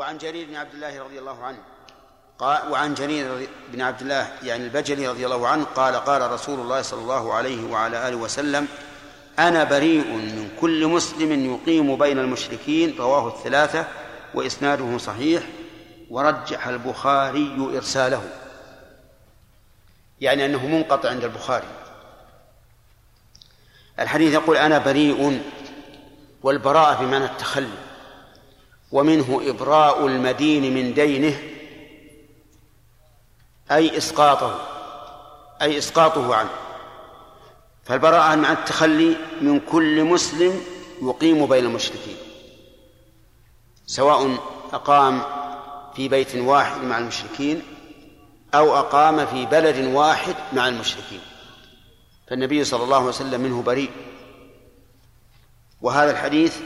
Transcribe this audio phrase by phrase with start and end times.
[0.00, 1.58] وعن جرير بن عبد الله رضي الله عنه
[2.38, 6.82] قال وعن جرير بن عبد الله يعني البجلي رضي الله عنه قال قال رسول الله
[6.82, 8.68] صلى الله عليه وعلى آله وسلم
[9.38, 13.86] أنا بريء من كل مسلم يقيم بين المشركين رواه الثلاثة
[14.34, 15.42] وإسناده صحيح
[16.10, 18.22] ورجح البخاري إرساله.
[20.20, 21.68] يعني أنه منقطع عند البخاري.
[23.98, 25.42] الحديث يقول أنا بريء
[26.42, 27.89] والبراءة بمعنى التخلي.
[28.92, 31.42] ومنه إبراء المدين من دينه
[33.70, 34.60] أي إسقاطه
[35.62, 36.50] أي إسقاطه عنه.
[37.84, 40.60] فالبراءة مع التخلي من كل مسلم
[41.02, 42.16] يقيم بين المشركين
[43.86, 44.38] سواء
[44.72, 45.22] أقام
[45.96, 47.62] في بيت واحد مع المشركين
[48.54, 51.20] أو أقام في بلد واحد مع المشركين.
[52.28, 53.90] فالنبي صلى الله عليه وسلم منه بريء.
[55.82, 56.56] وهذا الحديث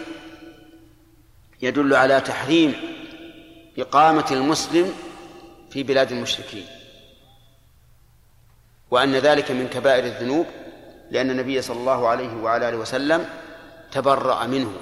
[1.65, 2.75] يدل على تحريم
[3.79, 4.95] إقامة المسلم
[5.71, 6.67] في بلاد المشركين.
[8.91, 10.47] وأن ذلك من كبائر الذنوب
[11.11, 13.29] لأن النبي صلى الله عليه وعلى آله وسلم
[13.93, 14.73] تبرأ منه.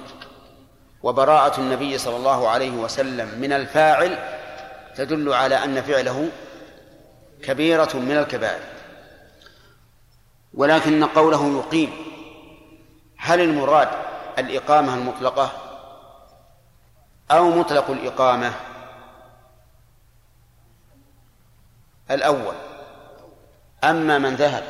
[1.03, 4.17] وبراءة النبي صلى الله عليه وسلم من الفاعل
[4.95, 6.29] تدل على أن فعله
[7.43, 8.63] كبيرة من الكبائر.
[10.53, 11.91] ولكن قوله يقيم
[13.17, 13.89] هل المراد
[14.39, 15.62] الإقامة المطلقة؟
[17.31, 18.53] أو مطلق الإقامة.
[22.11, 22.55] الأول
[23.83, 24.63] أما من ذهب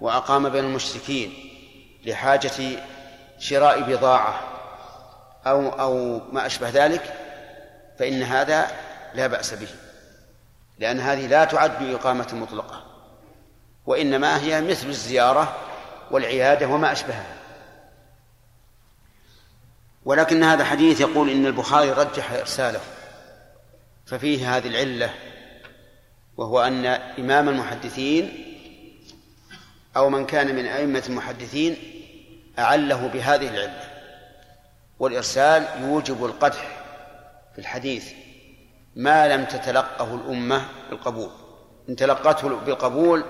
[0.00, 1.34] وأقام بين المشركين
[2.04, 2.82] لحاجة
[3.38, 4.40] شراء بضاعة
[5.46, 7.14] أو أو ما أشبه ذلك
[7.98, 8.70] فإن هذا
[9.14, 9.68] لا بأس به
[10.78, 12.84] لأن هذه لا تعد إقامة مطلقة
[13.86, 15.56] وإنما هي مثل الزيارة
[16.10, 17.41] والعيادة وما أشبهها.
[20.04, 22.80] ولكن هذا حديث يقول إن البخاري رجح إرساله
[24.06, 25.14] ففيه هذه العلة
[26.36, 26.86] وهو أن
[27.18, 28.48] إمام المحدثين
[29.96, 31.76] أو من كان من أئمة المحدثين
[32.58, 33.82] أعله بهذه العلة
[34.98, 36.84] والإرسال يوجب القدح
[37.52, 38.12] في الحديث
[38.96, 41.30] ما لم تتلقه الأمة بالقبول
[41.88, 43.24] إن تلقته بالقبول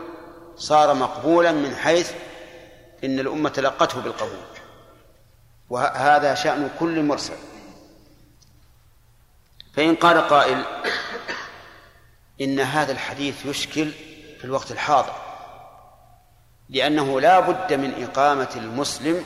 [0.56, 2.12] صار مقبولا من حيث
[3.04, 4.51] إن الأمة تلقته بالقبول.
[5.72, 7.36] وهذا شأن كل مرسل.
[9.74, 10.64] فإن قال قائل
[12.40, 13.90] إن هذا الحديث يشكل
[14.38, 15.14] في الوقت الحاضر
[16.68, 19.24] لأنه لا بد من إقامة المسلم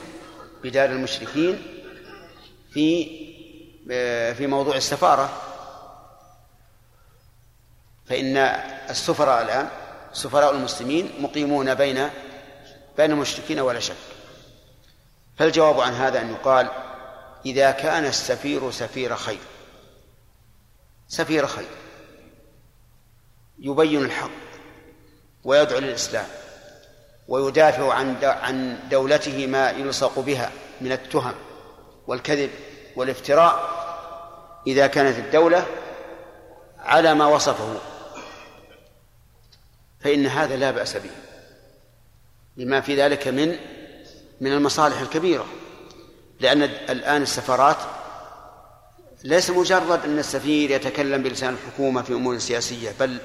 [0.63, 1.63] بدار المشركين
[2.71, 3.05] في
[4.33, 5.29] في موضوع السفارة.
[8.05, 8.37] فإن
[8.89, 9.69] السفراء الآن
[10.13, 12.09] سفراء المسلمين مقيمون بين
[12.97, 14.16] بين المشركين ولا شك.
[15.37, 16.69] فالجواب عن هذا أن يقال
[17.45, 19.39] إذا كان السفير سفير خير.
[21.07, 21.67] سفير خير.
[23.59, 24.29] يبين الحق
[25.43, 26.25] ويدعو للإسلام
[27.27, 31.33] ويدافع عن عن دولته ما يلصق بها من التهم
[32.07, 32.49] والكذب
[32.95, 33.77] والافتراء
[34.67, 35.65] إذا كانت الدولة
[36.79, 37.79] على ما وصفه.
[39.99, 41.09] فإن هذا لا بأس به.
[42.57, 43.57] لما في ذلك من
[44.41, 45.45] من المصالح الكبيرة
[46.39, 47.77] لأن الآن السفارات
[49.23, 53.17] ليس مجرد أن السفير يتكلم بلسان الحكومة في أمور سياسية بل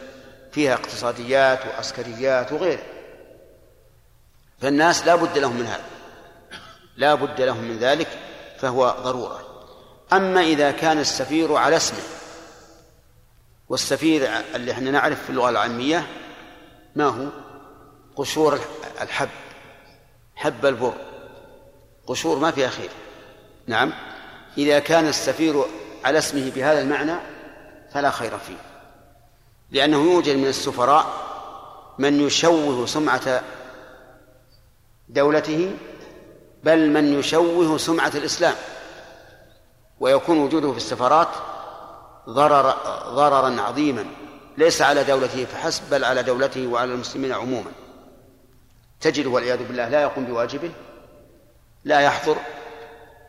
[0.53, 2.83] فيها اقتصاديات وعسكريات وغيره
[4.61, 5.85] فالناس لا بد لهم من هذا.
[6.97, 8.09] لا بد لهم من ذلك
[8.59, 9.67] فهو ضرورة.
[10.13, 11.99] أما إذا كان السفير على اسمه
[13.69, 16.07] والسفير اللي إحنا نعرف في اللغة العامية
[16.97, 17.29] ما هو؟
[18.17, 18.61] قشور
[19.01, 19.29] الحب.
[20.43, 20.93] حب البر.
[22.07, 22.91] قشور ما فيها خير.
[23.67, 23.93] نعم.
[24.59, 25.65] إذا كان السفير
[26.05, 27.15] على اسمه بهذا المعنى
[27.93, 28.57] فلا خير فيه.
[29.71, 31.07] لأنه يوجد من السفراء
[31.99, 33.43] من يشوه سمعة
[35.09, 35.77] دولته
[36.65, 38.55] بل من يشوه سمعة الإسلام.
[40.01, 41.29] ويكون وجوده في السفارات
[42.29, 42.75] ضرر
[43.15, 44.07] ضررا عظيما.
[44.59, 47.71] ليس على دولته فحسب بل على دولته وعلى المسلمين عموما.
[49.03, 50.71] تجد والعياذ بالله لا يقوم بواجبه
[51.85, 52.37] لا يحضر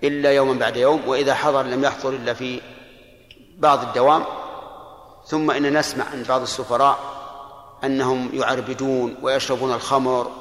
[0.03, 2.61] إلا يوما بعد يوم وإذا حضر لم يحضر إلا في
[3.57, 4.25] بعض الدوام.
[5.25, 6.99] ثم إن نسمع عن بعض السفراء
[7.83, 10.31] أنهم يعربدون ويشربون الخمر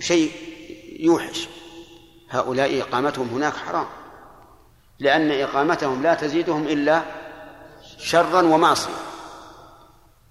[0.00, 0.32] شيء
[1.00, 1.48] يوحش.
[2.30, 3.86] هؤلاء إقامتهم هناك حرام
[4.98, 7.02] لأن إقامتهم لا تزيدهم إلا
[7.98, 8.92] شرا ومعصية.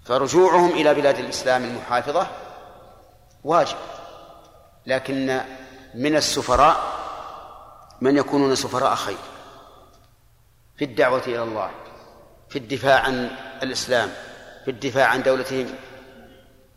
[0.05, 2.27] فرجوعهم إلى بلاد الإسلام المحافظة
[3.43, 3.77] واجب.
[4.85, 5.41] لكن
[5.95, 7.01] من السفراء
[8.01, 9.17] من يكونون سفراء خير
[10.77, 11.71] في الدعوة إلى الله
[12.49, 13.29] في الدفاع عن
[13.63, 14.09] الإسلام
[14.65, 15.75] في الدفاع عن دولتهم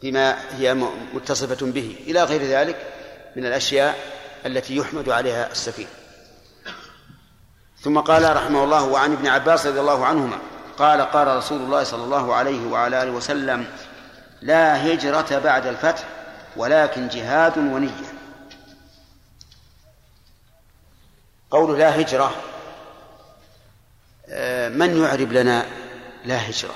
[0.00, 0.74] فيما هي
[1.14, 1.96] متصفة به.
[2.06, 2.76] إلى غير ذلك
[3.36, 3.98] من الأشياء
[4.46, 5.86] التي يحمد عليها السفير
[7.80, 10.38] ثم قال رحمه الله وعن ابن عباس رضي الله عنهما
[10.78, 13.66] قال قال رسول الله صلى الله عليه وعلى آله وسلم
[14.42, 16.04] لا هجرة بعد الفتح
[16.56, 18.14] ولكن جهاد ونية.
[21.50, 22.34] قول لا هجرة
[24.28, 25.66] آه، من يعرب لنا
[26.24, 26.74] لا هجرة؟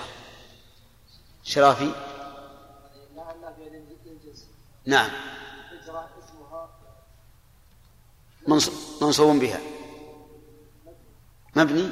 [1.44, 1.92] شرافي؟
[4.86, 5.10] نعم.
[9.00, 9.60] منصوب بها.
[11.56, 11.88] مبني؟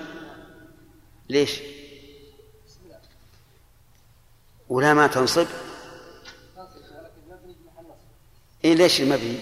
[1.28, 1.60] ليش؟
[4.68, 5.46] ولا ما تنصب؟
[8.64, 9.38] إيه ليش المبني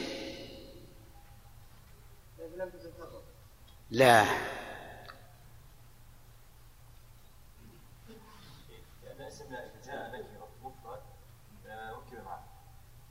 [3.90, 4.24] لا.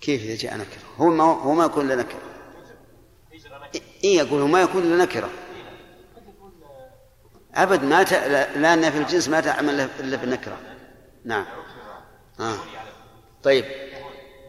[0.02, 2.22] كيف إذا جاء نكرة؟ هو ما هو ما يكون لنكرة
[4.04, 5.30] إيه يقول هو ما يكون لنكرة
[7.56, 8.14] أبد ما ت...
[8.58, 10.58] لأن في الجنس ما تعمل إلا في النكرة.
[11.26, 11.46] نعم.
[12.40, 12.58] آه.
[13.44, 13.66] طيب.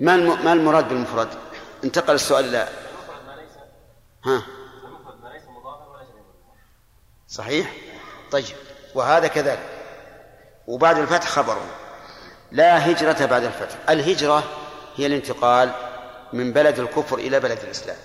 [0.00, 0.44] ما الم...
[0.44, 1.28] ما المراد بالمفرد؟
[1.84, 2.68] انتقل السؤال لا
[4.24, 4.42] ها؟
[7.28, 7.72] صحيح؟
[8.30, 8.56] طيب.
[8.94, 9.68] وهذا كذلك.
[10.66, 11.66] وبعد الفتح خبره
[12.52, 13.76] لا هجرة بعد الفتح.
[13.88, 14.44] الهجرة
[14.96, 15.70] هي الانتقال
[16.32, 17.96] من بلد الكفر إلى بلد الإسلام.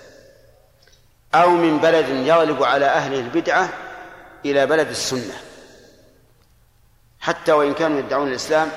[1.34, 3.68] أو من بلد يغلب على أهل البدعة
[4.44, 5.34] إلى بلد السنة.
[7.20, 8.70] حتى وإن كانوا يدعون الإسلام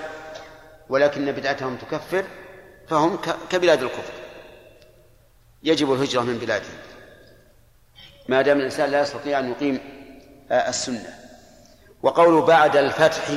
[0.89, 2.23] ولكن بدعتهم تكفر
[2.89, 3.19] فهم
[3.49, 4.22] كبلاد الكفر.
[5.63, 6.77] يجب الهجرة من بلادهم
[8.27, 9.79] ما دام الإنسان لا يستطيع أن يقيم
[10.51, 11.19] آه، السنة.
[12.03, 13.29] وقوله بعد الفتح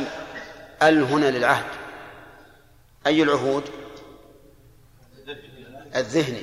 [0.83, 1.65] أل هنا للعهد.
[3.07, 3.63] أي العهود؟
[5.97, 6.43] الذهني.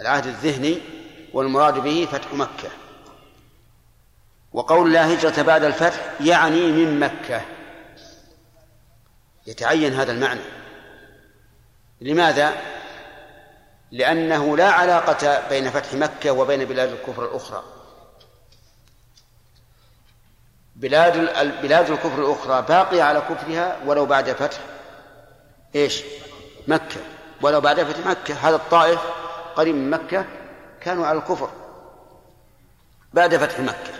[0.00, 0.78] العهد الذهني
[1.32, 2.68] والمراد به فتح مكة.
[4.52, 7.40] وقول لا هجرة بعد الفتح يعني من مكة.
[9.46, 10.40] يتعين هذا المعنى.
[12.00, 12.75] لماذا؟
[13.90, 17.62] لأنه لا علاقة بين فتح مكة وبين بلاد الكفر الأخرى.
[20.76, 21.16] بلاد
[21.62, 24.58] بلاد الكفر الأخرى باقية على كفرها ولو بعد فتح
[25.74, 26.02] إيش؟
[26.68, 27.00] مكة.
[27.42, 28.34] ولو بعد فتح مكة.
[28.34, 29.00] هذا الطائف
[29.56, 30.24] قريب من مكة
[30.80, 31.50] كانوا على الكفر
[33.14, 33.92] بعد فتح مكة.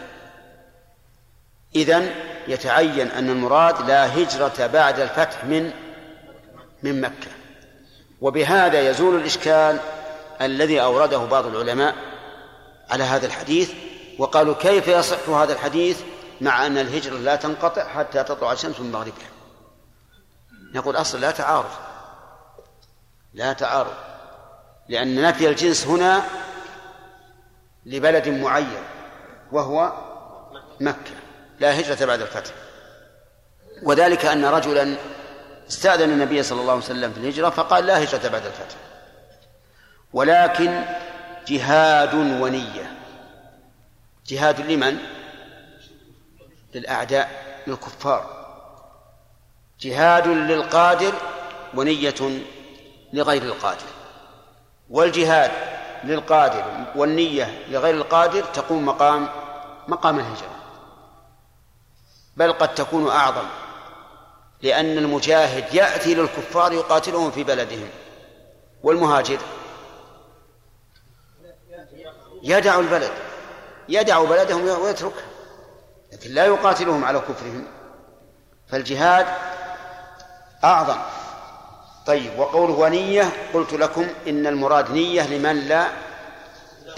[1.77, 2.15] إذن
[2.49, 5.73] يتعين أن المراد لا هجرة بعد الفتح من
[6.83, 7.36] من مكة.
[8.21, 9.81] وبهذا يزول الإشكال
[10.41, 11.95] الذي أورده بعض العلماء
[12.91, 13.73] على هذا الحديث
[14.19, 16.01] وقالوا كيف يصح هذا الحديث
[16.41, 19.29] مع أن الهجرة لا تنقطع حتى تطلع الشمس من مغربها؟
[20.75, 21.71] نقول أصل لا تعارض.
[23.35, 23.95] لا تعارض.
[24.89, 26.23] لأن نفي الجنس هنا
[27.87, 28.83] لبلد معين
[29.53, 29.93] وهو
[30.81, 31.15] مكة.
[31.61, 32.53] لا هجرة بعد الفتح.
[33.83, 34.97] وذلك أن رجلا
[35.69, 38.77] استأذن النبي صلى الله عليه وسلم في الهجرة فقال لا هجرة بعد الفتح.
[40.13, 40.85] ولكن
[41.49, 42.97] جهاد ونية.
[44.27, 44.99] جهاد لمن؟
[46.75, 48.47] للأعداء للكفار.
[49.81, 51.13] جهاد للقادر
[51.75, 52.41] ونية
[53.13, 53.87] لغير القادر.
[54.91, 55.51] والجهاد
[56.05, 56.65] للقادر
[56.97, 59.29] والنية لغير القادر تقوم مقام
[59.89, 60.57] مقام الهجرة.
[62.37, 63.47] بل قد تكون أعظم.
[64.63, 67.89] لأن المجاهد يأتي للكفار يقاتلهم في بلدهم.
[68.83, 69.39] والمهاجر
[72.43, 73.13] يدع البلد
[73.89, 75.23] يدع بلدهم ويتركه
[76.13, 77.67] لكن لا يقاتلهم على كفرهم.
[78.69, 79.27] فالجهاد
[80.65, 80.99] أعظم.
[82.07, 85.87] طيب وقوله ونية قلت لكم إن المراد نية لمن لا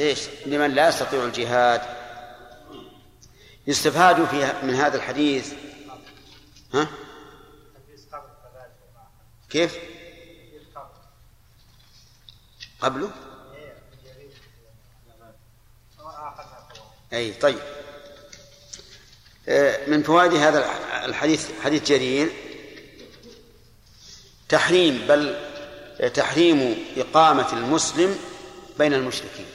[0.01, 1.81] إيش؟ لمن لا يستطيع الجهاد.
[3.67, 5.53] يستفاد في من هذا الحديث.
[6.75, 6.87] ها؟
[9.51, 9.79] كيف؟
[12.81, 13.11] قبله؟
[17.13, 17.59] أي طيب.
[19.49, 20.65] آه، من فوائد هذا
[21.05, 22.33] الحديث حديث جرير.
[24.49, 25.37] تحريم بل
[26.15, 28.19] تحريم إقامة المسلم
[28.79, 29.47] بين المشركين.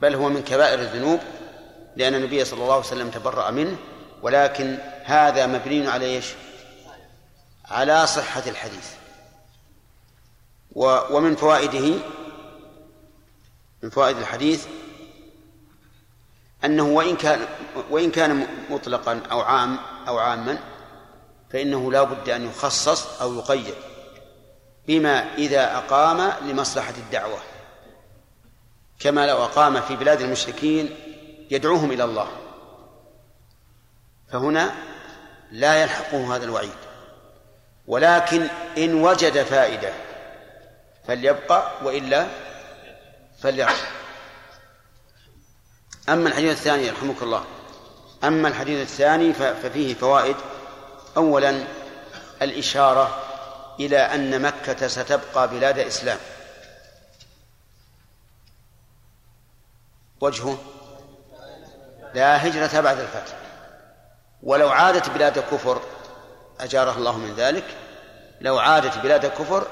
[0.00, 1.20] بل هو من كبائر الذنوب
[1.96, 3.76] لأن النبي صلى الله عليه وسلم تبرأ منه
[4.22, 6.26] ولكن هذا مبني على إيش؟
[7.70, 8.92] على صحة الحديث.
[11.10, 11.98] ومن فوائده
[13.82, 14.66] من فوائد الحديث
[16.64, 17.46] أنه وإن كان
[17.90, 20.58] وإن كان مطلقا أو عام أو عاما
[21.50, 23.74] فإنه لا بد أن يخصص أو يقيد
[24.88, 27.38] بما إذا أقام لمصلحة الدعوة.
[28.98, 30.90] كما لو أقام في بلاد المشركين
[31.50, 32.28] يدعوهم إلى الله.
[34.32, 34.74] فهنا
[35.52, 36.85] لا يلحقه هذا الوعيد.
[37.86, 39.92] ولكن إن وجد فائدة
[41.06, 42.26] فليبقى وإلا
[43.42, 43.86] فليرحل
[46.08, 47.44] أما الحديث الثاني يرحمك الله.
[48.24, 50.36] أما الحديث الثاني ففيه فوائد.
[51.16, 51.64] أولا
[52.42, 53.22] الإشارة
[53.80, 56.18] إلى أن مكة ستبقى بلاد إسلام.
[60.20, 60.58] وجهه
[62.14, 63.36] لا هجرة بعد الفتح.
[64.42, 65.82] ولو عادت بلاد كفر
[66.60, 67.64] أجاره الله من ذلك.
[68.40, 69.66] لو عادت بلاد كفر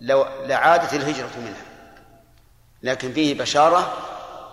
[0.00, 1.66] لو لعادت الهجرة منها.
[2.82, 3.96] لكن فيه بشارة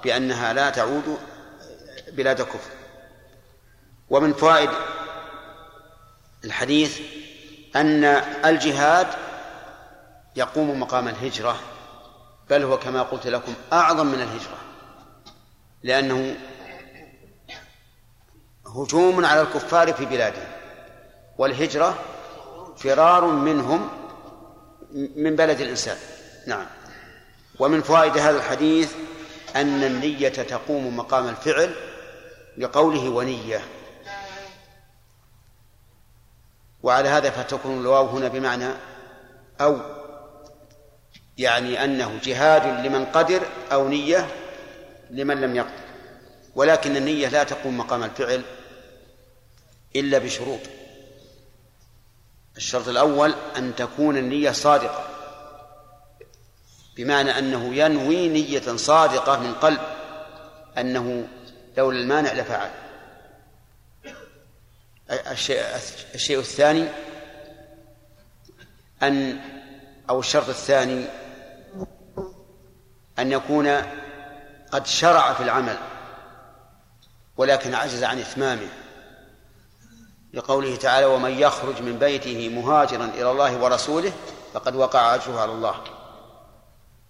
[0.03, 1.17] بأنها لا تعود
[2.11, 2.71] بلاد كفر
[4.09, 4.69] ومن فوائد
[6.43, 6.99] الحديث
[7.75, 8.03] أن
[8.45, 9.07] الجهاد
[10.35, 11.59] يقوم مقام الهجرة
[12.49, 14.57] بل هو كما قلت لكم أعظم من الهجرة.
[15.83, 16.35] لأنه
[18.75, 20.52] هجوم على الكفار في بلادهم
[21.37, 21.97] والهجرة
[22.77, 23.89] فرار منهم
[25.15, 25.97] من بلد الإنسان.
[26.47, 26.65] نعم.
[27.59, 28.93] ومن فوائد هذا الحديث
[29.55, 31.75] أن النية تقوم مقام الفعل
[32.57, 33.61] لقوله ونية.
[36.83, 38.69] وعلى هذا فتكون الواو هنا بمعنى
[39.61, 39.79] أو
[41.37, 44.27] يعني أنه جهاد لمن قدر أو نية
[45.09, 45.83] لمن لم يقدر.
[46.55, 48.41] ولكن النية لا تقوم مقام الفعل
[49.95, 50.59] إلا بشروط.
[52.57, 55.09] الشرط الأول أن تكون النية صادقة
[56.95, 59.81] بمعنى أنه ينوي نية صادقة من قلب
[60.77, 61.27] أنه
[61.77, 62.71] لولا المانع لفعل
[65.09, 65.63] الشيء,
[66.15, 66.87] الشيء الثاني
[69.03, 69.39] أن
[70.09, 71.05] أو الشرط الثاني
[73.19, 73.67] أن يكون
[74.71, 75.77] قد شرع في العمل
[77.37, 78.82] ولكن عجز عن إتمامه.
[80.33, 84.13] لقوله تعالى ومن يخرج من بيته مهاجرا إلى الله ورسوله
[84.53, 85.75] فقد وقع أجره على الله.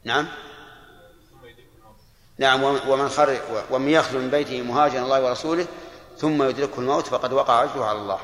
[0.03, 0.27] نعم؟
[2.37, 3.37] نعم ومن خرج
[3.71, 5.67] ومن يخرج من بيته مهاجرا إلى الله ورسوله
[6.17, 8.19] ثم يدركه الموت فقد وقع أجره على الله.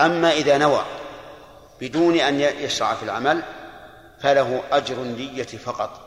[0.00, 0.84] أما إذا نوى
[1.80, 3.42] بدون أن يشرع في العمل
[4.20, 6.00] فله أجر النية فقط.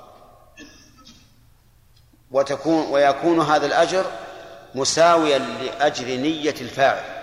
[2.32, 4.06] وتكون ويكون هذا الأجر
[4.76, 7.20] مساويا لأجر نية الفاعل.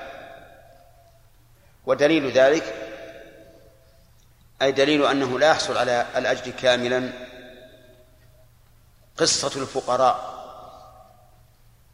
[1.87, 2.75] ودليل ذلك
[4.63, 7.13] أي دليل أنه لا يحصل على الأجر كاملا
[9.17, 10.37] قصة الفقراء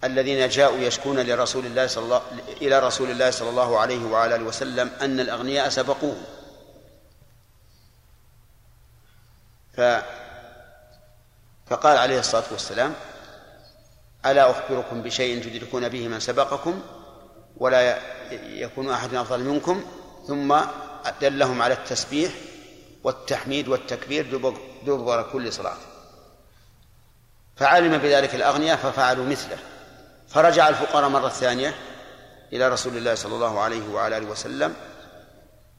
[0.05, 2.23] الذين جاءوا يشكون لرسول الله صلى الله
[2.61, 6.17] إلى رسول الله صلى الله عليه وعلى آله وسلم أن الأغنياء سبقوه.
[9.77, 9.81] ف
[11.67, 12.95] فقال عليه الصلاة والسلام
[14.27, 16.81] ألا أخبركم بشيء تدركون به من سبقكم
[17.57, 17.99] ولا
[18.33, 19.85] يكون أحد أفضل منكم؟
[20.27, 20.57] ثم
[21.21, 22.33] دلهم على التسبيح
[23.05, 24.41] والتحميد والتكبير
[24.87, 25.77] دبر كل صلاة.
[27.57, 29.59] فعلم بذلك الأغنياء ففعلوا مثله.
[30.29, 31.75] فرجع الفقراء مرة ثانية
[32.53, 34.75] إلى رسول الله صلى الله عليه وعلى آله وسلم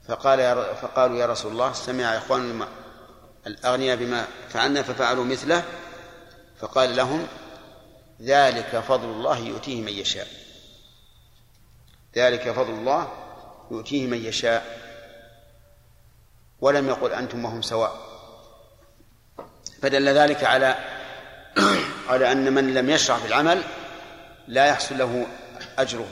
[0.08, 2.68] فقال يا فقالوا يا رسول الله سمع إخوان
[3.48, 5.64] الأغنياء بما فعلنا ففعلوا مثله
[6.60, 7.28] فقال لهم
[8.24, 10.28] ذلك فضل الله يؤتيه من يشاء.
[12.16, 13.12] ذلك فضل الله
[13.72, 14.84] يؤتيه من يشاء.
[16.62, 18.14] ولم يقل أنتم وهم سواء.
[19.82, 20.78] فدل ذلك على
[22.10, 23.64] على أن من لم يشرع في العمل
[24.48, 25.28] لا يحصل له
[25.78, 26.08] أجره.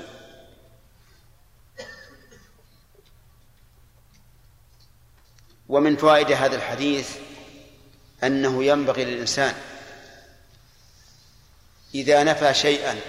[5.70, 7.18] ومن فوائد هذا الحديث
[8.24, 9.56] أنه ينبغي للإنسان
[11.96, 13.00] إذا نفى شيئا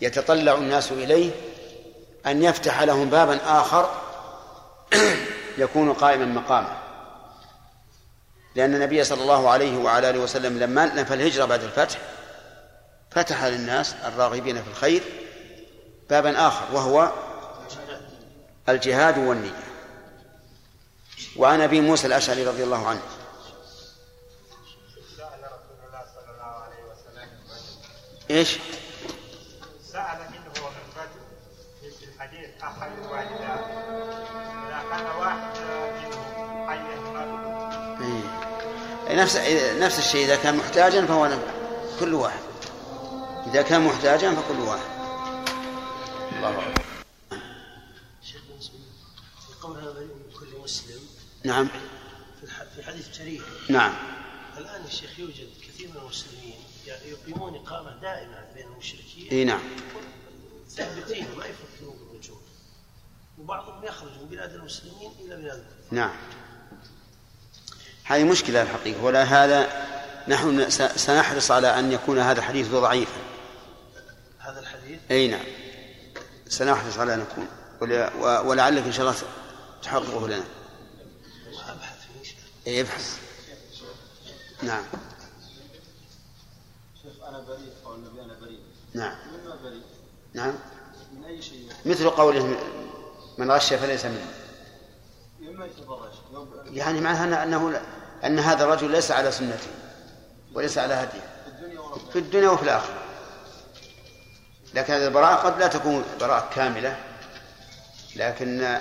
[0.00, 1.30] يتطلع الناس إليه
[2.26, 3.90] أن يفتح لهم بابا آخر
[5.58, 6.78] يكون قائما مقامه.
[8.54, 11.98] لأن النبي صلى الله عليه وعلى آله وسلم لما نفى الهجرة بعد الفتح
[13.10, 15.02] فتح للناس الراغبين في الخير
[16.10, 17.12] بابا آخر وهو
[18.68, 19.62] الجهاد والنية.
[21.36, 23.00] وعن أبي موسى الأشعري رضي الله عنه
[28.30, 28.58] إيش؟
[29.92, 31.08] سأل منه الرجل
[31.98, 33.64] في الحديث أحد الوالدات
[34.68, 35.58] إذا كان واحد
[35.94, 36.98] منهم حيا
[39.08, 39.22] إيه.
[39.22, 39.36] نفس
[39.78, 41.38] نفس الشيء إذا كان محتاجا فهو
[42.00, 42.40] كل واحد.
[43.46, 44.90] إذا كان محتاجا فكل واحد.
[46.36, 46.84] الله أكبر.
[48.22, 48.40] شيخ
[49.46, 50.06] في قول هذا
[50.40, 51.00] كل مسلم.
[51.44, 51.68] نعم.
[52.76, 53.42] في حديث جرير.
[53.68, 53.94] نعم.
[54.58, 56.54] الآن يا شيخ يوجد كثير من المسلمين
[56.88, 59.28] يعني يقيمون إقامة دائمة بين المشركين.
[59.32, 59.60] إي نعم.
[60.68, 62.38] ثابتين ما يفكرون بالرجوع
[63.38, 66.16] وبعضهم يخرج من بلاد المسلمين إلى بلاد نعم.
[68.04, 69.86] هذه مشكلة الحقيقة ولا هذا
[70.28, 73.20] نحن سنحرص على أن يكون هذا الحديث ضعيفا
[74.38, 75.44] هذا الحديث؟ أي نعم.
[76.48, 77.48] سنحرص على أن نكون
[78.20, 79.18] ولعلك إن شاء الله
[79.82, 80.44] تحققه لنا.
[82.66, 83.18] إيه ابحث.
[84.62, 84.84] نعم.
[87.38, 88.60] أنا بريء قول النبي أنا بريء.
[88.94, 89.16] نعم.
[89.28, 89.82] مما بريء؟
[90.34, 90.54] نعم.
[91.12, 92.58] من أي شيء؟ مثل قوله
[93.38, 94.32] من غش فليس منه
[95.40, 96.12] مما يتبرج
[96.66, 97.82] يعني معناها أنه
[98.24, 99.70] أن هذا الرجل ليس على سنته
[100.54, 101.20] وليس على هديه.
[102.12, 103.02] في الدنيا وفي الآخرة.
[104.74, 106.96] لكن هذه البراءة قد لا تكون براءة كاملة
[108.16, 108.78] لكن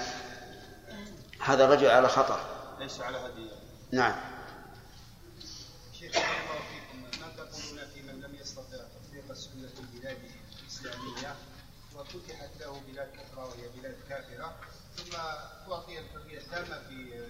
[1.40, 2.40] هذا الرجل على خطر.
[2.80, 3.52] ليس على هديه.
[3.92, 4.16] نعم.
[6.00, 10.18] شيخ الله فيكم ما تقولون في من لم يستطع تطبيق السنة في البلاد
[10.62, 11.36] الاسلاميه
[11.96, 14.56] وفتحت له بلاد أخرى وهي بلاد كافره
[14.98, 15.12] ثم
[15.68, 17.28] تعطي الحريه التامه في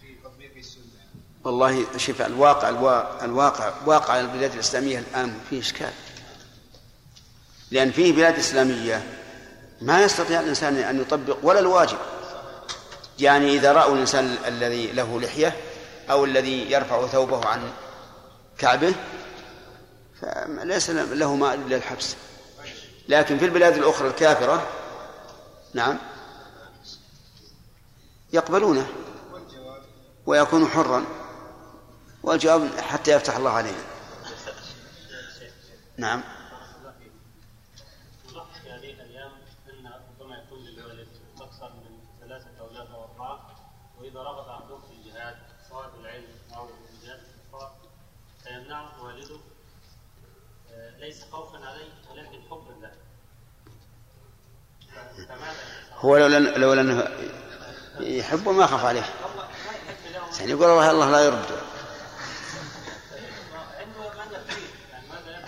[0.00, 1.04] في تطبيق السنة
[1.48, 2.68] والله شوف الواقع
[3.22, 5.92] الواقع واقع البلاد الإسلامية الآن فيه إشكال.
[7.70, 9.06] لأن فيه بلاد إسلامية
[9.80, 11.98] ما يستطيع الإنسان أن يطبق ولا الواجب.
[13.18, 15.56] يعني إذا رأوا الإنسان الذي له لحية
[16.10, 17.70] أو الذي يرفع ثوبه عن
[18.58, 18.94] كعبه
[20.20, 22.16] فليس له ما إلا الحبس.
[23.08, 24.66] لكن في البلاد الأخرى الكافرة
[25.74, 25.98] نعم
[28.32, 28.86] يقبلونه
[30.26, 31.04] ويكون حرا.
[32.28, 33.84] والجواب حتى يفتح الله علينا.
[35.96, 36.22] نعم.
[44.18, 45.36] رغب احدهم في الجهاد
[45.68, 47.72] سواء بالعلم أو بالجهاد الكفار
[48.44, 49.38] فيمنعه والده
[50.98, 52.92] ليس خوفا عليه ولكن حبا له
[55.98, 57.08] هو لو لن لو لأنه
[58.00, 59.04] يحبه ما خاف عليه.
[60.38, 61.77] يعني يقول الله الله لا يرد.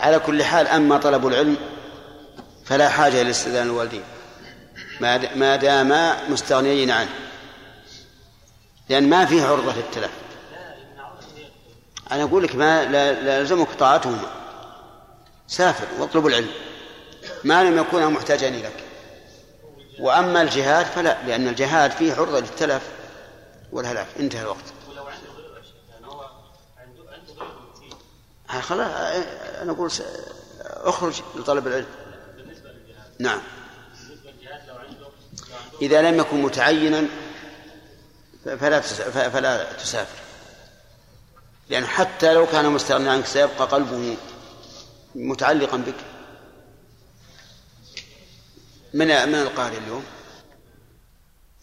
[0.01, 1.57] على كل حال أما طلب العلم
[2.65, 4.03] فلا حاجة إلى استئذان الوالدين.
[5.37, 7.11] ما داما مستغنيين عنه.
[8.89, 10.11] لأن ما فيه عرضة للتلف.
[12.13, 14.31] أنا أقول لك ما لا يلزمك طاعتهما
[15.49, 16.51] سافر واطلب العلم.
[17.45, 18.85] ما لم يكونا محتاجين لك
[20.01, 22.83] وأما الجهاد فلا لأن الجهاد فيه عرضة للتلف
[23.73, 24.07] والهلاك.
[24.21, 26.21] انتهى الوقت ولو عنده غير يعني هو
[26.79, 27.51] عنده عنده غير
[28.40, 28.89] ها خلاص
[29.63, 29.91] أنا أقول
[30.65, 31.87] أخرج لطلب العلم.
[33.19, 33.41] نعم.
[35.83, 37.07] إذا لم يكن متعينا
[38.45, 38.81] فلا
[39.31, 40.19] فلا تسافر.
[41.69, 44.17] لأن حتى لو كان مستغني عنك سيبقى قلبه
[45.15, 45.95] متعلقا بك.
[48.95, 50.05] من من القارئ اليوم؟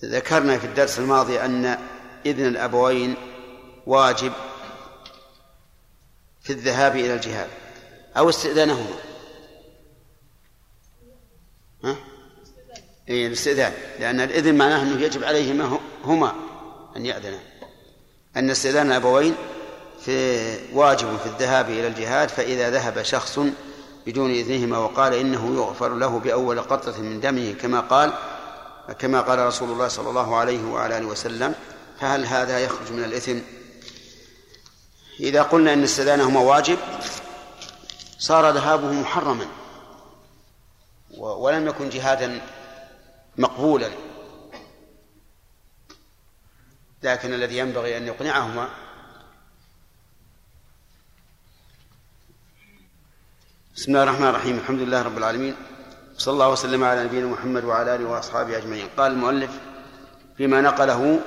[0.05, 1.77] ذكرنا في الدرس الماضي أن
[2.25, 3.15] إذن الأبوين
[3.85, 4.33] واجب
[6.47, 7.47] في الذهاب إلى الجهاد
[8.17, 8.95] أو استئذانهما.
[11.83, 11.95] ها؟
[13.09, 13.73] إيه الاستئذان.
[13.99, 16.35] لأن الإذن معناه أنه يجب عليهما هما
[16.95, 17.39] أن يأذنا.
[18.37, 19.35] أن استئذان الأبوين
[20.05, 23.39] في واجب في الذهاب إلى الجهاد فإذا ذهب شخص
[24.05, 28.13] بدون إذنهما وقال إنه يغفر له بأول قطرة من دمه كما قال
[28.99, 31.55] كما قال رسول الله صلى الله عليه وعلى آله وسلم
[31.99, 33.37] فهل هذا يخرج من الإثم
[35.19, 36.77] إذا قلنا إن استئذانهما واجب
[38.19, 39.45] صار ذهابه محرما
[41.17, 42.41] ولم يكن جهادا
[43.37, 43.89] مقبولا.
[47.03, 48.69] لكن الذي ينبغي أن يقنعهما
[53.75, 55.55] بسم الله الرحمن الرحيم الحمد لله رب العالمين
[56.17, 58.87] صلى الله وسلم على نبينا محمد وعلى آله وأصحابه أجمعين.
[58.97, 59.51] قال المؤلف
[60.37, 61.19] فيما نقله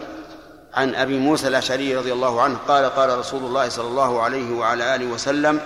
[0.74, 4.94] عن أبي موسى الأشعري رضي الله عنه قال قال رسول الله صلى الله عليه وعلى
[4.94, 5.61] آله وسلم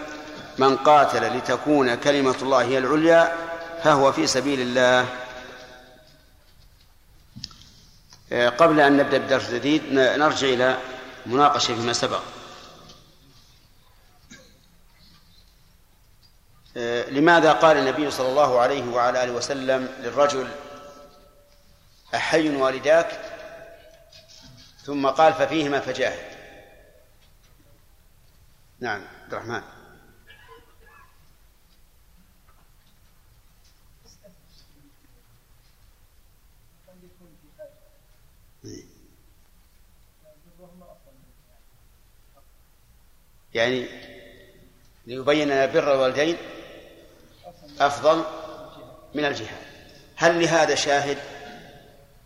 [0.58, 3.36] من قاتل لتكون كلمة الله هي العليا
[3.84, 5.06] فهو في سبيل الله.
[8.48, 10.78] قبل أن نبدأ بالدرس الجديد نرجع إلى
[11.26, 12.20] مناقشة فيما سبق.
[17.10, 20.48] لماذا قال النبي صلى الله عليه وعلى آله وسلم للرجل
[22.14, 23.20] احي والداك
[24.84, 26.34] ثم قال ففيهما فجاهد.
[28.80, 29.62] نعم عبد الرحمن.
[43.54, 43.88] يعني
[45.06, 46.36] ليبين أن بر الوالدين
[47.80, 48.24] أفضل
[49.14, 49.66] من الجهاد.
[50.16, 51.18] هل لهذا شاهد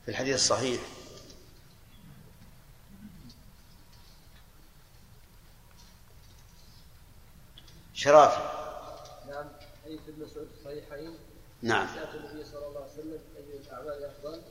[0.04, 0.80] في الحديث الصحيح؟
[8.02, 8.42] شرافي.
[9.28, 9.48] نعم
[9.84, 11.18] حديث ابن مسعود الصحيحين.
[11.62, 11.86] نعم.
[11.94, 14.42] سألت النبي صلى الله عليه وسلم أي الأعمال أفضل؟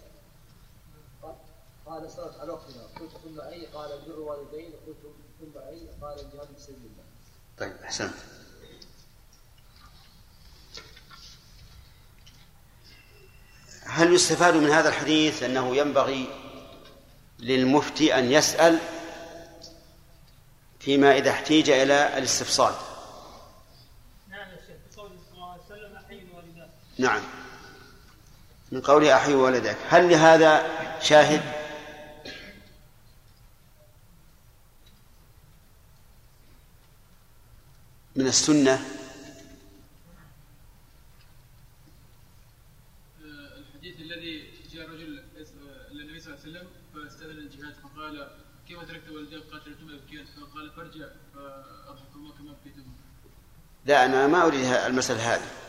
[1.86, 2.84] قال- الصلاة على وقتها.
[3.00, 4.98] قلت ثم أي؟ قال بر الوالدين قلت
[5.40, 7.04] ثم أي؟ قال الجهاد في سبيل الله.
[7.58, 8.14] طيب أحسنت.
[13.86, 16.28] هل يستفاد من هذا الحديث أنه ينبغي
[17.40, 18.80] للمفتي أن يسأل
[20.80, 22.74] فيما إذا احتيج إلى الاستفصال
[24.30, 27.22] نعم يا شيخ بقوله صلى الله عليه وسلم أحيي الوالدات نعم.
[28.72, 30.68] من قوله أحي ولدك هل لهذا
[31.02, 31.42] شاهد؟
[38.16, 38.80] من السنة؟
[43.22, 45.24] الحديث الذي جاء رجل
[45.92, 48.30] إلى النبي صلى الله عليه وسلم فاستأذن الجهاد فقال
[48.68, 52.94] كيف تركت والديك قاتلتما يبكين فقال فارجع فاضحكما كما بكيتما
[53.86, 55.67] لا أنا ما أريد المسألة هذه.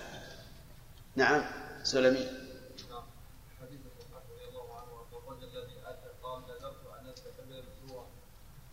[1.16, 1.44] نعم
[1.82, 2.26] سلمي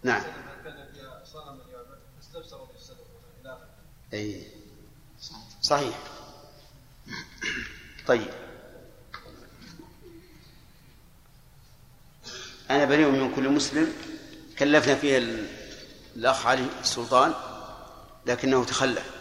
[0.04, 0.22] نعم.
[4.14, 4.48] أي
[5.62, 6.00] صحيح.
[8.08, 8.28] طيب.
[12.72, 13.94] أنا بريء من كل مسلم
[14.60, 15.48] كلفنا فيه ال-
[16.16, 17.34] الأخ علي السلطان
[18.26, 19.12] لكنه تخلف.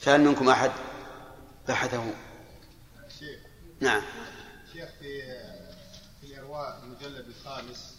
[0.00, 0.70] فهل منكم أحد؟
[1.68, 2.14] بحثه
[3.18, 3.40] شيخ
[3.80, 4.02] نعم.
[4.72, 5.22] شيخ في
[6.20, 7.94] في الإرواء المجلد الخامس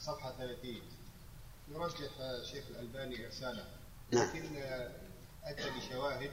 [0.00, 0.82] صفحة 30
[1.68, 2.10] يرجح
[2.52, 3.64] شيخ الألباني إرساله.
[4.12, 4.28] نعم.
[4.28, 4.62] لكن
[5.44, 6.30] أتى بشواهد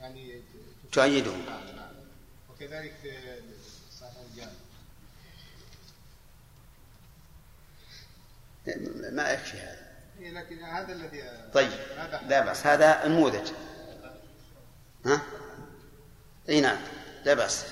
[0.00, 0.42] يعني
[0.92, 1.32] تؤيده.
[2.50, 3.40] وكذلك في
[4.00, 4.52] صحيح الجامع.
[9.10, 9.92] ما يكفي هذا.
[10.18, 11.70] إيه، لكن هذا الذي طيب
[12.28, 13.52] لا بأس هذا نموذج
[15.06, 15.22] ها؟
[16.48, 16.78] إي نعم
[17.24, 17.64] لا بأس.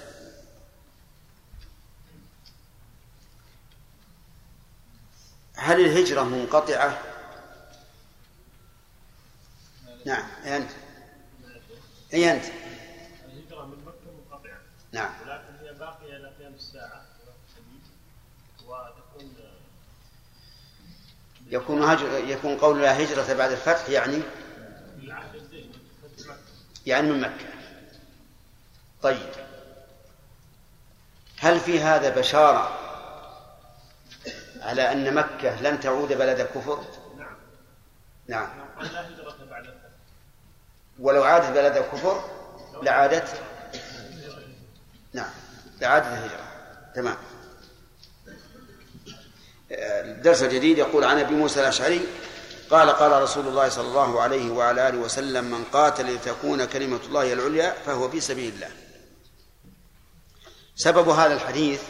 [5.54, 6.98] هل الهجرة منقطعة؟
[10.06, 10.70] نعم أي أنت؟
[12.14, 12.44] أي أنت؟
[13.24, 14.58] الهجرة من مكة منقطعة.
[14.92, 15.12] نعم.
[15.22, 17.04] ولكن هي باقية إلى قيام الساعة
[18.66, 19.34] وتكون
[21.46, 24.22] يكون هجر يكون قول لا هجرة بعد الفتح يعني؟
[26.86, 27.59] يعني من مكة.
[29.02, 29.30] طيب.
[31.38, 32.78] هل في هذا بشارة
[34.60, 36.84] على أن مكة لن تعود بلد كفر؟
[37.16, 37.36] نعم.
[38.28, 38.48] نعم.
[40.98, 42.24] ولو عادت بلد كفر
[42.82, 43.40] لعادت؟
[45.12, 45.30] نعم.
[45.80, 46.50] لعادت الهجرة.
[46.94, 47.16] تمام.
[49.70, 52.00] الدرس الجديد يقول عن أبي موسى الأشعري
[52.70, 57.32] قال قال رسول الله صلى الله عليه وعلى آله وسلم من قاتل لتكون كلمة الله
[57.32, 58.68] العليا فهو في سبيل الله.
[60.76, 61.82] سبب هذا الحديث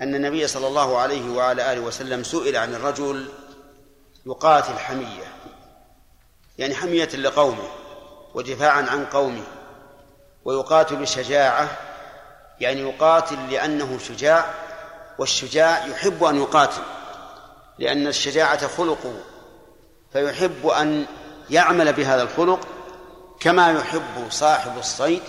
[0.00, 3.28] أن النبي صلى الله عليه وعلى آله وسلم سئل عن الرجل
[4.26, 5.34] يقاتل حمية
[6.58, 7.68] يعني حمية لقومه
[8.34, 9.44] ودفاعا عن قومه
[10.44, 11.68] ويقاتل بشجاعه
[12.60, 14.54] يعني يقاتل لأنه شجاع
[15.18, 16.82] والشجاع يحب أن يقاتل
[17.78, 19.14] لأن الشجاعة خلقه
[20.12, 21.06] فيحب أن
[21.50, 22.68] يعمل بهذا الخلق
[23.40, 25.22] كما يحب صاحب الصيد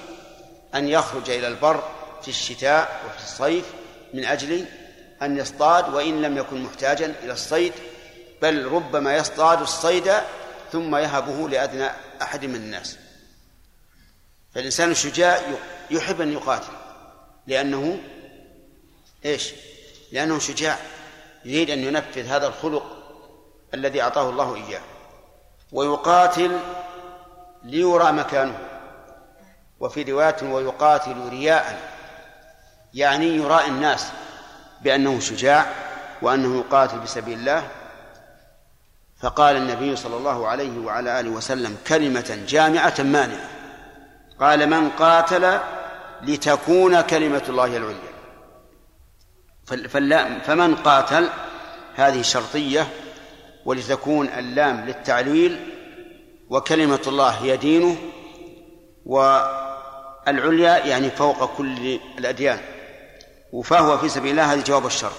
[0.75, 1.83] أن يخرج إلى البر
[2.21, 3.65] في الشتاء وفي الصيف
[4.13, 4.65] من أجل
[5.21, 7.73] أن يصطاد وإن لم يكن محتاجا إلى الصيد
[8.41, 10.13] بل ربما يصطاد الصيد
[10.71, 11.89] ثم يهبه لأدنى
[12.21, 12.97] أحد من الناس.
[14.55, 15.41] فالإنسان الشجاع
[15.91, 16.73] يحب أن يقاتل
[17.47, 17.99] لأنه
[19.25, 19.53] إيش؟
[20.12, 20.77] لأنه شجاع
[21.45, 22.97] يريد أن ينفذ هذا الخلق
[23.73, 24.81] الذي أعطاه الله إياه
[25.71, 26.60] ويقاتل
[27.63, 28.57] ليرى مكانه.
[29.79, 31.90] وفي رواية ويقاتل رياء.
[32.93, 34.08] يعني يراء الناس
[34.82, 35.65] بأنه شجاع
[36.21, 37.67] وأنه يقاتل بسبيل الله.
[39.21, 43.49] فقال النبي صلى الله عليه وعلى آله وسلم كلمة جامعة مانعة.
[44.39, 45.60] قال من قاتل
[46.21, 48.12] لتكون كلمة الله العليا.
[50.45, 51.30] فمن قاتل
[51.95, 52.88] هذه شرطية
[53.65, 55.60] ولتكون اللام للتعليل
[56.49, 57.97] وكلمة الله هي دينه
[59.06, 62.60] والعليا يعني فوق كل الأديان.
[63.63, 65.11] فهو في سبيل الله هذه جواب الشر.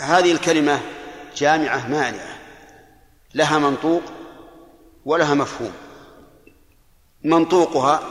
[0.00, 0.80] هذه الكلمة
[1.36, 2.38] جامعة مانعة
[3.34, 4.02] لها منطوق
[5.04, 5.72] ولها مفهوم.
[7.24, 8.02] منطوقها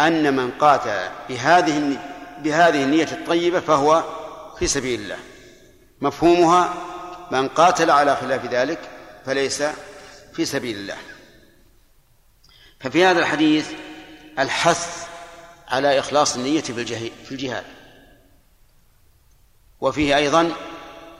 [0.00, 1.98] أن من قاتل بهذه
[2.38, 4.04] بهذه النية الطيبة فهو
[4.58, 5.18] في سبيل الله.
[6.00, 6.74] مفهومها
[7.30, 8.78] من قاتل على خلاف ذلك
[9.26, 9.62] فليس
[10.32, 10.96] في سبيل الله.
[12.80, 13.70] ففي هذا الحديث
[14.38, 15.06] الحث
[15.68, 17.75] على إخلاص النية في الجهاد.
[19.80, 20.52] وفيه أيضا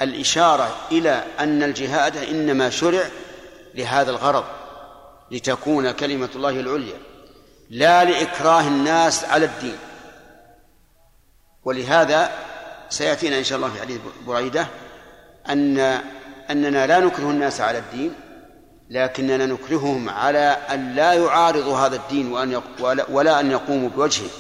[0.03, 3.05] الإشارة إلى أن الجهاد إنما شرع
[3.75, 4.45] لهذا الغرض
[5.31, 6.99] لتكون كلمة الله العليا
[7.71, 9.79] لا لإكراه الناس على الدين.
[11.65, 12.31] ولهذا
[12.89, 14.67] سيأتينا إن شاء الله في حديث بريدة
[15.49, 15.79] أن
[16.51, 18.15] أننا لا نكره الناس على الدين
[18.91, 22.63] لكننا نكرههم على أن لا يعارضوا هذا الدين وأن
[23.09, 24.31] ولا أن يقوموا بوجهه.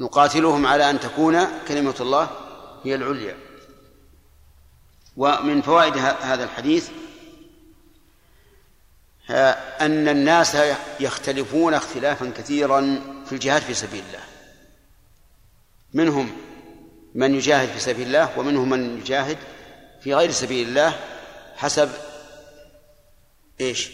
[0.00, 2.28] نقاتلهم على أن تكون كلمة الله
[2.84, 3.36] هي العليا.
[5.16, 6.88] ومن فوائد هذا الحديث
[9.80, 10.56] أن الناس
[11.00, 14.24] يختلفون اختلافا كثيرا في الجهاد في سبيل الله.
[15.94, 16.36] منهم
[17.14, 19.38] من يجاهد في سبيل الله ومنهم من يجاهد
[20.00, 21.00] في غير سبيل الله
[21.56, 21.90] حسب
[23.60, 23.90] إيش؟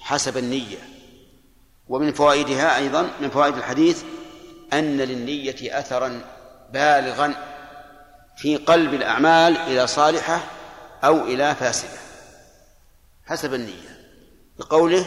[0.00, 0.88] حسب النية.
[1.88, 4.02] ومن فوائدها أيضا من فوائد الحديث
[4.72, 6.20] أن للنية أثرا
[6.72, 7.57] بالغا.
[8.38, 10.40] في قلب الأعمال إلى صالحة
[11.04, 11.98] أو إلى فاسدة.
[13.26, 13.98] حسب النية.
[14.58, 15.06] بقوله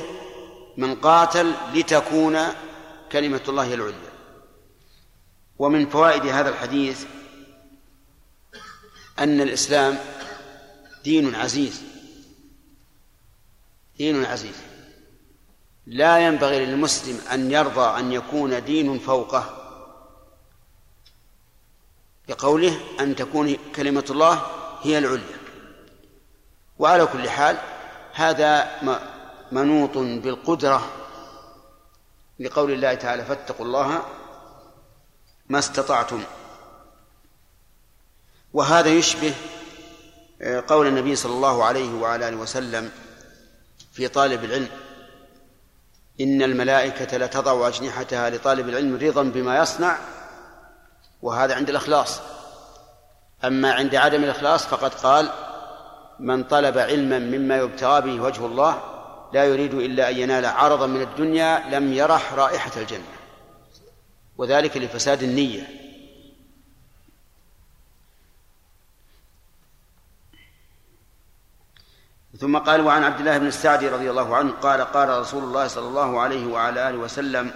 [0.77, 2.39] من قاتل لتكون
[3.11, 4.11] كلمة الله العليا.
[5.59, 7.05] ومن فوائد هذا الحديث
[9.19, 9.97] أن الإسلام
[11.03, 11.81] دين عزيز.
[13.97, 14.55] دين عزيز.
[15.87, 19.60] لا ينبغي للمسلم أن يرضى أن يكون دين فوقه.
[22.27, 24.41] بقوله أن تكون كلمة الله
[24.81, 25.37] هي العليا.
[26.79, 27.57] وعلى كل حال
[28.13, 28.71] هذا
[29.51, 30.89] منوط بالقدرة
[32.39, 34.03] لقول الله تعالى فاتقوا الله
[35.49, 36.23] ما استطعتم.
[38.53, 39.33] وهذا يشبه
[40.41, 42.91] آه، قول النبي صلى الله عليه وعلى آله وسلم
[43.93, 44.69] في طالب العلم
[46.21, 49.97] إن الملائكة لتضع أجنحتها لطالب العلم رضا بما يصنع
[51.21, 52.21] وهذا عند الإخلاص.
[53.43, 55.29] أما عند عدم الإخلاص فقد قال
[56.19, 58.81] من طلب علما مما يبتغى به وجه الله
[59.33, 63.03] لا يريد إلا أن ينال عرضا من الدنيا لم يرح رائحة الجنة.
[64.37, 65.81] وذلك لفساد النية.
[72.39, 75.87] ثم قال وعن عبد الله بن السعدي رضي الله عنه قال قال رسول الله صلى
[75.87, 77.51] الله عليه وعلى آله وسلم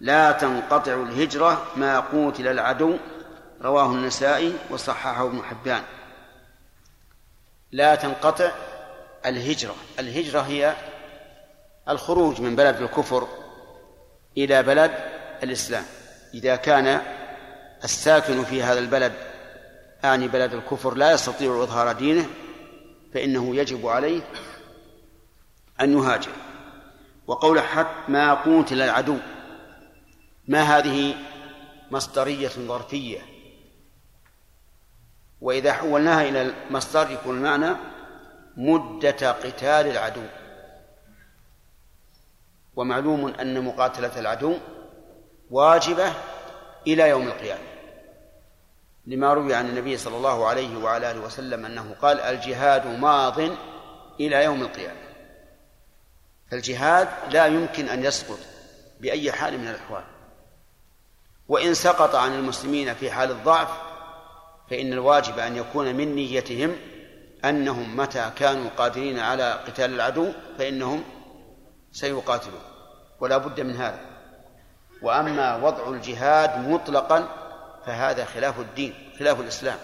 [0.00, 2.96] لا تنقطع الهجرة ما قوتل العدو
[3.62, 5.82] رواه النسائي وصححه ابن حبان.
[7.72, 8.50] لا تنقطع
[9.26, 9.74] الهجرة.
[9.98, 10.74] الهجرة هي
[11.88, 13.28] الخروج من بلد الكفر
[14.36, 14.90] إلى بلد
[15.42, 15.84] الإسلام.
[16.34, 17.02] إذا كان
[17.84, 19.12] الساكن في هذا البلد
[20.04, 22.26] اعني بلد الكفر لا يستطيع إظهار دينه
[23.14, 24.20] فإنه يجب عليه
[25.80, 26.32] أن يهاجر.
[27.26, 29.18] وقول حتى ما قوتل العدو.
[30.48, 31.14] ما هذه
[31.90, 33.18] مصدرية ظرفية؟
[35.40, 37.76] وإذا حولناها إلى المصدر يكون المعنى
[38.56, 40.22] مدة قتال العدو.
[42.76, 44.58] ومعلوم أن مقاتلة العدو
[45.50, 46.12] واجبة
[46.86, 47.68] إلى يوم القيامة.
[49.06, 53.40] لما روي عن النبي صلى الله عليه وعلى آله وسلم أنه قال الجهاد ماض
[54.20, 55.00] إلى يوم القيامة.
[56.50, 58.38] فالجهاد لا يمكن أن يسقط
[59.00, 60.17] بأي حال من الأحوال.
[61.48, 63.68] وإن سقط عن المسلمين في حال الضعف
[64.70, 66.76] فإن الواجب أن يكون من نيتهم
[67.44, 71.04] أنهم متى كانوا قادرين على قتال العدو فإنهم
[71.92, 72.60] سيقاتلون.
[73.20, 74.00] ولا بد من هذا.
[75.02, 77.28] وأما وضع الجهاد مطلقا
[77.86, 79.78] فهذا خلاف الدين خلاف الإسلام.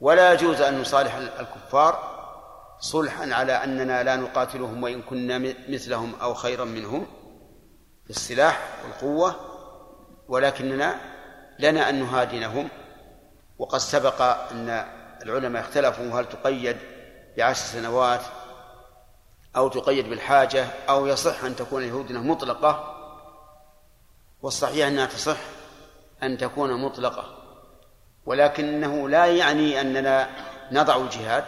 [0.00, 2.14] ولا يجوز أن نصالح الكفار
[2.80, 7.06] صلحا على أننا لا نقاتلهم وإن كنا مثلهم أو خيرا منهم.
[8.04, 9.53] في السلاح والقوة
[10.28, 11.00] ولكننا
[11.58, 12.68] لنا أن نهادنهم.
[13.58, 14.86] وقد سبق أن
[15.22, 16.76] العلماء اختلفوا هل تقيد
[17.36, 18.20] بعشر سنوات
[19.56, 22.94] أو تقيد بالحاجة أو يصح أن تكون الهدنة مطلقة.
[24.42, 25.38] والصحيح أنها تصح
[26.22, 27.44] أن تكون مطلقة.
[28.26, 30.28] ولكنه لا يعني أننا
[30.72, 31.44] نضع الجهاد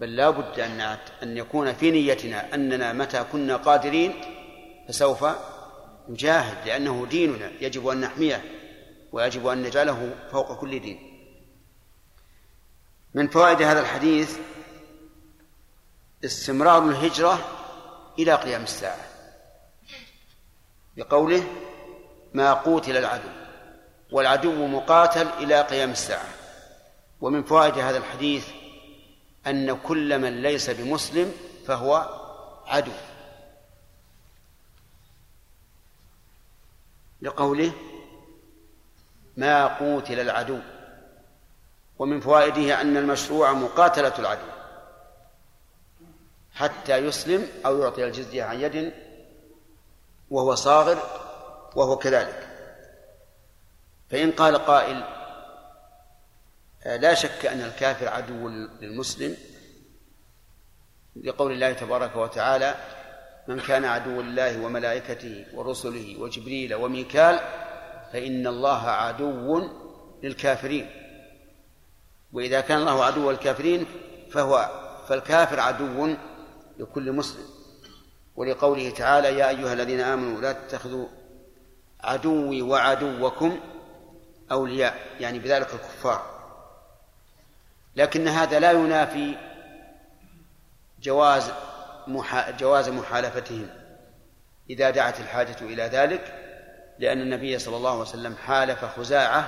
[0.00, 0.80] بل لا بد أن
[1.22, 4.14] أن يكون في نيتنا أننا متى كنا قادرين
[4.88, 5.24] فسوف
[6.08, 8.44] نجاهد لأنه ديننا يجب أن نحميه
[9.12, 11.10] ويجب أن نجعله فوق كل دين.
[13.14, 14.38] من فوائد هذا الحديث
[16.24, 17.38] استمرار الهجرة
[18.18, 19.04] إلى قيام الساعة.
[20.96, 21.44] بقوله
[22.34, 23.28] ما قوتل العدو
[24.12, 26.28] والعدو مقاتل إلى قيام الساعة.
[27.20, 28.48] ومن فوائد هذا الحديث
[29.46, 31.32] أن كل من ليس بمسلم
[31.66, 32.08] فهو
[32.66, 32.92] عدو.
[37.22, 37.72] لقوله
[39.36, 40.58] ما قوتل العدو
[41.98, 44.50] ومن فوائده أن المشروع مقاتلة العدو
[46.52, 48.92] حتى يسلم أو يعطي الجزية عن يد
[50.30, 50.98] وهو صاغر
[51.76, 52.48] وهو كذلك.
[54.10, 55.04] فإن قال قائل
[56.86, 59.36] لا شك أن الكافر عدو للمسلم
[61.16, 62.74] لقول الله تبارك وتعالى
[63.50, 67.40] من كان عدو الله وملائكته ورسله وجبريل وميكال
[68.12, 69.68] فإن الله عدو
[70.22, 70.90] للكافرين.
[72.32, 73.86] وإذا كان الله عدو الكافرين
[74.30, 74.70] فهو
[75.08, 76.16] فالكافر عدو
[76.78, 77.44] لكل مسلم.
[78.36, 81.06] ولقوله تعالى يا أيها الذين آمنوا لا تتخذوا
[82.00, 83.60] عدوي وعدوكم
[84.52, 85.16] أولياء.
[85.20, 86.22] يعني بذلك الكفار.
[87.96, 89.34] لكن هذا لا ينافي
[91.02, 91.52] جواز
[92.58, 93.68] جواز محالفتهم.
[94.70, 96.36] إذا دعت الحاجة إلى ذلك
[96.98, 99.42] لأن النبي صلى الله عليه وسلم حالف خزاعة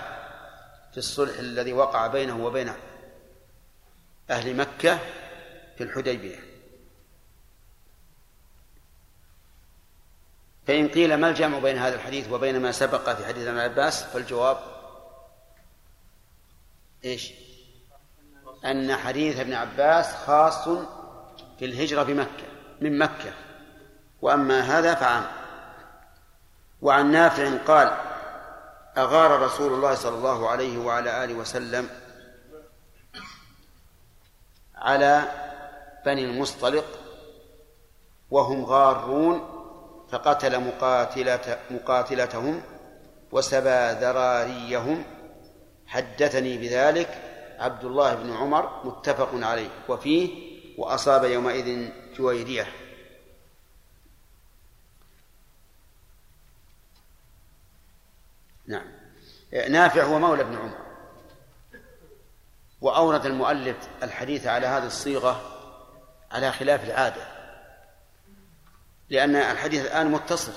[0.93, 2.73] في الصلح الذي وقع بينه وبين
[4.31, 4.99] أهل مكة
[5.77, 6.39] في الحديبية.
[10.67, 14.59] فإن قيل ما الجمع بين هذا الحديث وبين ما سبق في حديث ابن عباس فالجواب
[17.05, 17.33] إيش؟
[18.65, 20.69] أن حديث ابن عباس خاص
[21.59, 22.52] في الهجرة بمكة.
[22.83, 23.33] من مكة.
[24.23, 25.25] وأما هذا فعام.
[26.83, 27.97] وعن نافع قال
[28.99, 31.89] أغار رسول الله صلى الله عليه وعلى آله وسلم
[34.77, 35.23] على
[36.07, 36.85] بني المصطلق
[38.31, 39.49] وهم غارون
[40.11, 42.63] فقتل مقاتلة مقاتلتهم
[43.33, 45.05] وسبى ذراريهم
[45.87, 47.09] حدثني بذلك
[47.59, 49.69] عبد الله بن عمر متفق عليه.
[49.89, 52.67] وفيه وأصاب يومئذ جويرية
[58.67, 58.87] نعم.
[59.69, 60.79] نافع هو مولى ابن عمر.
[62.81, 65.59] وأورد المؤلف الحديث على هذه الصيغة
[66.31, 67.23] على خلاف العادة.
[69.09, 70.53] لأن الحديث الآن متصل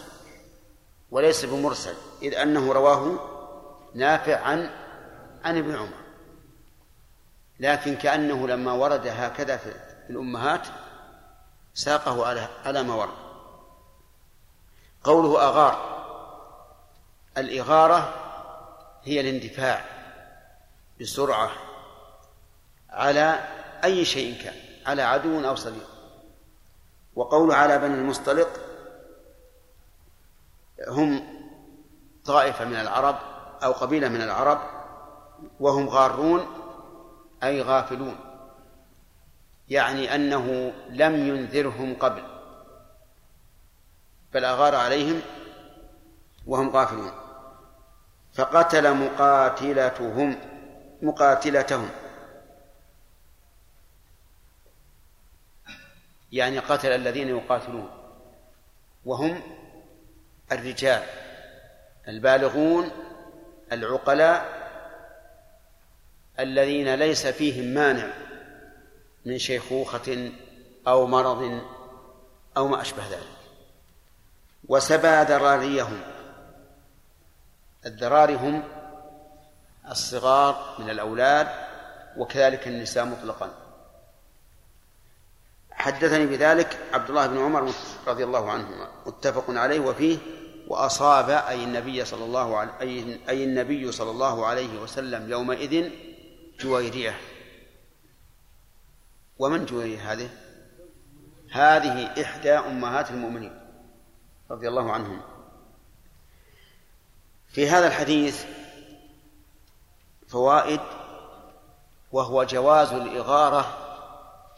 [1.12, 3.20] وليس بمرسل إذ أنه رواه
[3.96, 4.70] نافع عن
[5.44, 6.06] عن ابن عمر.
[7.60, 9.72] لكن كأنه لما ورد هكذا في
[10.10, 10.68] الأمهات
[11.76, 13.14] ساقه على على ما ورد.
[15.04, 15.96] قوله أغار.
[17.38, 18.14] الإغارة
[19.04, 19.86] هي الاندفاع
[21.02, 21.52] بسرعة
[22.90, 23.40] على
[23.84, 24.54] أي شيء كان
[24.86, 25.90] على عدو أو صديق.
[27.16, 28.50] وقوله على بني المصطلق
[30.88, 31.24] هم
[32.26, 33.16] طائفة من العرب
[33.64, 34.62] أو قبيلة من العرب
[35.60, 36.48] وهم غارون
[37.44, 38.25] أي غافلون.
[39.70, 42.24] يعني أنه لم ينذرهم قبل
[44.34, 45.22] بل أغار عليهم
[46.48, 47.12] وهم غافلون
[48.34, 50.40] فقتل مقاتلتهم
[51.02, 51.90] مقاتلتهم.
[56.32, 57.90] يعني قتل الذين يقاتلون
[59.06, 59.42] وهم
[60.52, 61.04] الرجال
[62.08, 62.92] البالغون
[63.72, 64.66] العقلاء
[66.40, 68.25] الذين ليس فيهم مانع.
[69.26, 70.32] من شيخوخة
[70.88, 71.62] أو مرض
[72.58, 73.36] أو ما أشبه ذلك.
[74.68, 76.02] وسبى ذراريهم.
[77.86, 78.64] الذراري هم
[79.92, 81.48] الصغار من الأولاد
[82.18, 83.52] وكذلك النساء مطلقا.
[85.72, 87.74] حدثني بذلك عبد الله بن عمر
[88.08, 88.92] رضي الله عنهما.
[89.06, 90.18] متفق عليه وفيه
[90.68, 95.92] وأصاب أي النبي صلى الله عليه أي النبي صلى الله عليه وسلم يومئذ
[96.60, 97.18] جويرية
[99.40, 100.30] ومن جويرية هذه؟
[101.52, 103.60] هذه إحدى أمهات المؤمنين
[104.52, 105.22] رضي الله عنهم.
[107.48, 108.46] في هذا الحديث
[110.28, 110.80] فوائد
[112.12, 113.78] وهو جواز الإغارة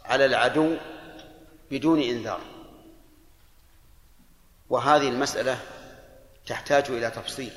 [0.05, 0.75] على العدو
[1.71, 2.41] بدون إنذار.
[4.69, 5.59] وهذه المسألة
[6.45, 7.51] تحتاج إلى تفصيل.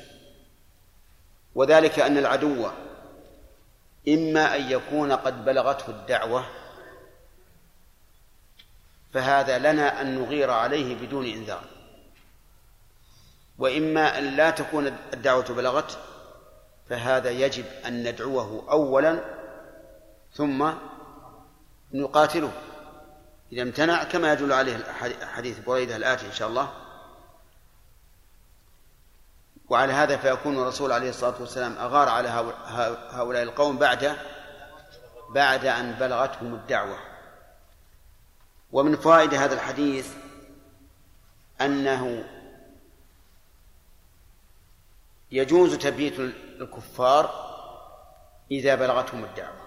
[1.55, 2.69] وذلك أن العدو
[4.07, 6.45] إما أن يكون قد بلغته الدعوة
[9.13, 11.63] فهذا لنا أن نغير عليه بدون إنذار.
[13.57, 15.95] وإما أن لا تكون الدعوة بلغته
[16.89, 19.19] فهذا يجب أن ندعوه أولا
[20.33, 20.71] ثم
[21.93, 22.51] نقاتله.
[23.51, 24.83] إذا امتنع كما يدل عليه
[25.35, 26.73] حديث بريدة الآتي إن شاء الله.
[29.69, 32.29] وعلى هذا فيكون الرسول عليه الصلاة والسلام أغار على
[33.11, 34.17] هؤلاء القوم بعد
[35.29, 37.10] بعد أن بلغتهم الدعوة.
[38.71, 40.13] ومن فوائد هذا الحديث
[41.61, 42.23] أنه
[45.31, 46.19] يجوز تبييت
[46.59, 47.51] الكفار
[48.51, 49.61] إذا بلغتهم الدعوة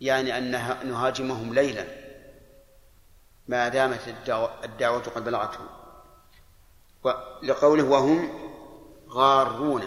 [0.00, 0.50] يعني أن
[0.88, 1.84] نهاجمهم ليلا
[3.48, 4.14] ما دامت
[4.64, 5.66] الدعوة قد بلغتهم.
[7.42, 8.28] لقوله وهم
[9.10, 9.82] غارون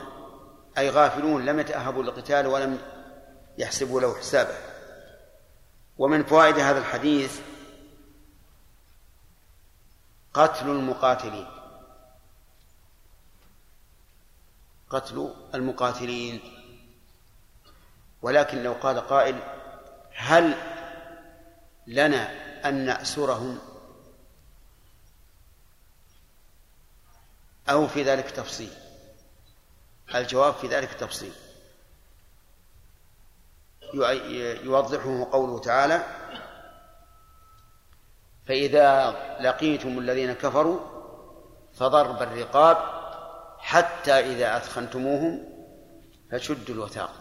[0.77, 2.77] أي غافلون لم يتأهبوا للقتال ولم
[3.57, 4.55] يحسبوا له حسابا
[5.97, 7.39] ومن فوائد هذا الحديث
[10.33, 11.47] قتل المقاتلين.
[14.89, 16.41] قتل المقاتلين.
[18.21, 19.39] ولكن لو قال قائل
[20.15, 20.57] هل
[21.87, 23.59] لنا أن نأسرهم؟
[27.69, 28.73] أو في ذلك تفصيل؟
[30.15, 31.33] الجواب في ذلك تفصيل.
[34.63, 36.22] يوضحه قوله تعالى
[38.47, 40.79] فإذا لقيتم الذين كفروا
[41.73, 42.77] فضرب الرقاب
[43.59, 45.43] حتى إذا أثخنتموهم
[46.31, 47.11] فشدوا الوثاق.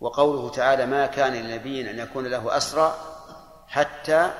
[0.00, 2.96] وقوله تعالى ما كان لنبي أن يكون له أسرى
[3.68, 4.30] حتى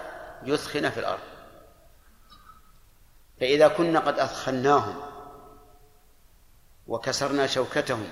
[0.42, 1.22] يثخن في الأرض.
[3.40, 5.02] فإذا كنا قد أثخناهم
[6.86, 8.08] وكسرنا شوكتهم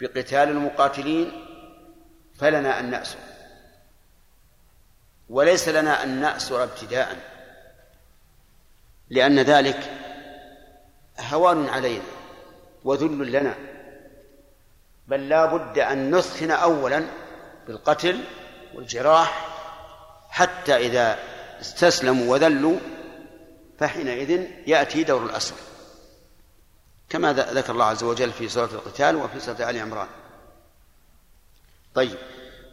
[0.00, 1.44] بقتال المقاتلين
[2.34, 3.18] فلنا أن نأسر
[5.30, 7.16] وليس لنا أن نأسر ابتداء
[9.10, 9.90] لأن ذلك
[11.20, 12.04] هوان علينا
[12.84, 13.54] وذل لنا
[15.08, 17.04] بل لا بد أن نثخن أولا
[17.66, 18.24] بالقتل
[18.74, 19.48] والجراح
[20.30, 21.18] حتى إذا
[21.60, 22.78] استسلموا وذلوا
[23.78, 25.54] فحينئذ يأتي دور الأسر.
[27.08, 30.08] كما ذكر الله عز وجل في سورة القتال وفي سورة آل عمران.
[31.94, 32.18] طيب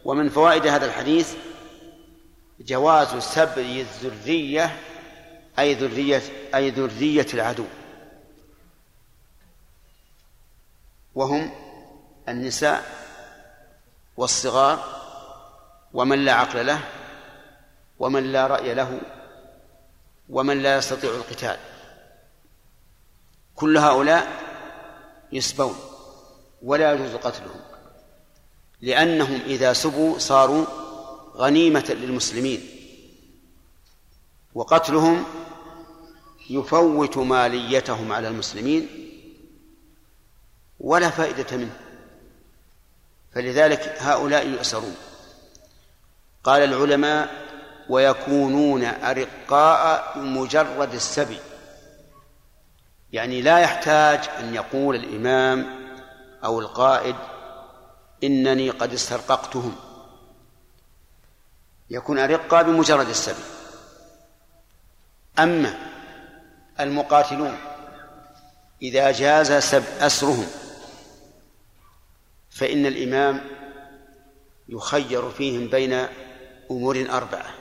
[0.04, 1.34] ومن فوائد هذا الحديث
[2.60, 4.76] جواز سبي الذرية
[5.58, 6.22] أي ذرية
[6.54, 7.64] أي ذرية العدو.
[11.14, 11.50] وهم
[12.28, 12.84] النساء
[14.16, 14.84] والصغار
[15.92, 16.80] ومن لا عقل له
[17.98, 19.00] ومن لا رأي له
[20.28, 21.58] ومن لا يستطيع القتال.
[23.56, 24.26] كل هؤلاء
[25.32, 25.76] يسبون
[26.62, 27.60] ولا يجوز قتلهم
[28.80, 30.66] لأنهم إذا سبوا صاروا
[31.36, 32.70] غنيمة للمسلمين.
[34.54, 35.24] وقتلهم
[36.50, 38.88] يفوت ماليتهم على المسلمين
[40.80, 41.76] ولا فائدة منه.
[43.34, 44.96] فلذلك هؤلاء يؤسرون.
[46.44, 47.46] قال العلماء
[47.88, 51.38] ويكونون أرقاء مجرد السبي.
[53.12, 55.86] يعني لا يحتاج أن يقول الإمام
[56.44, 57.16] أو القائد
[58.24, 59.76] إنني قد استرققتهم.
[61.90, 63.42] يكون أرقاء بمجرد السبي.
[65.38, 65.78] أما
[66.80, 67.58] المقاتلون
[68.82, 70.46] إذا جاز سب أسرهم
[72.50, 73.40] فإن الإمام
[74.68, 76.06] يخير فيهم بين
[76.70, 77.54] أمور أربعة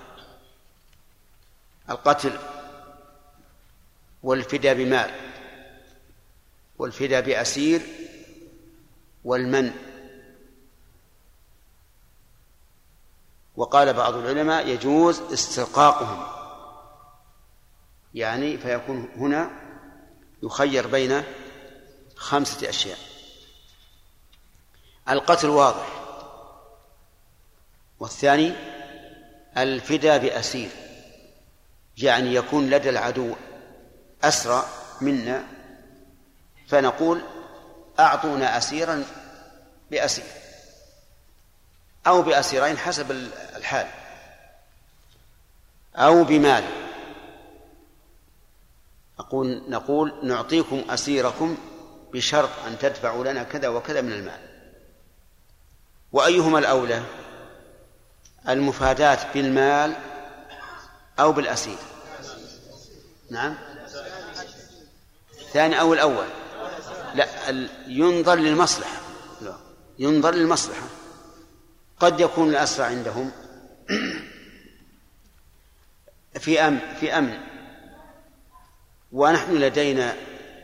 [1.90, 2.38] القتل
[4.24, 5.12] والفداء بمال
[6.78, 7.82] والفداء بأسير
[9.24, 9.72] والمن
[13.58, 16.28] وقال بعض العلماء يجوز استرقاقهم.
[18.14, 19.50] يعني فيكون هنا
[20.44, 21.24] يخير بين
[22.16, 22.98] خمسة أشياء.
[25.10, 25.88] القتل واضح.
[28.00, 28.54] والثاني
[29.58, 30.70] الفداء بأسير
[31.98, 33.36] يعني يكون لدى العدو
[34.24, 34.66] أسرى
[35.02, 35.44] منا
[36.68, 37.22] فنقول
[38.00, 39.04] أعطونا أسيرا
[39.92, 40.45] بأسير.
[42.08, 43.12] أو بأسيرين حسب
[43.56, 43.88] الحال.
[45.96, 46.64] أو بمال.
[49.20, 51.58] أقول نقول نعطيكم أسيركم
[52.14, 54.40] بشرط أن تدفعوا لنا كذا وكذا من المال.
[56.12, 57.04] وأيهما الأولى؟
[58.50, 59.96] المفادات بالمال
[61.20, 61.78] أو بالأسير.
[63.30, 63.56] نعم.
[65.42, 66.28] الثاني أو الأول.
[67.16, 67.28] لا
[67.88, 69.02] ينظر للمصلحة.
[70.00, 70.88] ينظر للمصلحة.
[72.00, 73.32] قد يكون الأسرى عندهم.
[76.40, 77.40] في أمن في أمن.
[79.12, 80.16] ونحن لدينا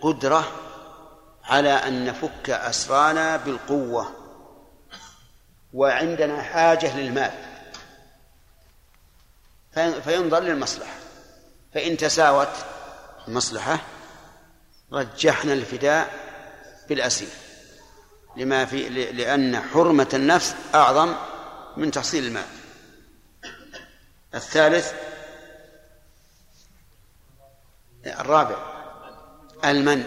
[0.02, 0.52] قدرة
[1.44, 4.16] على أن نفك أسرانا بالقوة.
[5.74, 7.32] وعندنا حاجة للمال.
[10.04, 10.94] فينظر للمصلحة.
[11.74, 12.66] فإن تساوت
[13.28, 13.80] المصلحة
[14.92, 16.14] رجحنا الفداء
[16.90, 17.41] بالأسير.
[18.38, 21.16] لما في لأن حرمة النفس أعظم
[21.78, 22.46] من تحصيل المال.
[24.36, 24.94] الثالث
[28.06, 28.72] الرابع
[29.66, 30.06] المن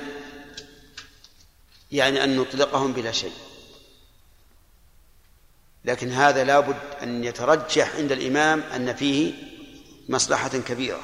[1.93, 3.33] يعني أن نطلقهم بلا شيء.
[5.85, 9.35] لكن هذا لابد أن يترجح عند الإمام أن فيه
[10.09, 11.01] مصلحة كبيرة.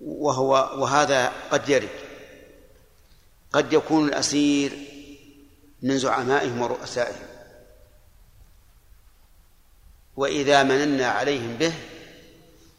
[0.00, 2.01] وهو وهذا قد يرد.
[3.52, 4.72] قد يكون الأسير
[5.82, 7.26] من زعمائهم ورؤسائهم.
[10.16, 11.72] وإذا مننا عليهم به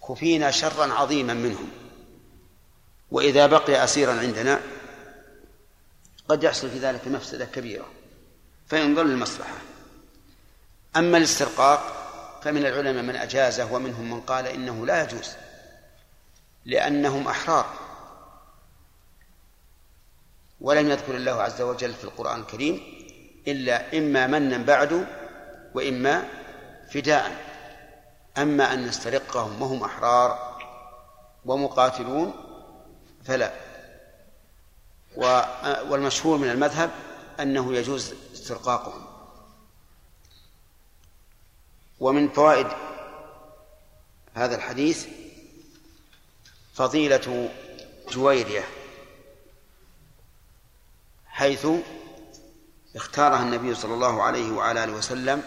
[0.08, 1.70] كفينا شرا عظيما منهم.
[3.12, 4.60] وإذا بقي أسيرا عندنا
[6.30, 7.86] قد يحصل في ذلك مفسدة كبيرة
[8.70, 9.58] فينظر للمصلحة
[10.96, 12.00] أما الاسترقاق
[12.44, 15.30] فمن العلماء من أجازه ومنهم من قال إنه لا يجوز
[16.66, 17.83] لأنهم أحرار.
[20.64, 22.82] ولم يذكر الله عز وجل في القرآن الكريم
[23.48, 25.08] إلا إما منا بعد
[25.74, 26.30] وإما
[26.92, 27.54] فداء.
[28.38, 30.58] أما أن نسترقهم وهم أحرار
[31.46, 32.34] ومقاتلون
[33.26, 33.54] فلا.
[35.90, 36.92] والمشهور من المذهب
[37.40, 39.06] أنه يجوز استرقاقهم.
[42.00, 42.68] ومن فوائد
[44.34, 45.08] هذا الحديث
[46.74, 47.50] فضيلة
[48.12, 48.64] جويرية.
[51.34, 51.68] حيث
[52.96, 55.44] اختارها النبي صلى الله عليه وعلى آله وسلم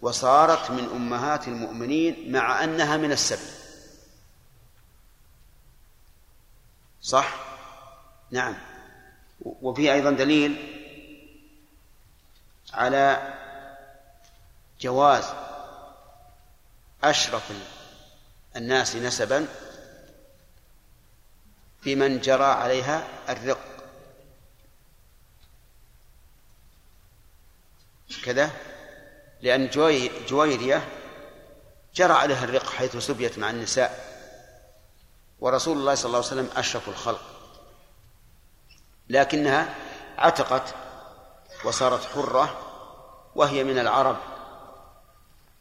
[0.00, 3.50] وصارت من أمهات المؤمنين مع أنها من السبع
[7.02, 7.34] صح؟
[8.30, 8.56] نعم.
[9.40, 10.56] وفي أيضا دليل
[12.72, 13.34] على
[14.80, 15.24] جواز
[17.04, 17.52] أشرف
[18.56, 19.46] الناس نسبا
[21.80, 23.75] في من جرى عليها الرق.
[28.24, 28.50] كذا
[29.42, 30.88] لأن جوي جويرية
[31.94, 34.06] جرى عليها الرق حيث سبيت مع النساء.
[35.40, 37.20] ورسول الله صلى الله عليه وسلم أشرف الخلق.
[39.08, 39.74] لكنها
[40.18, 40.74] عتقت
[41.64, 42.58] وصارت حرة
[43.34, 44.16] وهي من العرب.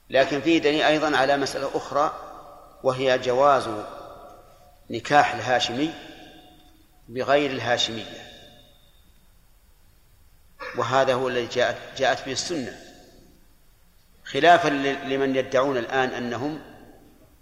[0.10, 2.14] لكن فيه دليل أيضا على مسألة أخرى
[2.84, 3.70] وهي جواز
[4.90, 5.94] نكاح الهاشمي
[7.08, 8.35] بغير الهاشمية.
[10.78, 12.80] وهذا هو الذي جاءت جاءت به السنة.
[14.26, 14.70] خلافا
[15.06, 16.62] لمن يدعون الآن أنهم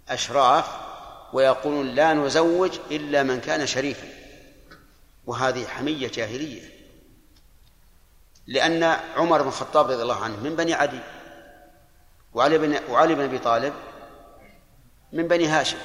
[0.08, 0.66] أشراف
[1.32, 4.08] ويقولون لا نزوج إلا من كان شريفا.
[5.26, 6.62] وهذه حمية جاهلية.
[8.46, 8.82] لأن
[9.16, 11.00] عمر بن الخطاب رضي الله عنه من بني عدي
[12.34, 13.74] وعلي بن وعلي بن أبي طالب
[15.12, 15.78] من بني هاشم.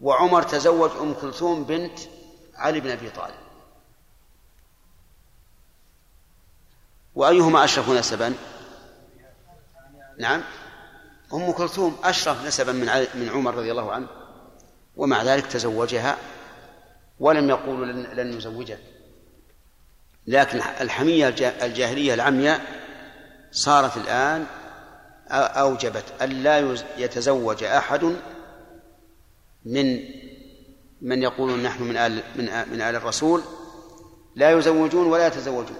[0.00, 1.98] وعمر تزوج أم كلثوم بنت
[2.54, 3.45] علي بن أبي طالب.
[7.16, 8.34] وأيهما أشرف نسبا؟
[10.18, 10.42] نعم.
[11.34, 14.06] أم كلثوم أشرف نسبا من من عمر رضي الله عنه
[14.96, 16.16] ومع ذلك تزوجها
[17.20, 18.78] ولم يقولوا لن, لن نزوجك
[20.26, 21.28] لكن الحمية
[21.62, 22.60] الجاهلية العمياء
[23.52, 24.46] صارت الآن
[25.30, 28.16] أوجبت ألا يتزوج أحد
[29.64, 30.00] من
[31.02, 32.22] من يقولون نحن من آل
[32.70, 33.42] من آل الرسول.
[34.36, 35.76] لا يزوجون ولا يتزوجون.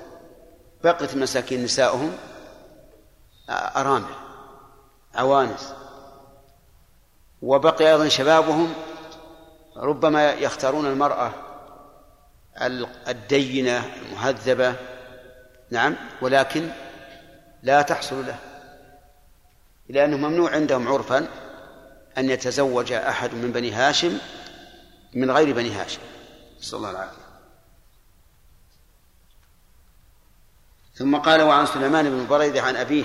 [0.86, 2.12] بقت المساكين نساؤهم
[3.50, 4.14] أرامل
[5.14, 5.74] عوانس
[7.42, 8.74] وبقي أيضا شبابهم
[9.76, 11.30] ربما يختارون المرأة
[13.08, 14.74] الدينة المهذبة.
[15.70, 16.68] نعم ولكن
[17.62, 18.38] لا تحصل له
[19.88, 21.28] لأنه ممنوع عندهم عرفا
[22.18, 24.18] أن يتزوج أحد من بني هاشم
[25.14, 26.00] من غير بني هاشم.
[26.60, 27.25] نسأل الله العافية.
[30.96, 33.04] ثم قال وعن سليمان بن بريدة عن أبيه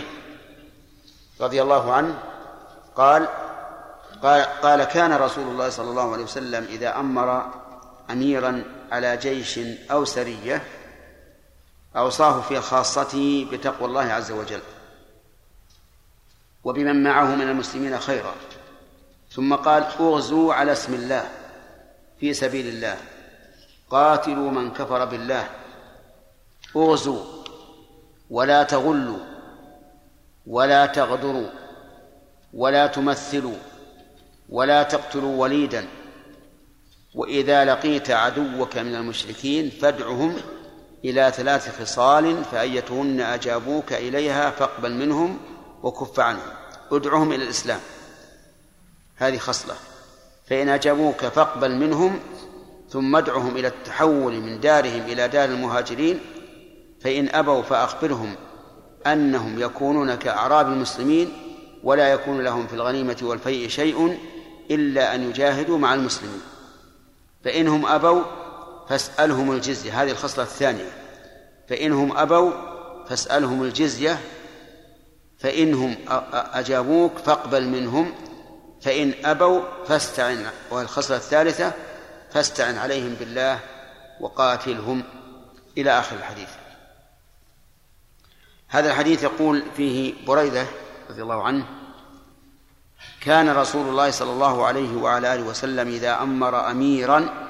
[1.42, 2.20] رضي الله عنه
[2.96, 3.28] قال
[4.24, 7.54] قال, قال كان رسول الله صلى الله عليه وسلم إذا أمر
[8.10, 9.60] أميرا على جيش
[9.92, 10.64] أو سرية
[11.98, 14.62] أوصاه في خاصته بتقوى الله عز وجل
[16.64, 18.36] وبمن معه من المسلمين خيرا.
[19.32, 21.30] ثم قال أغزوا على اسم الله
[22.20, 22.98] في سبيل الله
[23.90, 25.50] قاتلوا من كفر بالله.
[26.76, 27.41] أغزوا.
[28.32, 29.20] ولا تغلوا
[30.48, 31.50] ولا تغدروا
[32.54, 33.58] ولا تمثلوا
[34.50, 35.88] ولا تقتلوا وليدا.
[37.28, 40.36] إذا لقيت عدوك من المشركين فادعهم
[41.06, 45.40] إلى ثلاث خصال فأيتهن أجابوك إليها فاقبل منهم
[45.84, 46.52] وكف عنهم.
[46.92, 47.80] ادعهم إلى الإسلام.
[49.16, 49.76] هذه خصلة.
[50.50, 52.20] فإن أجابوك فاقبل منهم
[52.90, 56.20] ثم ادعهم إلى التحول من دارهم إلى دار المهاجرين
[57.04, 58.36] فإن أبوا فأخبرهم
[59.08, 61.34] أنهم يكونون كأعراب المسلمين
[61.84, 64.18] ولا يكون لهم في الغنيمة والفيء شيء
[64.72, 66.42] إلا أن يجاهدوا مع المسلمين.
[67.44, 68.24] فإنهم أبوا
[68.90, 70.90] فاسألهم الجزية هذه الخصلة الثانية.
[71.70, 72.52] فإنهم أبوا
[73.10, 74.20] فاسألهم الجزية
[75.40, 75.96] فإنهم
[76.34, 78.14] أجابوك فاقبل منهم.
[78.82, 81.72] فإن أبوا فاستعن والخصلة الثالثة
[82.34, 83.60] فاستعن عليهم بالله
[84.20, 85.04] وقاتلهم.
[85.78, 86.61] إلى آخر الحديث.
[88.72, 90.66] هذا الحديث يقول فيه بريدة
[91.10, 91.66] رضي الله عنه
[93.22, 97.50] كان رسول الله صلى الله عليه وعلى آله وسلم إذا أمر أميرا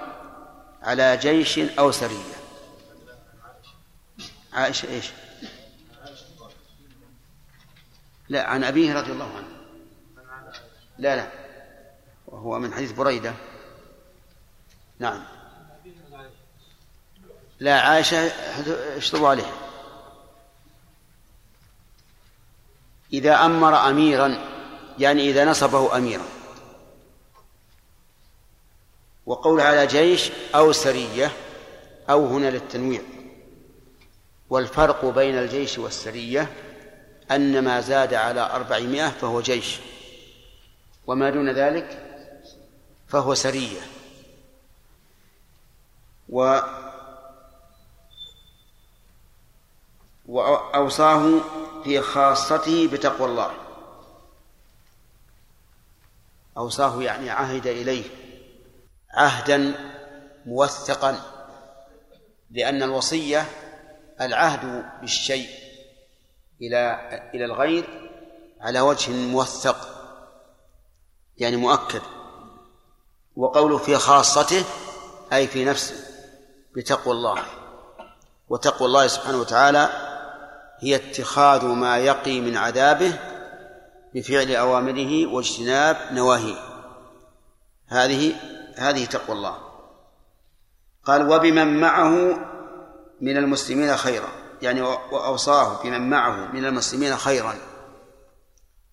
[0.84, 2.34] على جيش أو سرية.
[4.53, 5.09] عائشة إيش؟
[8.30, 9.47] لا عن أبيه رضي الله عنه.
[10.97, 11.28] لا لا.
[12.28, 13.34] وهو من حديث بريدة.
[14.99, 15.24] نعم.
[17.59, 18.17] لا عائشة
[18.97, 19.61] اشطبوا عليها.
[23.14, 24.38] إذا أمر أميرا
[24.99, 26.26] يعني إذا نصبه أميرا.
[29.26, 31.32] وقول على جيش أو سرية
[32.09, 33.01] أو هنا للتنويع.
[34.49, 36.49] والفرق بين الجيش والسرية
[37.32, 39.80] أن ما زاد على أربعمائة فهو جيش
[41.07, 42.07] وما دون ذلك
[43.07, 43.82] فهو سرية.
[46.30, 46.59] و
[50.26, 51.41] وأوصاه
[51.84, 53.51] في خاصته بتقوى الله.
[56.57, 58.03] أوصاه يعني عهد إليه.
[59.13, 59.75] عهدا
[60.45, 61.21] موثقا.
[62.51, 63.45] لأن الوصية
[64.21, 65.49] العهد بالشيء
[66.61, 66.99] إلى
[67.34, 68.09] إلى الغير
[68.61, 69.88] على وجه موثق
[71.38, 72.01] يعني مؤكد.
[73.36, 74.63] وقوله في خاصته
[75.34, 75.95] أي في نفسه
[76.75, 77.43] بتقوى الله.
[78.49, 80.01] وتقوى الله سبحانه وتعالى
[80.82, 83.19] هي اتخاذ ما يقي من عذابه
[84.15, 86.55] بفعل أوامره واجتناب نواهيه.
[87.88, 88.36] هذه
[88.75, 89.57] هذه تقوى الله.
[91.05, 92.39] قال وبمن معه
[93.21, 94.29] من المسلمين خيرا.
[94.61, 97.55] يعني وأوصاه بمن معه من المسلمين خيرا.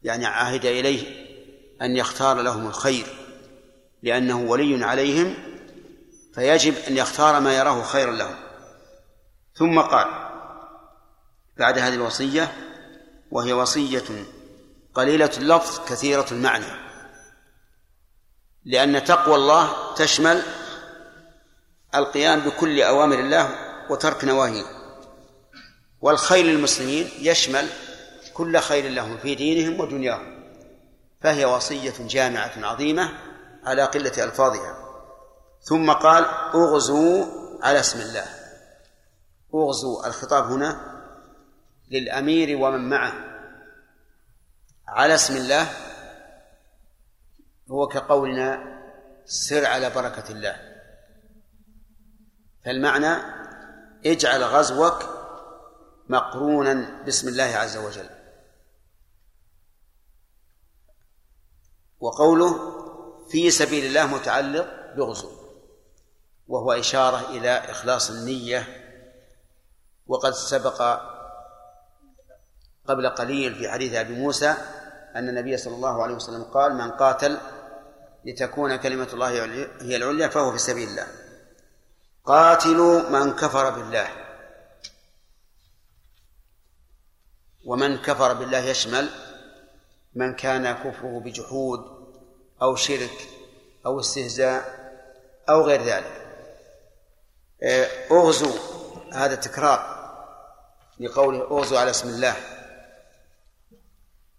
[0.03, 1.29] يعني عهد إليه
[1.83, 3.07] أن يختار لهم الخير
[4.03, 5.35] لأنه ولي عليهم
[6.35, 8.37] فيجب أن يختار ما يراه خيرا لهم.
[9.55, 10.28] ثم قال
[11.59, 12.53] بعد هذه الوصية
[13.31, 14.25] وهي وصية
[14.95, 16.89] قليلة اللفظ كثيرة المعنى.
[18.65, 20.43] لأن تقوى الله تشمل
[21.95, 23.51] القيام بكل أوامر الله
[23.91, 24.65] وترك نواهيه.
[26.01, 27.69] والخير للمسلمين يشمل
[28.35, 30.39] كل خير لهم في دينهم ودنياهم.
[31.21, 33.11] فهي وصية جامعة عظيمة
[33.65, 34.89] على قلة ألفاظها.
[35.63, 37.27] ثم قال اغزوا
[37.63, 38.27] على اسم الله.
[39.55, 40.98] اغزوا الخطاب هنا
[41.91, 43.13] للأمير ومن معه.
[44.89, 45.69] على اسم الله
[47.71, 48.79] هو كقولنا
[49.25, 50.57] سر على بركة الله.
[52.65, 53.23] فالمعنى
[54.07, 55.03] اجعل غزوك
[56.09, 58.11] مقرونا باسم الله عز وجل.
[62.01, 62.79] وقوله
[63.31, 65.31] في سبيل الله متعلق بغزو
[66.49, 68.67] وهو إشارة إلى إخلاص النية
[70.07, 70.83] وقد سبق
[72.89, 74.55] قبل قليل في حديث أبي موسى
[75.17, 77.39] أن النبي صلى الله عليه وسلم قال من قاتل
[78.25, 79.29] لتكون كلمة الله
[79.81, 81.07] هي العليا فهو في سبيل الله.
[82.25, 84.09] قاتلوا من كفر بالله.
[87.65, 89.09] ومن كفر بالله يشمل
[90.15, 91.81] من كان كفره بجحود
[92.63, 93.29] أو شرك
[93.87, 94.79] أو استهزاء
[95.49, 96.25] أو غير ذلك.
[98.11, 98.59] اغزوا
[99.13, 99.99] هذا تكرار
[101.01, 102.58] لقوله اغزوا على اسم الله.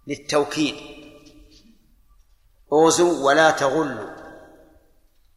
[0.10, 0.76] للتوكيد.
[2.72, 4.10] أوزوا ولا تغلوا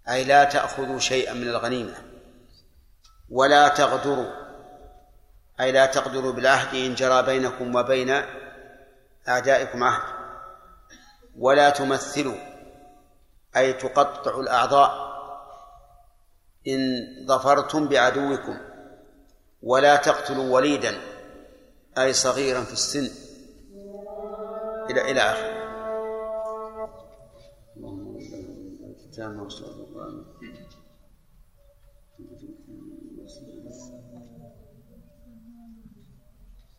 [0.09, 1.95] أي لا تأخذوا شيئا من الغنيمة.
[3.31, 4.33] ولا تغدروا
[5.61, 8.23] أي لا تقدروا بالعهد إن جرى بينكم وبين
[9.29, 10.13] أعدائكم عهد.
[11.39, 12.37] ولا تمثلوا
[13.57, 15.13] أي تقطعوا الأعضاء.
[16.69, 16.81] إن
[17.27, 18.59] ظفرتم بعدوكم
[19.63, 21.01] ولا تقتلوا وليدا
[21.99, 23.22] أي صغيرا في السن.
[24.93, 25.63] إلى إلى آخره.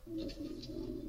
[0.08, 1.03] عندنا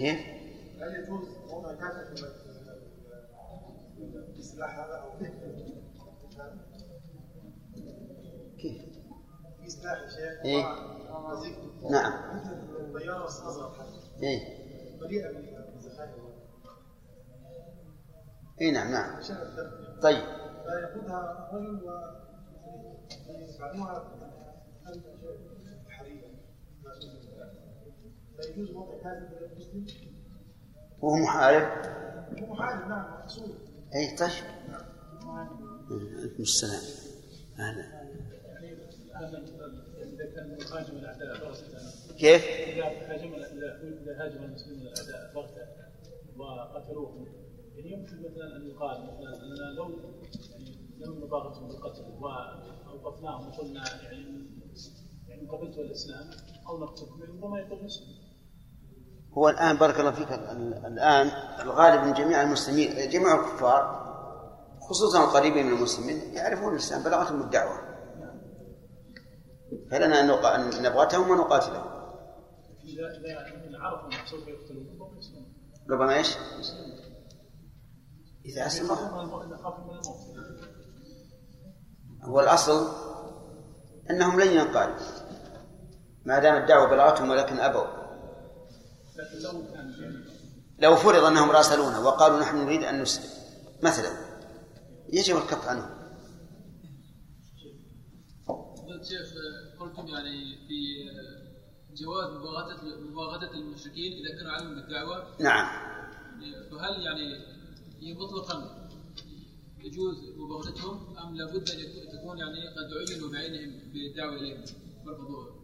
[0.00, 0.20] كيف؟
[0.82, 2.14] هل يجوز وضع كافر
[4.32, 5.18] في السلاح هذا أو
[8.58, 8.82] كيف؟
[9.60, 10.62] في سلاح يا شيخ إيه.
[11.90, 12.36] نعم.
[12.36, 15.32] مثل الطيارة الصغيره حتى اي مليئة
[15.72, 16.10] بالزخارف
[18.60, 19.20] اي نعم نعم.
[20.02, 20.24] طيب.
[20.64, 21.90] فيأخذها رجل و
[23.28, 24.20] يفعلوها.
[25.88, 26.30] حرية
[28.42, 29.86] فيجوز وضع كافر غير مسلم
[31.00, 31.68] وهو محارب
[32.38, 33.54] هو محارب نعم مقصود
[33.94, 34.30] اي طيب
[35.90, 36.82] عليكم السلام
[37.58, 38.00] أهلا
[42.18, 45.66] كيف؟ اذا هاجم اذا هاجم المسلمون الاعداء بغته
[46.36, 47.26] وقتلوهم
[47.74, 49.90] يعني يمكن مثلا ان يقال مثلا اننا لو
[50.50, 54.46] يعني لم نباغتهم بالقتل واوقفناهم وقلنا يعني
[55.28, 56.30] يعني قبلتوا الاسلام
[56.68, 58.29] أو نقتلكم ربما يقول مسلم
[59.38, 61.26] هو الآن بارك الله فيك ال- الآن
[61.62, 64.00] الغالب من جميع المسلمين جميع الكفار
[64.80, 67.78] خصوصا القريبين من المسلمين يعرفون الإسلام بلغتهم الدعوة.
[69.90, 70.26] فلنا أن
[70.82, 71.90] نبغتهم ونقاتلهم.
[75.90, 76.36] ربما إيش؟
[78.44, 78.98] إذا الموت
[82.24, 82.88] هو الأصل
[84.10, 84.94] أنهم لن ينقادوا
[86.24, 87.99] ما دام الدعوة بلغتهم ولكن أبوا.
[90.78, 93.30] لو فرض أنهم راسلونا وقالوا نحن نريد أن نسلم
[93.82, 94.10] مثلا
[95.12, 96.00] يجب الكف عنهم
[99.00, 99.32] الشيخ
[99.80, 101.10] قلتم يعني في
[101.96, 105.90] جواز مباغتة مباغتة المشركين إذا كانوا علموا بالدعوة؟ نعم.
[106.70, 107.44] فهل يعني
[108.00, 108.88] هي مطلقا
[109.84, 114.64] يجوز مباغتتهم أم لابد أن تكون يعني قد عينوا بعينهم بالدعوة إليهم؟
[115.06, 115.59] فرفضوها؟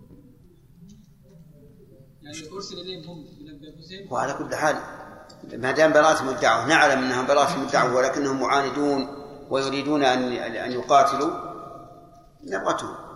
[2.27, 3.24] يعني أرسل إليهم هم
[3.61, 4.77] بأنفسهم وعلى كل حال
[5.53, 9.09] ما دام بلغتهم الدعوة نعلم أنهم بلغتهم الدعوة ولكنهم معاندون
[9.51, 11.31] ويريدون أن أن يقاتلوا
[12.45, 13.07] نبغتهم.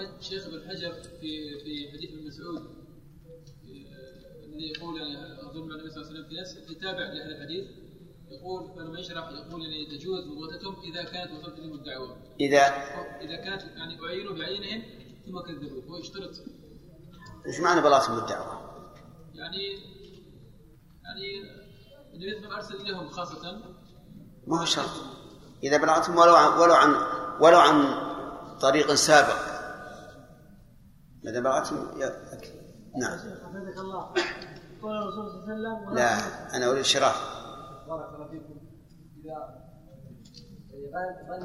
[0.00, 5.90] حج شيخ ابن حجر في في حديث ابن مسعود آه، الذي يقول يعني أظن النبي
[5.90, 7.64] صلى الله عليه وسلم في نفس في تابع لاهل الحديث
[8.30, 12.16] يقول فلما يشرح يقول يعني تجوز مبغتتهم إذا كانت وصلت اليهم الدعوة.
[12.40, 12.60] إذا
[13.20, 14.82] إذا كانت يعني اعينوا بعينهم
[15.26, 16.34] ثم كذبوا هو يشترط
[17.50, 18.60] إيش معنى بلغتهم الدعوة؟
[19.34, 19.58] يعني
[21.04, 23.62] يعني النبي أرسل اليهم خاصة.
[24.46, 24.90] ما هو شرط.
[25.62, 26.94] إذا بلغتهم ولو عن ولو عن
[27.40, 27.94] ولو عن
[28.60, 29.36] طريق سابق.
[31.24, 32.60] ما دام بلغتهم يكفي.
[33.00, 33.18] نعم.
[33.18, 34.14] حفظك الله.
[34.82, 37.16] قال الرسول صلى الله عليه وسلم لا أنا أريد شراف
[37.88, 38.60] بارك الله فيكم.
[39.24, 39.69] إذا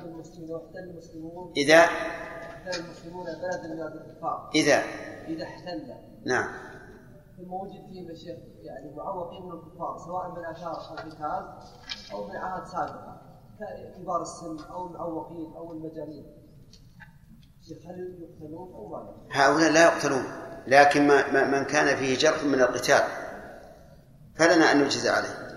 [0.03, 1.53] المسلمين واحتل المسلمون.
[1.57, 4.77] إذا احتل المسلمون بلدا من الكفار إذا
[5.27, 5.93] إذا احتل.
[6.25, 6.47] نعم.
[7.38, 11.53] ثم وجد فيهم يا شيخ يعني معوقين من الكفار سواء من آثار القتال
[12.13, 13.21] أو من عهد سابقة
[13.97, 16.25] كبار السن أو المعوقين أو المجانين.
[17.67, 20.23] شيخ هل يقتلون أو ما لا؟ هؤلاء لا يقتلون
[20.67, 23.01] لكن ما ما- من كان فيه جرح من القتال
[24.36, 25.54] فلنا أن نجزى عليه.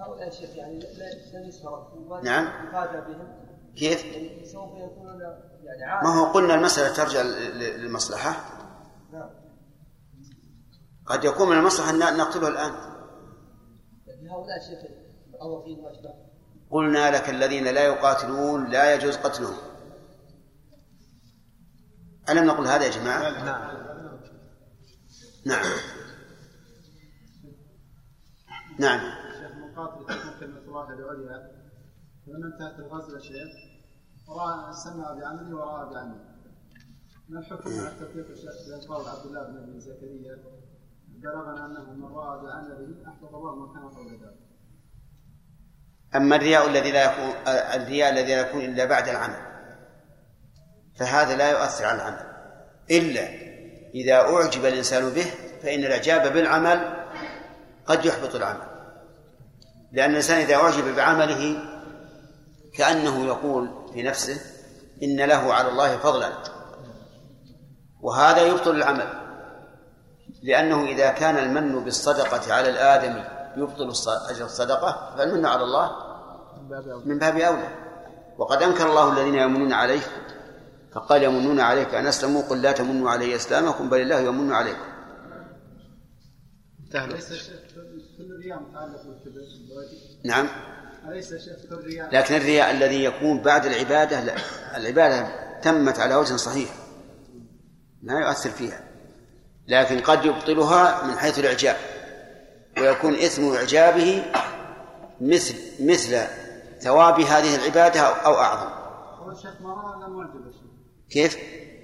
[0.00, 2.70] هؤلاء يا شيخ يعني لن نعم.
[3.00, 3.44] بهم.
[3.76, 5.20] كيف؟ يعني سوف يكونون
[5.64, 8.36] يعني ما هو قلنا المسألة ترجع للمصلحة.
[9.12, 9.30] نعم.
[11.06, 12.72] قد يكون من المصلحة أن نقتله الآن.
[14.06, 14.58] يعني هؤلاء
[16.70, 19.56] قلنا لك الذين لا يقاتلون لا يجوز قتلهم.
[22.28, 23.84] ألم نقل هذا يا جماعة؟ نعم.
[25.46, 25.64] نعم.
[28.78, 29.23] نعم.
[29.74, 31.50] شيخ مقاتل تكون كلمة الله العليا
[32.26, 33.52] فلما انتهت الغزوة شيخ
[34.28, 36.34] وراء سمع بعمله وراء بعمله
[37.28, 40.38] ما الحكم على التفريق الشيخ بين قول عبد الله بن أبي زكريا
[41.08, 44.38] بلغنا أنه من رأى بعمله احبط الله ما كان قول ذلك.
[46.14, 47.34] أما الرياء الذي لا يكون
[47.74, 49.54] الرياء الذي لا يكون إلا بعد العمل.
[50.96, 52.34] فهذا لا يؤثر على العمل.
[52.90, 53.28] إلا
[53.94, 55.26] إذا أعجب الإنسان به
[55.62, 57.06] فإن الإعجاب بالعمل
[57.86, 58.73] قد يحبط العمل.
[59.94, 61.56] لأن الإنسان إذا أعجب بعمله
[62.74, 64.40] كأنه يقول في نفسه
[65.02, 66.32] إن له على الله فضلا.
[68.00, 69.08] وهذا يبطل العمل
[70.42, 73.24] لأنه إذا كان المن بالصدقة على الآدمي
[73.56, 73.92] يبطل
[74.30, 75.90] أجر الصدقة فالمن على الله
[77.04, 77.68] من باب أولى.
[78.38, 80.02] وقد أنكر الله الذين يمنون عليه
[80.92, 84.94] فقال يمنون عليك أن أسلموا قل لا تمنوا علي إسلامكم بل الله يمن عليكم.
[88.18, 89.40] كل الرياء متعلق بالكبر
[90.24, 90.48] نعم.
[91.08, 94.34] أليس شيخ كل الرياء؟ لكن الرياء الذي يكون بعد العبادة لا.
[94.76, 95.28] العبادة
[95.60, 96.70] تمت على وجه صحيح.
[98.02, 98.80] لا يؤثر فيها.
[99.68, 101.76] لكن قد يبطلها من حيث الإعجاب.
[102.78, 104.24] ويكون إثم إعجابه
[105.20, 106.20] مثل مثل
[106.80, 108.70] ثواب هذه العبادة أو أعظم.
[109.24, 109.94] هو الشيخ ما رأى
[111.10, 111.38] كيف؟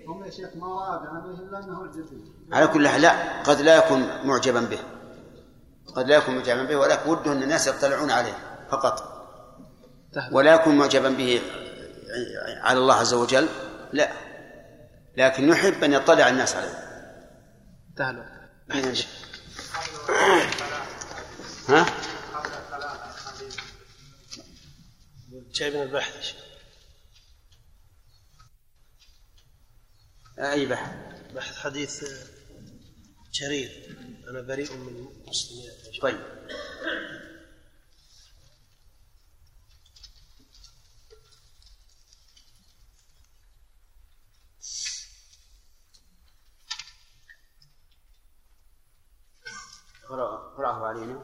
[0.09, 1.91] هم يا شيخ ما رأى بعمله إلا أنه
[2.53, 3.43] على كل حال لا.
[3.43, 4.79] قد لا يكون معجبا به.
[5.97, 9.21] قد لا يكون معجبا به ولكن وده أن الناس يطلعون عليه فقط.
[10.33, 11.43] ولا يكون معجبا به
[12.61, 13.49] على الله عز وجل
[13.93, 14.13] لا.
[15.17, 16.91] لكن يحب أن يطلع الناس عليه.
[17.97, 18.51] تهلا
[21.69, 21.87] ها؟
[25.53, 26.41] جاي من البحث يا شيخ.
[30.39, 30.93] أي بحث
[31.35, 32.05] بحث حديث
[33.33, 33.97] جرير
[34.31, 35.71] أنا بريء من المسلمين.
[36.01, 36.21] طيب.
[50.61, 51.23] اقرأه علينا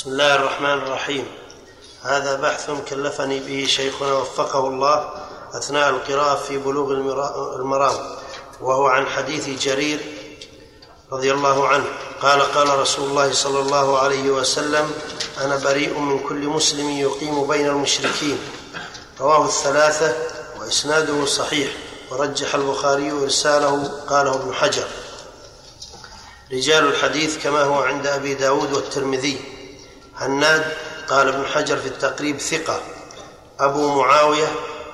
[0.00, 1.26] بسم الله الرحمن الرحيم.
[2.02, 5.10] هذا بحث كلفني به شيخنا وفقه الله
[5.52, 8.16] أثناء القراءة في بلوغ المرا- المرام
[8.60, 10.00] وهو عن حديث جرير
[11.12, 11.84] رضي الله عنه.
[12.22, 14.90] قال قال رسول الله صلى الله عليه وسلم
[15.40, 18.38] أنا بريء من كل مسلم يقيم بين المشركين.
[19.20, 20.16] رواه الثلاثة
[20.60, 21.72] وإسناده صحيح.
[22.10, 24.88] ورجح البخاري إرساله قاله ابن حجر.
[26.52, 29.59] رجال الحديث كما هو عند أبي داود والترمذي.
[30.20, 30.72] هناد
[31.08, 32.80] قال ابن حجر في التقريب ثقة.
[33.60, 34.46] أبو معاوية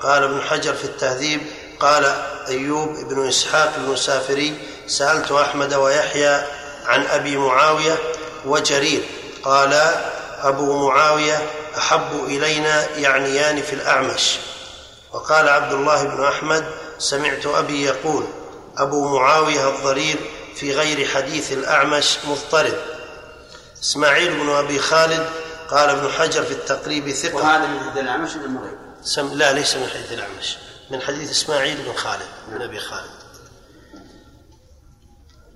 [0.03, 1.41] قال ابن حجر في التهذيب
[1.81, 2.05] قال
[2.49, 6.43] أيوب بن إسحاق المسافري سألت أحمد ويحيى
[6.87, 7.99] عن أبي معاوية
[8.47, 9.03] وجرير
[9.43, 9.73] قال
[10.43, 11.43] أبو معاوية
[11.79, 14.39] أحب إلينا يعنيان في الأعمش.
[15.13, 16.65] وقال عبد الله بن أحمد
[16.99, 18.25] سمعت أبي يقول
[18.79, 20.17] أبو معاوية الضرير
[20.57, 22.75] في غير حديث الأعمش مضطرب
[23.83, 25.27] إسماعيل بن أبي خالد
[25.71, 27.37] قال ابن حجر في التقريب ثقة.
[27.37, 30.57] وهذا من حديث الأعمش من غيره؟ سم لا ليس من حديث الأعمش.
[30.91, 33.11] من حديث إسماعيل بن خالد بن أبي خالد.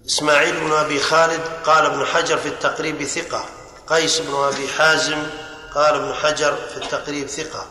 [0.06, 3.44] إسماعيل بن أبي خالد قال ابن حجر في التقريب ثقة.
[3.86, 5.26] قيس بن أبي حازم
[5.74, 7.66] قال ابن حجر في التقريب ثقة.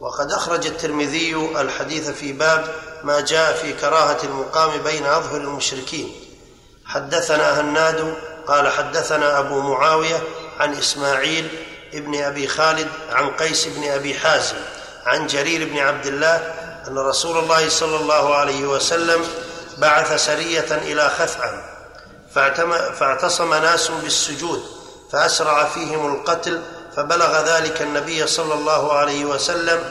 [0.00, 2.74] وقد أخرج الترمذي الحديث في باب
[3.04, 6.14] ما جاء في كراهة المقام بين أظهر المشركين.
[6.84, 8.14] حدثنا هناد
[8.46, 10.22] قال حدثنا أبو معاوية
[10.60, 11.48] عن إسماعيل
[11.94, 14.56] ابن أبي خالد عن قيس بن أبي حازم
[15.06, 16.36] عن جرير بن عبد الله
[16.88, 19.24] أن رسول الله صلى الله عليه وسلم
[19.78, 21.62] بعث سرية إلى خثعم
[22.94, 24.62] فاعتصم ناس بالسجود
[25.12, 26.62] فأسرع فيهم القتل
[26.96, 29.84] فبلغ ذلك النبي صلى الله عليه وسلم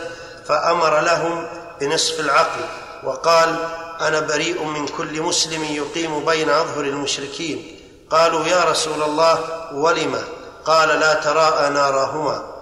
[0.47, 1.47] فأمر لهم
[1.81, 2.61] بنصف العقل
[3.03, 3.55] وقال
[4.01, 7.74] أنا بريء من كل مسلم يقيم بين أظهر المشركين.
[8.11, 9.39] قالوا يا رسول الله
[9.73, 10.23] ولم
[10.65, 12.61] قال لا تراءى نارهما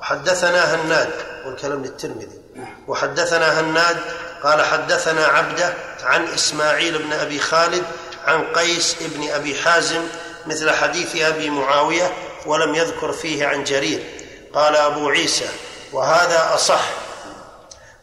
[0.00, 1.10] وحدثنا هناد
[1.46, 2.40] والكلام للترمذي.
[2.88, 3.96] وحدثنا هناد
[4.42, 7.84] قال حدثنا عبده عن إسماعيل بن أبي خالد
[8.26, 10.02] عن قيس بن أبي حازم
[10.46, 12.12] مثل حديث أبي معاوية
[12.46, 14.02] ولم يذكر فيه عن جرير.
[14.54, 15.48] قال أبو عيسى
[15.92, 16.90] وهذا أصح.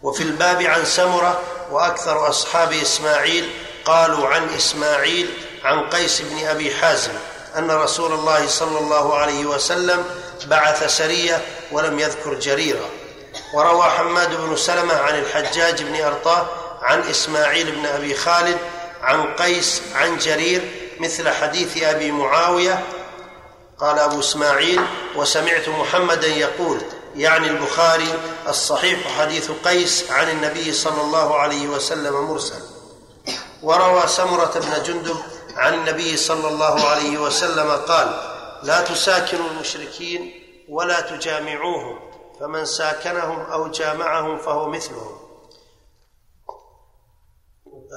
[0.01, 3.49] وفي الباب عن سمرة وأكثر أصحاب إسماعيل
[3.85, 7.11] قالوا عن إسماعيل عن قيس بن أبي حازم
[7.57, 10.05] أن رسول الله صلى الله عليه وسلم
[10.45, 11.41] بعث سرية
[11.71, 12.89] ولم يذكر جريرا
[13.53, 16.47] وروى حماد بن سلمة عن الحجاج بن أرطاه
[16.81, 18.57] عن إسماعيل بن أبي خالد
[19.01, 22.83] عن قيس عن جرير مثل حديث أبي معاوية.
[23.79, 24.81] قال أبو إسماعيل
[25.15, 26.81] وسمعت محمدا يقول
[27.15, 32.61] يعني البخاري الصحيح حديث قيس عن النبي صلى الله عليه وسلم مرسل.
[33.63, 35.17] وروى سمرة بن جندب
[35.57, 38.07] عن النبي صلى الله عليه وسلم قال
[38.63, 41.99] لا تساكنوا المشركين ولا تجامعوهم
[42.39, 45.17] فمن ساكنهم أو جامعهم فهو مثلهم.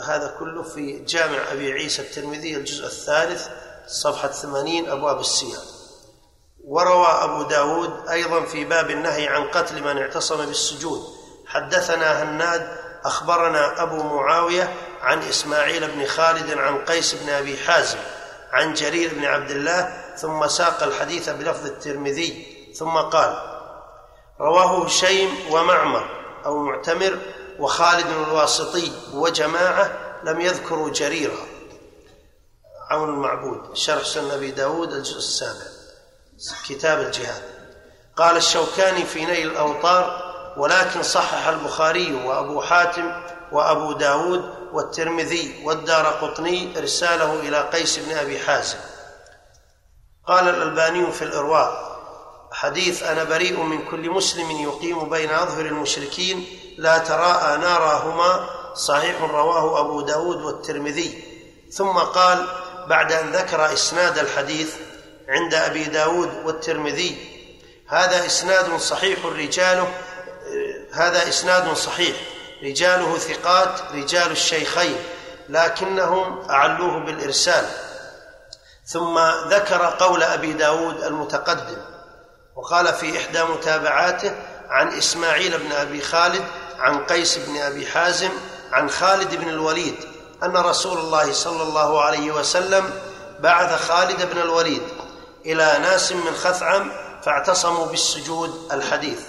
[0.04, 3.48] هذا كله في جامع أبي عيسى الترمذي الجزء الثالث
[3.86, 5.58] صفحة ثمانين أبواب السير
[6.64, 11.02] وروى أبو داود أيضا في باب النهي عن قتل من اعتصم بالسجود
[11.46, 17.98] حدثنا هناد أخبرنا أبو معاوية عن إسماعيل بن خالد عن قيس بن أبي حازم
[18.53, 23.61] عن جرير بن عبد الله ثم ساق الحديث بلفظ الترمذي ثم قال
[24.40, 26.09] رواه هشيم ومعمر
[26.46, 27.18] أو معتمر
[27.59, 29.90] وخالد الواسطي وجماعة
[30.24, 31.46] لم يذكروا جريرا.
[32.90, 35.70] عون المعبود شرح سنة أبي داود الجزء السابع
[36.68, 37.42] كتاب الجهاد.
[38.16, 43.12] قال الشوكاني في نيل الأوطار ولكن صحح البخاري وأبو حاتم
[43.53, 48.79] وأبو داود والترمذي والدار قطني إرساله إلى قيس بن أبي حازم.
[50.27, 51.91] قال الألباني في الإرواء
[52.53, 56.47] حديث أنا بريء من كل مسلم يقيم بين أظهر المشركين
[56.79, 61.25] لا تراءى ناراهما صحيح رواه أبو داود والترمذي.
[61.73, 62.47] ثم قال
[62.89, 64.75] بعد أن ذكر إسناد الحديث
[65.29, 67.31] عند أبي داود والترمذي
[67.89, 69.93] هذا إسناد صحيح رجاله
[70.93, 72.16] هذا إسناد صحيح.
[72.62, 74.96] رجاله ثقات رجال الشيخين
[75.48, 77.66] لكنهم أعلوه بالإرسال.
[78.86, 81.78] ثم ذكر قول أبي داود المتقدم
[82.56, 84.32] وقال في إحدى متابعاته
[84.68, 86.44] عن إسماعيل بن أبي خالد
[86.78, 88.30] عن قيس بن أبي حازم
[88.72, 89.94] عن خالد بن الوليد
[90.42, 92.90] أن رسول الله صلى الله عليه وسلم
[93.40, 94.82] بعث خالد بن الوليد
[95.46, 96.92] إلى ناس من خثعم
[97.22, 99.20] فاعتصموا بالسجود الحديث.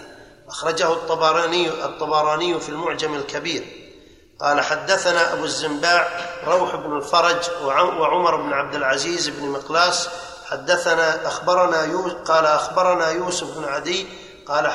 [0.52, 3.64] أخرجه الطبراني الطبراني في المعجم الكبير.
[4.42, 6.08] قال حدثنا أبو الزنباع
[6.48, 10.10] روح بن الفرج وعمر بن عبد العزيز بن مقلاس
[10.46, 14.08] حدثنا أخبرنا قال أخبرنا يوسف بن عدي
[14.48, 14.72] قال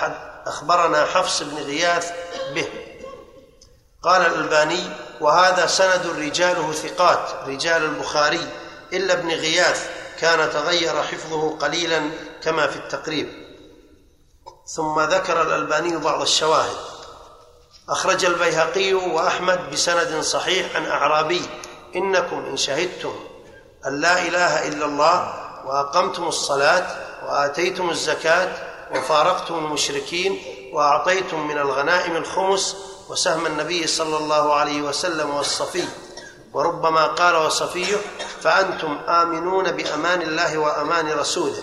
[0.46, 2.12] أخبرنا حفص بن غياث
[2.54, 2.68] به.
[4.02, 4.84] قال الألباني
[5.20, 8.48] وهذا سند رجاله ثقات رجال البخاري
[8.92, 12.10] إلا ابن غياث كان تغير حفظه قليلا
[12.42, 13.45] كما في التقريب.
[14.66, 16.76] ثم ذكر الألباني بعض الشواهد.
[17.88, 21.42] أخرج البيهقي وأحمد بسند صحيح عن أعرابي.
[21.96, 23.14] إنكم إن شهدتم
[23.86, 25.34] أن لا إله إلا الله
[25.66, 26.86] وأقمتم الصلاة
[27.26, 28.52] وآتيتم الزكاة
[28.94, 30.42] وفارقتم المشركين
[30.72, 32.76] وأعطيتم من الغنائم الخمس
[33.08, 35.84] وسهم النبي صلى الله عليه وسلم والصفي.
[36.52, 37.96] وربما قال وصفيه
[38.42, 41.62] فأنتم آمنون بأمان الله وأمان رسوله.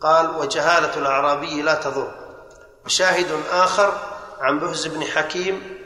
[0.00, 2.10] قال وجهالة الأعرابي لا تضر.
[2.84, 3.98] وشاهد آخر
[4.40, 5.76] عن بهز بن حكيم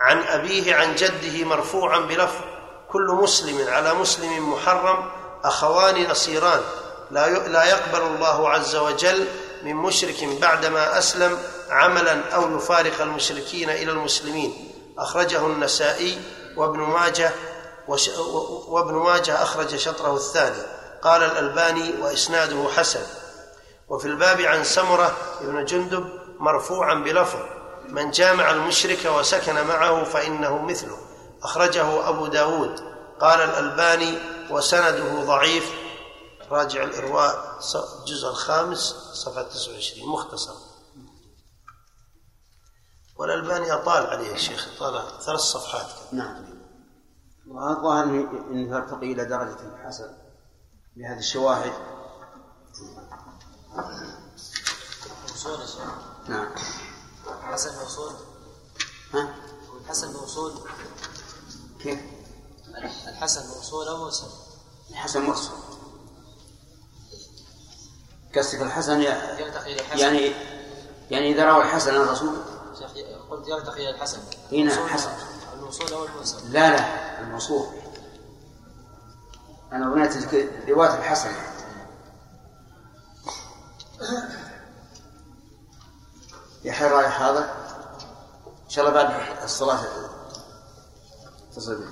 [0.00, 2.44] عن أبيه عن جده مرفوعا بلفظ
[2.92, 5.10] كل مسلم على مسلم محرم
[5.44, 6.60] أخوان نصيران
[7.10, 9.26] لا لا يقبل الله عز وجل
[9.62, 11.38] من مشرك بعدما أسلم
[11.70, 14.72] عملا أو يفارق المشركين إلى المسلمين.
[14.98, 16.18] أخرجه النسائي
[16.56, 17.32] وابن ماجه
[18.68, 20.62] وابن ماجه أخرج شطره الثاني.
[21.02, 23.00] قال الألباني وإسناده حسن.
[23.88, 26.08] وفي الباب عن سمرة بن جندب
[26.38, 27.58] مرفوعا بلفظ
[27.88, 30.98] من جامع المشرك وسكن معه فإنه مثله.
[31.42, 32.80] أخرجه أبو داود.
[33.20, 34.18] قال الألباني
[34.50, 35.72] وسنده ضعيف.
[36.50, 37.58] راجع الإرواء
[38.00, 38.78] الجزء الخامس
[39.12, 40.54] صفحة 29 مختصر.
[43.16, 46.12] والألباني أطال عليه الشيخ طال ثلاث صفحات.
[46.12, 46.44] نعم.
[47.48, 50.16] والظاهر انه يرتقي إلى درجة الحسن
[50.96, 51.97] بهذه الشواهد.
[55.28, 55.58] موصول
[56.28, 56.46] نعم.
[57.40, 58.12] الحسن موصول.
[59.14, 59.34] ها؟
[59.84, 60.52] الحسن موصول.
[61.82, 62.00] كيف؟
[63.08, 64.26] الحسن موصول أو مرسل
[64.90, 65.50] الحسن مرسل
[68.36, 69.98] قصدك الحسن الحسن.
[69.98, 70.32] يعني
[71.10, 72.36] يعني إذا روى الحسن عن الرسول؟
[72.78, 72.90] شيخ
[73.30, 74.18] قلت يرتقي إلى الحسن.
[74.52, 75.10] إي نعم، الموصول- حسن.
[75.52, 77.66] الموصول أو المرسل لا لا الموصوف
[79.72, 80.34] أنا بنيت
[80.68, 81.32] رواية الحسن.
[86.64, 87.40] يا رايح هذا؟
[88.64, 89.84] إن شاء الله بعد الصلاة.
[91.50, 91.84] اتصل بي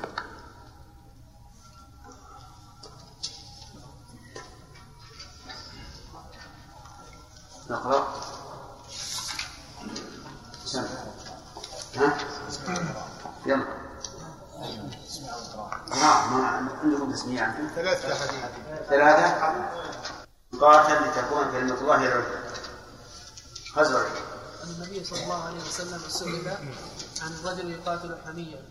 [7.70, 8.14] نقرأ.
[10.64, 10.84] سمع
[11.96, 12.18] ها؟
[13.46, 13.66] يلا.
[15.88, 18.14] نعم عندكم تسميع؟ ثلاثة
[18.88, 19.85] ثلاثة؟
[20.60, 22.50] قاتل لتكون كلمة الله هي العليا
[23.72, 24.06] خزرج
[24.64, 26.48] النبي صلى الله عليه وسلم سئل
[27.22, 28.64] عن الرجل يقاتل حميا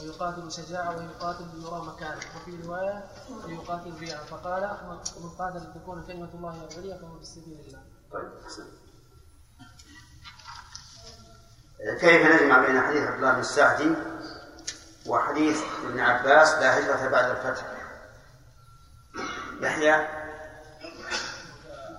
[0.00, 2.20] ويقاتل شجاعة ويقاتل ليرى مكانه.
[2.36, 3.04] وفي رواية
[3.44, 4.76] ويقاتل رياء فقال
[5.20, 7.82] من قاتل لتكون كلمة الله هي العليا فهو في سبيل الله.
[8.12, 8.64] طيب أحسن.
[12.00, 13.94] كيف نجمع بين حديث عبد الله بن السعدي
[15.06, 17.66] وحديث ابن عباس لا هجرة بعد الفتح؟
[19.60, 19.92] يحيى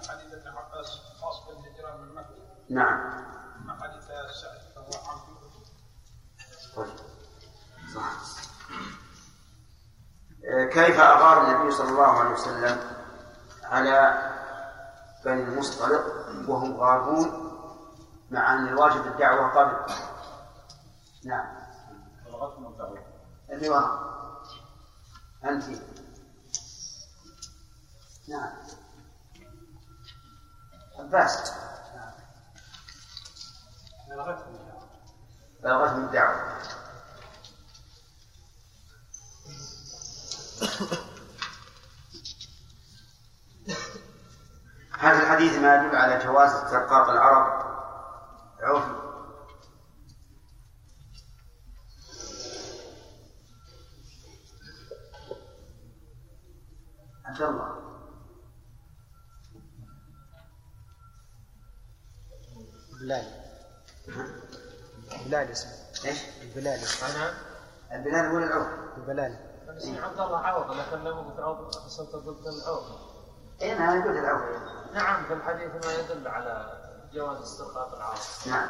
[0.08, 0.88] حديث ابن عباس
[1.22, 2.34] خاص بالهجرة من مكة
[2.74, 3.24] نعم.
[6.76, 6.96] طيب.
[7.96, 8.12] صح.
[10.74, 12.80] كيف أغار النبي صلى الله عليه وسلم
[13.64, 14.30] على
[15.26, 16.06] بني المصطلق
[16.48, 17.44] وهم غارون
[18.32, 19.94] مع أن الواجب الدعوة قبل؟
[21.26, 21.56] نعم.
[23.50, 24.14] اللي وراء.
[25.44, 25.64] أنت.
[28.30, 28.52] نعم.
[31.00, 31.54] عباس
[35.64, 36.54] بلغتهم الدعوة
[45.00, 47.64] هذا الحديث ما يدل على جواز استرقاق العرب.
[48.62, 48.84] عوف.
[57.26, 57.84] عبد الله.
[63.02, 63.43] بلال
[65.26, 65.72] بلال اسمه
[66.06, 67.34] إيش؟ البلال اسمه
[67.92, 69.38] البلال ولا العوف؟ البلال
[69.78, 72.84] اسم عبد الله عوض لكن لم يكن عوض حصلت ضد العوض.
[73.62, 74.44] اي نعم يقول العوف
[74.94, 76.82] نعم في الحديث ما يدل على
[77.14, 78.18] جواز استرقاق العرب.
[78.48, 78.70] نعم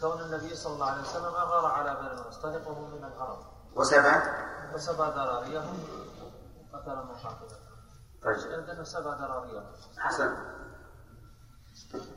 [0.00, 3.38] كون النبي صلى الله عليه وسلم أغار على بني المصطلق وهم من العرب
[3.74, 4.22] وسبع
[4.74, 5.78] فسبى ذراريهم
[6.72, 7.58] قتل من قاتله.
[8.22, 9.64] طيب عندنا سبى ذراريهم.
[9.98, 10.36] حسن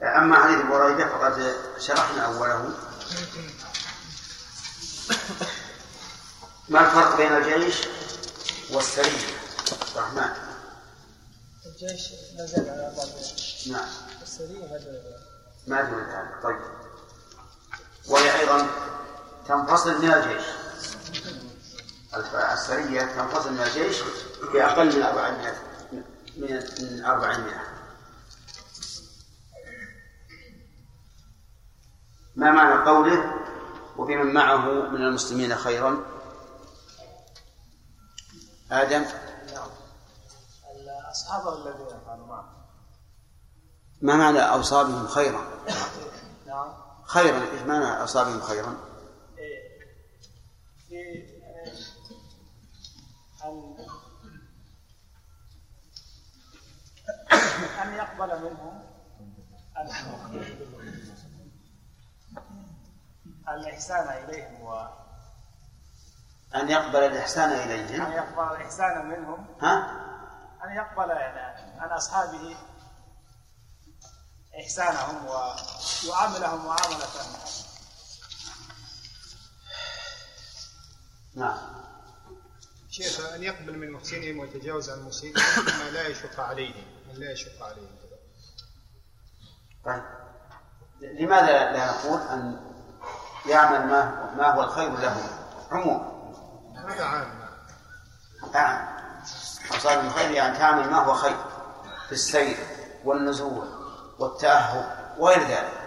[0.03, 2.69] أما حديث بريدة فقد شرحنا أوله.
[6.69, 7.75] ما الفرق بين الجيش
[8.71, 9.27] والسرية
[9.95, 10.29] الرحمن
[11.65, 13.07] الجيش لا زال على بعض.
[13.71, 13.87] نعم.
[14.21, 14.67] السرية
[15.67, 16.61] ما دون ذلك طيب.
[18.07, 18.67] وهي أيضا
[19.47, 20.45] تنفصل من الجيش.
[22.53, 23.97] السرية تنفصل من الجيش
[24.53, 25.53] بأقل من 400
[26.37, 27.72] من من 400
[32.35, 33.33] ما معنى قوله
[33.97, 36.05] وبمن معه من المسلمين خيرا؟
[38.71, 39.05] آدم.
[41.11, 42.49] أصحابه الذين كانوا معه.
[44.01, 45.41] ما معنى أوصابهم خيرا؟
[46.47, 46.73] نعم.
[47.05, 48.77] خيرا إيش معنى أصابهم خيرا؟
[50.89, 51.23] في
[53.43, 53.75] أن
[57.83, 58.83] أن يقبل منهم
[63.49, 64.87] الإحسان إليهم و
[66.55, 69.47] أن يقبل الإحسان أن إليهم يقبل الإحسان منهم.
[69.61, 70.03] ها؟
[70.63, 72.55] أن يقبل يعني عن أصحابه
[74.59, 77.07] إحسانهم ويعاملهم معاملة.
[81.35, 81.57] نعم.
[82.89, 85.35] شيخ أن يقبل من محسنهم ويتجاوز عن المسيئين
[85.79, 86.85] ما لا يشق عليهم.
[87.07, 87.97] من لا يشق عليهم.
[89.85, 90.03] طيب.
[91.01, 92.72] لماذا لا نقول أن
[93.45, 95.17] يعمل ما ما هو الخير له.
[97.03, 97.43] عام
[98.53, 98.87] نعم.
[99.71, 101.37] أصاب الخير يعني تعمل ما هو خير
[102.05, 102.57] في السير
[103.05, 103.67] والنزول
[104.19, 105.83] والتأهب وغير ذلك.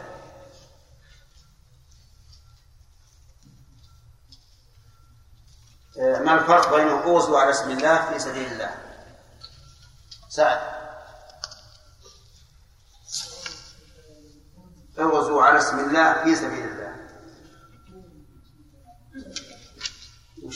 [5.98, 8.74] آه، ما الفرق بين أوصوا على اسم الله في سبيل الله؟
[10.28, 10.60] سعد
[14.98, 16.85] اغزوا على اسم الله في سبيل الله.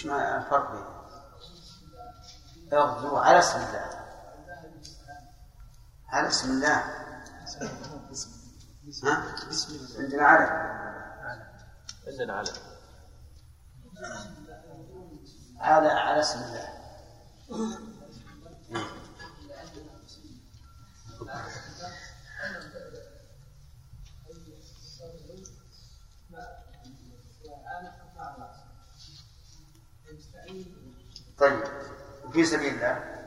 [0.00, 1.00] وش معنى الفرق بينهم
[2.72, 4.06] اغزوا على اسم الله.
[6.08, 6.76] على اسم الله.
[9.04, 9.24] ها؟
[9.98, 10.44] عندنا على
[12.06, 12.54] عندنا علم.
[15.58, 16.68] على على اسم الله.
[31.40, 31.60] طيب
[32.24, 33.20] وفي سبيل الله.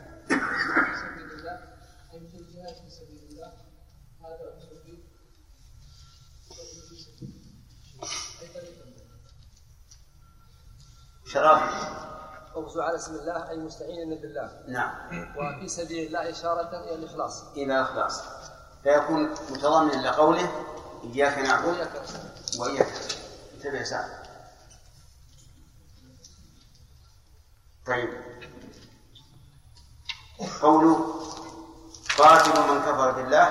[11.26, 11.61] شراب.
[12.56, 14.64] أغزو على اسم الله أي مستعينا بالله.
[14.68, 14.91] نعم.
[15.38, 17.44] وفي سبيل الله إشارة إلى الإخلاص.
[17.57, 18.23] إلى الإخلاص.
[18.84, 20.65] فيكون متضمنا لقوله
[21.03, 21.88] إياك نعبد
[22.60, 23.23] وإياك نستعين.
[23.53, 24.22] انتبه سعد.
[27.88, 28.10] طيب.
[30.61, 31.22] قوله
[32.18, 33.47] قاتلوا من كفر بالله.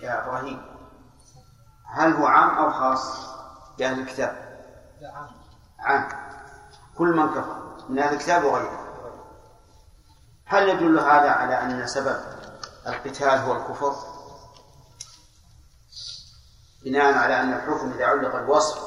[0.00, 0.66] يا إبراهيم
[1.86, 3.26] هل هو عام أو خاص
[3.78, 4.60] بأهل الكتاب؟
[5.02, 5.30] عام.
[5.78, 6.08] عام.
[6.98, 8.84] كل من كفر من أهل الكتاب وغيره
[10.44, 12.20] هل يدل هذا على أن سبب
[12.86, 13.94] القتال هو الكفر؟
[16.84, 18.78] بناء على أن الحكم إذا علق الوصف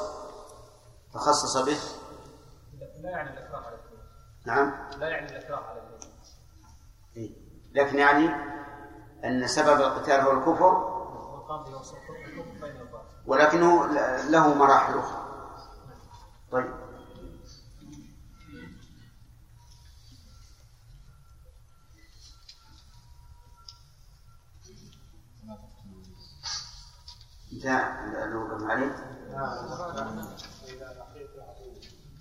[1.14, 1.78] فخصص به
[3.08, 4.00] لا يعني الاكراه على الدين
[4.46, 6.10] نعم لا يعني الاكراه على الدين
[7.18, 7.32] إيه.
[7.74, 8.30] لكن يعني
[9.26, 10.98] أن سبب القتال هو الكفر
[13.26, 13.86] ولكنه
[14.30, 15.28] له مراحل أخرى
[16.52, 16.74] طيب
[27.54, 28.96] انتهى الوقف عليه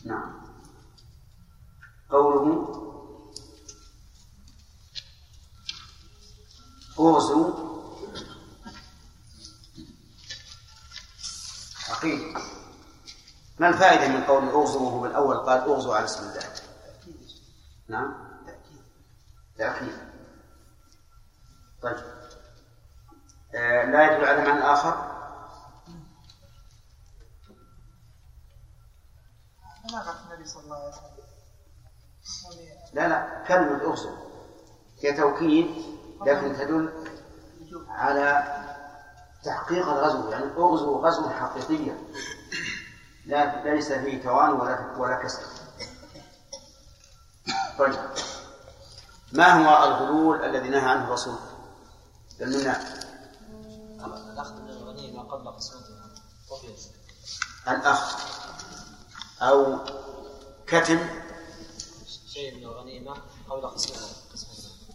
[0.05, 0.46] نعم
[2.17, 2.73] قوله
[6.99, 7.67] اوزوا
[11.89, 12.35] عقيل
[13.59, 16.53] ما الفائدة من قول اغزوا وهو بالأول؟ قال اغزوا على اسم الله
[17.89, 18.15] نعم.
[19.59, 19.99] تأكيد.
[21.83, 21.97] طيب.
[23.55, 25.17] آه لا يدل على معنى آخر
[29.85, 31.36] بلغت النبي صلى الله عليه وسلم.
[32.93, 34.17] لا لا كلمة اغزوا
[35.01, 35.67] هي توكيد
[36.27, 36.93] لكن تدل
[37.89, 38.45] على
[39.45, 41.99] تحقيق الغزو يعني اغزوا غزوا حقيقيا
[43.27, 45.43] لا ليس فيه توان ولا ولا كسر.
[47.79, 47.95] طيب.
[49.33, 51.39] ما هو الغلول الذي نهى عنه الرسول؟
[52.41, 52.81] بل منا
[54.33, 56.11] الاخذ من الغنيمه قبل قسمتها
[56.51, 56.67] وفي
[57.69, 58.17] الأخ
[59.43, 59.79] أو
[60.67, 60.99] كتم
[62.37, 63.17] شيء من الغنيمة
[63.49, 63.71] قبل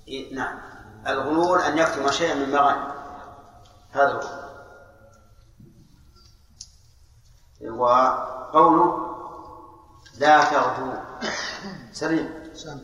[0.08, 0.60] إيه، نعم.
[1.08, 2.92] الغلول أن يكتم شيئا من مغانم
[3.92, 4.52] هذا الغلول
[7.80, 9.12] وقوله
[10.18, 10.94] لا تغدو.
[11.94, 12.54] سليم.
[12.54, 12.82] سام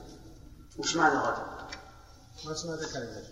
[0.80, 1.44] وش معنى الغدر؟
[2.46, 3.24] ما سمعت كلمة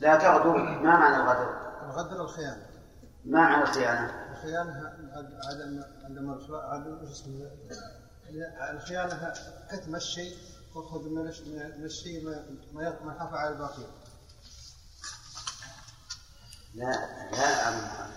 [0.00, 0.52] لا تغدو.
[0.52, 2.66] ما معنى الغدر؟ الغدر الخيانة
[3.24, 4.92] ما معنى الخيانة؟ الخيانة
[5.44, 7.50] عدم عدم عدم اسمه
[8.70, 9.32] الخيانة
[9.70, 10.36] كتم الشيء
[10.82, 11.40] تأخذ من الش-
[11.78, 13.82] من الشيء ما ما يخاف على الباقي.
[16.74, 16.92] لا
[17.32, 18.10] لا أعلم هذا.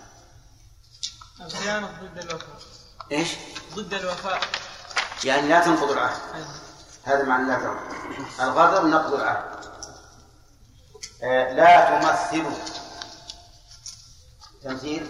[1.40, 2.56] الخيانة ضد الوفاء.
[3.12, 3.34] إيش؟
[3.74, 4.40] ضد الوفاء.
[5.24, 6.46] يعني لا تنقض العهد.
[7.04, 9.64] هذا معنى لا تنقض الغدر نقض العهد.
[11.22, 12.46] آه، لا تمثل.
[14.62, 15.06] تمثيل؟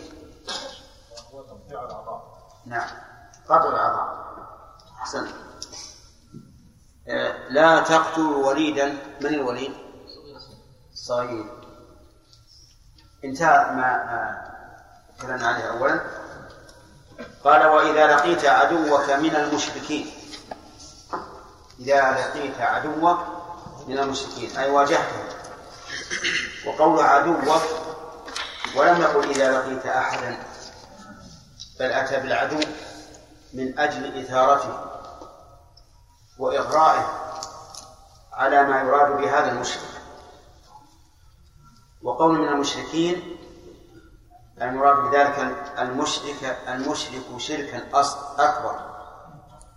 [2.66, 2.90] نعم.
[3.48, 4.22] قطع الأعضاء
[5.00, 5.34] أحسنت
[7.50, 8.96] لا تقتلوا وليدا.
[9.20, 9.72] من الوليد؟
[10.94, 11.44] صغير.
[13.24, 14.52] انتهى ما
[15.18, 16.00] تكلمنا عليه أولا.
[17.44, 20.10] قال وإذا لقيت عدوك من المشركين.
[21.80, 23.18] إذا لقيت عدوك
[23.88, 24.56] من المشركين.
[24.56, 25.22] أي واجهته.
[26.66, 27.62] وقول عدوك
[28.76, 30.36] ولم يقل إذا لقيت أحدا
[31.80, 32.60] بل أتى بالعدو
[33.52, 35.01] من أجل إثارته.
[36.38, 37.22] وإغرائه
[38.32, 39.88] على ما يراد بهذا المشرك.
[42.02, 43.36] وقول من المشركين
[44.62, 47.82] المراد بذلك المشرك المشرك شركا
[48.38, 48.92] أكبر.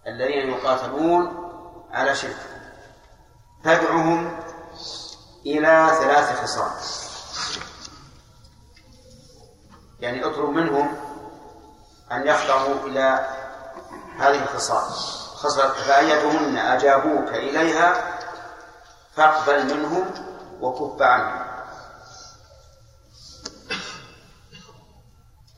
[0.07, 1.51] الذين يقاتلون
[1.91, 2.37] على شرك.
[3.63, 4.39] تدعوهم
[5.45, 6.71] إلى ثلاث خصال.
[9.99, 10.97] يعني اطلب منهم
[12.11, 13.29] أن يخضعوا إلى
[14.17, 15.14] هذه الخصال.
[15.45, 18.17] خصلة فأيتهن أجابوك إليها
[19.15, 20.05] فاقبل منهم
[20.61, 21.45] وكف عنهم.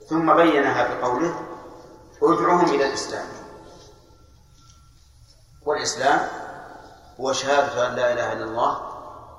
[0.10, 1.48] ثم بينها بقوله
[2.22, 3.26] ادعوهم إلى الإسلام.
[5.66, 6.28] والإسلام
[7.20, 8.82] هو شهادة أن لا إله إلا الله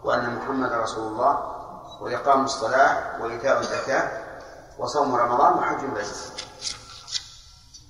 [0.05, 1.55] وأن محمد رسول الله
[2.01, 4.11] وإقام الصلاة وإيتاء الزكاة
[4.79, 6.09] وصوم رمضان وحج البيت.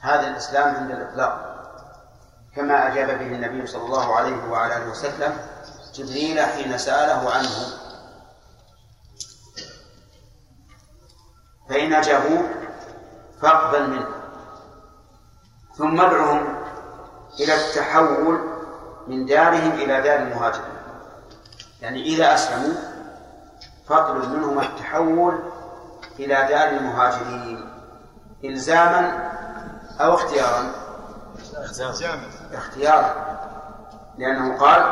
[0.00, 1.57] هذا الإسلام عند الإطلاق.
[2.58, 5.36] كما أجاب به النبي صلى الله عليه وعلى آله وسلم
[5.94, 7.50] جبريل حين سأله عنه.
[11.68, 12.46] فإن أجابوك
[13.42, 14.08] فاقبل منه.
[15.76, 16.64] ثم ادعهم
[17.40, 18.40] إلى التحول
[19.08, 20.78] من دارهم إلى دار المهاجرين.
[21.82, 22.74] يعني إذا أسلموا
[23.88, 25.42] فاطلب منهم التحول
[26.18, 27.70] إلى دار المهاجرين.
[28.44, 29.30] إلزاما
[30.00, 30.72] أو اختيارا؟
[32.52, 33.14] اختيارا
[34.18, 34.82] لأنه قال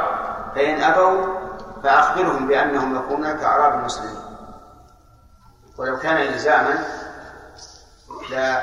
[0.55, 1.37] فإن أبوا
[1.83, 4.21] فأخبرهم بأنهم يكونون كأعراب المسلمين.
[5.79, 6.79] ولو كان إلزاما
[8.31, 8.63] لا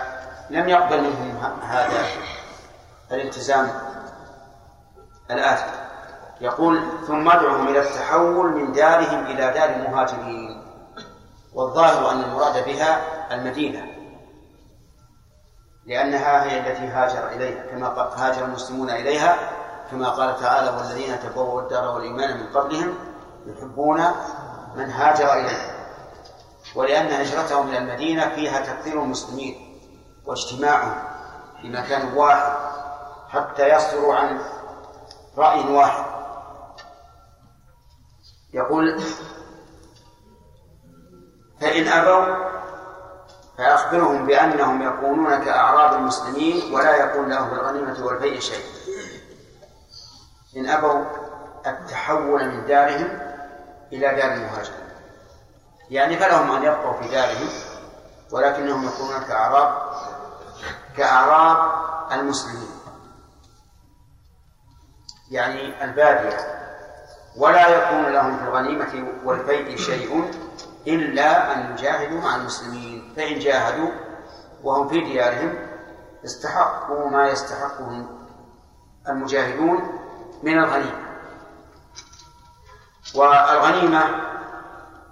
[0.50, 2.06] لم يقبل منهم هذا
[3.12, 3.72] الالتزام
[5.32, 5.84] الآتي.
[6.42, 10.64] يقول ثم ادعهم إلى التحول من دارهم إلى دار المهاجرين
[11.54, 13.02] والظاهر أن المراد بها
[13.32, 13.93] المدينة.
[15.86, 19.38] لأنها هي التي هاجر إليها كما هاجر المسلمون إليها
[19.92, 22.96] كما قال تعالى والذين تبوأوا الدار والإيمان من قبلهم
[23.46, 24.06] يحبون
[24.76, 25.74] من هاجر إليهم
[26.76, 29.80] ولأن هجرتهم إلى المدينة فيها تكثير المسلمين
[30.26, 31.04] واجتماعهم
[31.62, 32.54] في مكان واحد
[33.30, 34.40] حتى يصدروا عن
[35.38, 36.06] رأي واحد.
[38.54, 39.02] يقول
[41.62, 42.53] فإن أبوا
[43.58, 48.66] فأخبرهم بأنهم يكونون كأعراب المسلمين ولا يكون لهم الغنيمة والبيع شيء.
[50.58, 51.06] إن أبوا
[51.68, 53.20] التحول من دارهم
[53.94, 54.84] إلى دار المهاجرين.
[55.90, 57.50] يعني فلهم أن يبقوا في دارهم
[58.32, 59.78] ولكنهم يكونون كأعراب
[60.98, 61.72] كأعراب
[62.12, 62.70] المسلمين.
[65.32, 66.38] يعني البادية.
[67.38, 70.32] ولا يكون لهم في الغنيمة والبيع شيء.
[70.88, 73.14] إلا أن يجاهدوا مع المسلمين.
[73.16, 73.92] فإن جاهدوا
[74.64, 75.68] وهم في ديارهم
[76.26, 78.06] استحقوا ما يستحقه
[79.10, 80.00] المجاهدون
[80.44, 81.04] من الغنيمة.
[83.16, 84.04] والغنيمة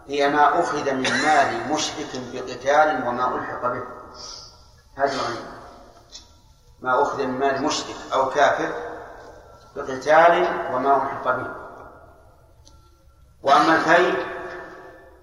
[0.07, 3.83] هي ما أخذ من مال مشرك بقتال وما ألحق به.
[4.95, 5.51] هذه الغنيمة.
[6.81, 8.73] ما أخذ من مال مشرك أو كافر
[9.75, 11.47] بقتال وما ألحق به.
[13.43, 14.40] وأما الفيء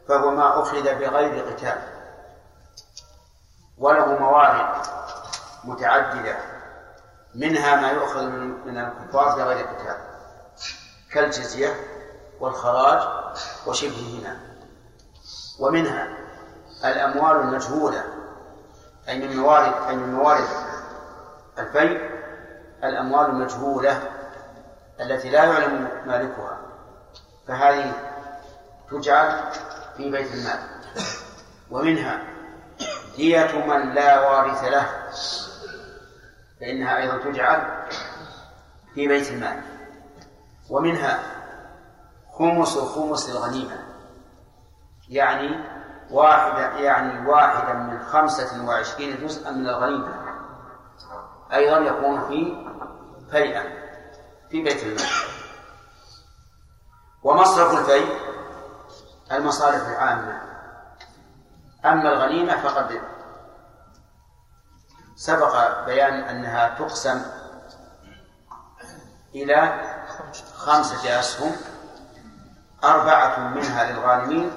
[0.09, 1.79] فهو ما أخذ بغير قتال
[3.79, 4.87] وله موارد
[5.65, 6.37] متعددة
[7.35, 8.25] منها ما يؤخذ
[8.67, 9.97] من الكفار بغير قتال
[11.13, 11.75] كالجزية
[12.41, 13.09] والخراج
[13.67, 14.37] وشبههما
[15.61, 16.09] ومنها
[16.85, 18.05] الأموال المجهولة
[19.09, 20.49] أي من موارد أي من موارد
[21.59, 22.11] الفيء
[22.85, 24.03] الأموال المجهولة
[25.01, 26.59] التي لا يعلم مالكها.
[27.49, 27.93] فهذه
[28.91, 29.41] تجعل
[29.99, 30.59] في بيت المال.
[31.71, 32.23] ومنها
[33.17, 34.87] دية من لا وارث له
[36.61, 37.87] فإنها أيضا تجعل
[38.95, 39.63] في بيت المال.
[40.71, 41.21] ومنها
[42.39, 43.87] خمس خمس الغنيمة.
[45.09, 45.65] يعني
[46.11, 50.15] واحدة يعني واحدا من خمسة وعشرين جزءا من الغنيمة.
[51.53, 52.67] أيضا يكون في
[53.31, 53.63] فيئة
[54.51, 55.11] في بيت المال.
[57.23, 58.19] ومصرف الفيء
[59.33, 60.41] المصارف العامة.
[61.85, 63.01] أما الغنيمة فقد
[65.17, 67.23] سبق بيان أنها تقسم
[69.35, 69.81] إلى
[70.57, 71.57] خمسة أسهم
[72.85, 74.53] أربعة منها للغانمين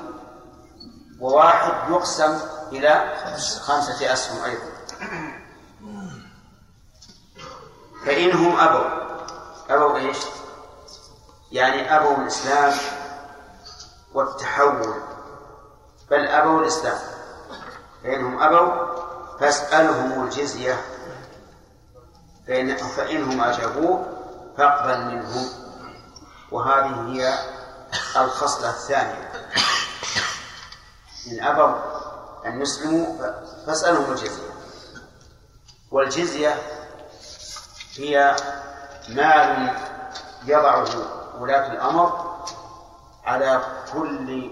[1.19, 2.39] وواحد يقسم
[2.71, 3.17] إلى
[3.61, 4.71] خمسة أسهم أيضا.
[8.05, 9.01] فإنهم أبوا.
[9.69, 10.17] أبوا إيش؟
[11.51, 12.73] يعني أبوا الإسلام
[14.13, 14.93] والتحول
[16.11, 16.99] بل أبوا الإسلام.
[18.03, 19.01] فإنهم أبوا
[19.39, 20.85] فاسألهم الجزية.
[22.47, 24.05] فإن فإنهم أجابوه
[24.57, 25.49] فاقبل منهم.
[26.51, 27.39] وهذه هي
[28.15, 29.31] الخصلة الثانية.
[31.31, 31.75] إن أبوا
[32.45, 33.31] أن يسلموا
[33.67, 34.51] فاسألهم الجزية.
[35.91, 36.55] والجزية
[37.97, 38.35] هي
[39.09, 39.75] مال
[40.45, 40.87] يضعه
[41.39, 42.30] ولاة الأمر
[43.23, 44.51] على كل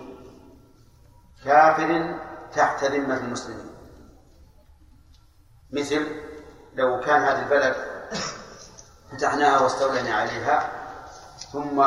[1.45, 2.19] كافر
[2.55, 3.69] تحت ذمة المسلمين.
[5.71, 6.21] مثل
[6.73, 7.75] لو كان هذه البلد
[9.11, 10.71] فتحناها واستولينا عليها
[11.53, 11.81] ثم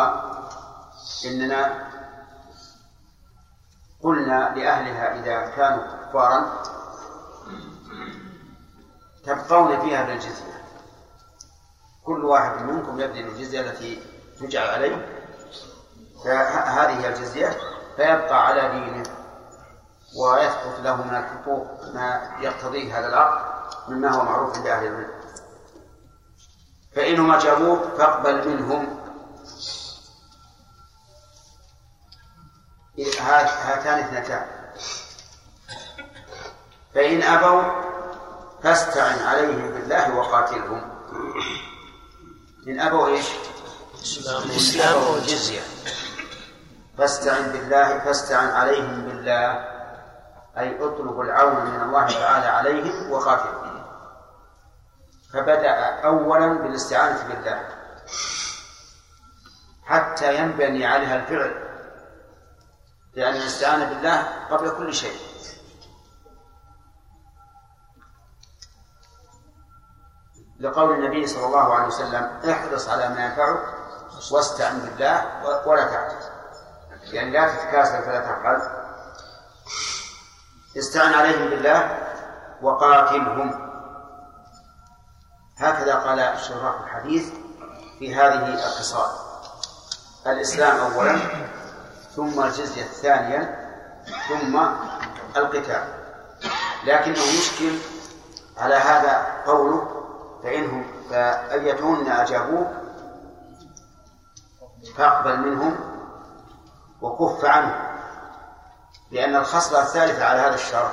[1.26, 1.88] إننا
[4.02, 6.62] قلنا لأهلها إذا كانوا كفارا
[9.24, 10.62] تبقون فيها بالجزية.
[12.04, 14.02] كل واحد منكم يبذل الجزية التي
[14.40, 15.11] تجعل عليه.
[16.24, 17.56] فهذه هي الجزية
[17.96, 19.02] فيبقى على دينه
[20.16, 23.52] ويثبت له من الحقوق ما يقتضيه هذا العقد
[23.88, 25.10] مما هو معروف عند أهل العلم.
[26.96, 28.98] فإنهم أجابوك فاقبل منهم.
[33.18, 34.46] هاتان اثنتان.
[36.94, 37.62] فإن أبوا
[38.62, 40.92] فاستعن عليهم بالله وقاتلهم.
[42.68, 43.26] إن أبوا إيش؟
[44.44, 45.60] الإسلام والجزية
[46.98, 49.72] فاستعن بالله فاستعن عليهم بالله.
[50.58, 53.84] أي اطلب العون من الله تعالى عليهم وقاتلهم
[55.32, 57.68] فبدأ أولا بالاستعانة بالله.
[59.84, 61.68] حتى ينبني عليها الفعل.
[63.14, 65.20] لأن الاستعانة بالله قبل كل شيء.
[70.60, 73.74] لقول النبي صلى الله عليه وسلم احرص على ما ينفعك
[74.32, 76.31] واستعن بالله ولا تعجز.
[77.12, 78.62] يعني لا تتكاسل فلا تفعل
[80.78, 81.98] استعن عليهم بالله
[82.62, 83.72] وقاتلهم.
[85.58, 87.28] هكذا قال شراح الحديث
[87.98, 89.10] في هذه الخصال
[90.26, 91.18] الإسلام أولا
[92.16, 93.68] ثم الجزية ثانيا
[94.28, 94.60] ثم
[95.36, 95.84] القتال.
[96.84, 97.78] لكنه يشكل
[98.58, 99.88] على هذا قوله
[100.42, 102.68] فإنهم فأيتهن أجابوك
[104.96, 105.91] فأقبل منهم
[107.02, 107.92] وكف عنهم
[109.10, 110.92] لأن الخصلة الثالثة على هذا الشرح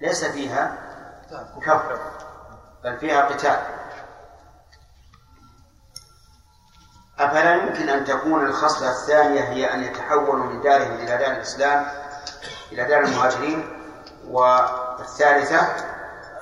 [0.00, 0.72] ليس فيها
[1.66, 1.82] كف
[2.84, 3.60] بل فيها قتال.
[7.18, 11.86] أفلا يمكن أن تكون الخصلة الثانية هي أن يتحولوا من دارهم إلى دار الإسلام
[12.72, 13.78] إلى دار المهاجرين؟
[14.28, 15.68] والثالثة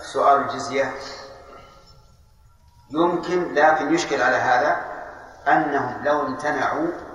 [0.02, 0.94] سؤال الجزية.
[2.90, 4.77] يمكن لكن يشكل على هذا
[5.48, 7.06] أنهم لو امتنعوا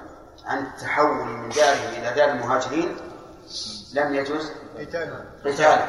[0.45, 2.97] عن التحول من دارهم إلى دار المهاجرين
[3.93, 4.51] لم يجوز؟
[5.45, 5.79] قتال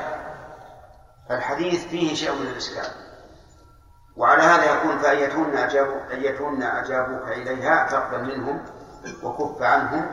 [1.29, 2.89] فالحديث فيه شيء من الإشكال
[4.17, 8.65] وعلى هذا يكون فأيتهن أجابوا أيتهن أجابوك إليها فاقبل منهم
[9.23, 10.11] وكف عنهم.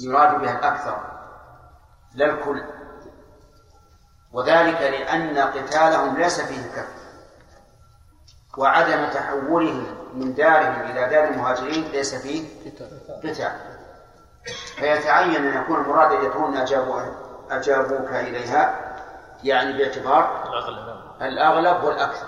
[0.00, 1.02] يراد بها الأكثر.
[2.14, 2.64] لا الكل.
[4.32, 6.88] وذلك لأن قتالهم ليس فيه كف.
[8.58, 13.00] وعدم تحولهم من دارهم إلى دار المهاجرين ليس فيه قتال.
[14.76, 17.00] فيتعين أن يكون المراد أيتهن أجابوا
[17.50, 18.94] أجابوك إليها
[19.44, 20.50] يعني باعتبار
[21.22, 22.26] الأغلب والأكثر.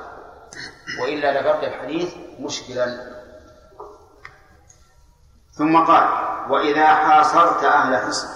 [1.03, 3.19] وإلا لبقي الحديث مشكلا.
[5.53, 6.09] ثم قال
[6.51, 8.29] وإذا حاصرت أهل حصن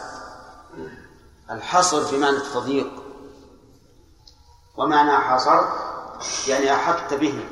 [1.51, 3.03] الحصر بمعنى التضييق.
[4.77, 5.69] ومعنى حاصرت
[6.49, 7.45] يعني أحطت بهم.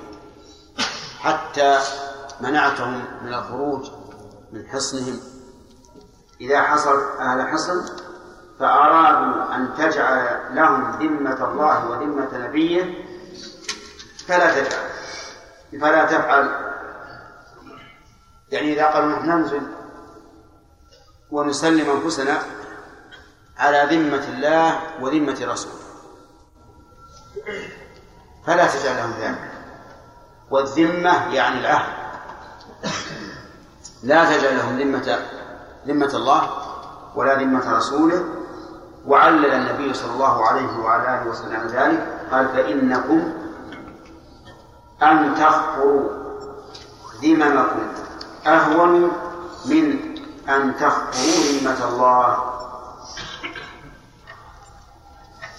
[1.21, 1.79] حتى
[2.41, 3.91] منعتهم من الخروج
[4.53, 5.21] من حصنهم.
[6.41, 7.87] إذا حصرت أهل حصن
[8.59, 13.05] فأرادوا أن تجعل لهم ذمة الله وذمة نبيه
[14.27, 14.91] فلا تجعل
[15.81, 16.71] فلا تفعل.
[18.51, 19.63] يعني إذا قالوا نحن ننزل
[21.31, 22.39] ونسلم أنفسنا
[23.59, 25.75] على ذمة الله وذمة رسوله.
[28.47, 29.50] فلا تجعل لهم ذلك.
[30.51, 31.93] والذمة يعني العهد.
[34.03, 35.19] لا تجعل لهم ذمة
[35.87, 36.51] ذمة الله
[37.15, 38.25] ولا ذمة رسوله.
[39.07, 42.21] وعلل النبي صلى الله عليه وعلى آله وسلم ذلك.
[42.33, 43.33] قال فإنكم
[45.03, 46.09] أن تخفروا
[47.23, 47.93] ذممكم.
[48.47, 49.11] أهون
[49.67, 50.15] من
[50.49, 52.51] أن تخفروا ذمة الله.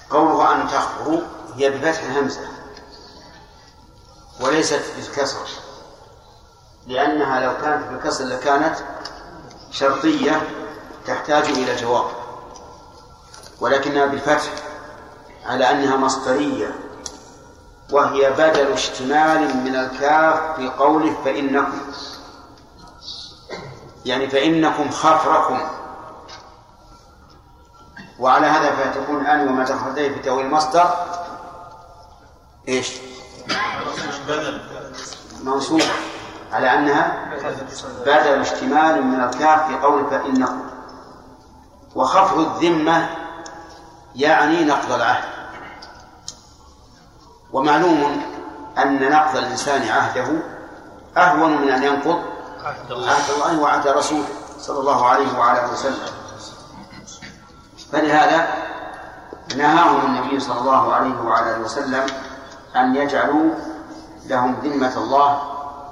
[0.09, 1.21] قوله أن تخفروا
[1.55, 2.41] هي بفتح الهمزة.
[4.39, 5.47] وليست بالكسر
[6.87, 8.75] لأنها لو كانت بالكسر لكانت
[9.71, 10.41] شرطية
[11.05, 12.05] تحتاج إلى جواب
[13.61, 14.51] ولكنها بالفتح
[15.45, 16.75] على أنها مصدرية
[17.91, 21.81] وهي بدل اشتمال من الكاف في قوله فإنكم
[24.05, 25.59] يعني فإنكم خفركم
[28.19, 30.93] وعلى هذا فتكون أن وما دخلت في تأويل المصدر
[32.67, 33.10] إيش؟
[35.43, 35.85] منصوبة
[36.51, 37.29] على أنها
[38.05, 40.61] بدل اشتمال من الكاف في قول فإنكم
[41.95, 43.09] وخفض الذمة
[44.15, 45.23] يعني نقض العهد.
[47.53, 48.21] ومعلوم
[48.77, 50.27] أن نقض الإنسان عهده
[51.17, 52.21] أهون من أن ينقض
[52.89, 54.27] عهد الله وعهد رسوله
[54.59, 56.07] صلى الله عليه وعلى آله وسلم.
[57.91, 58.47] فلهذا
[59.57, 62.05] نهاهم النبي صلى الله عليه وعلى آله وسلم
[62.75, 63.53] أن يجعلوا
[64.25, 65.41] لهم ذمة الله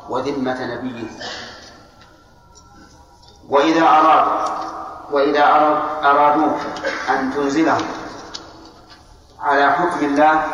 [0.10, 1.08] وذمة نبيه.
[3.50, 4.60] وإذا أرادوا
[5.12, 5.44] وإذا
[6.04, 6.58] أرادوك
[7.10, 7.88] أن تنزلهم
[9.40, 10.46] على حكم الله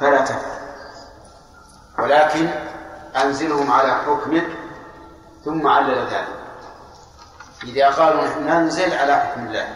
[0.00, 0.56] فلا تفعل
[1.98, 2.48] ولكن
[3.16, 4.46] أنزلهم على حكمك
[5.44, 6.36] ثم علل ذلك.
[7.64, 9.68] إذا قالوا ننزل على حكم الله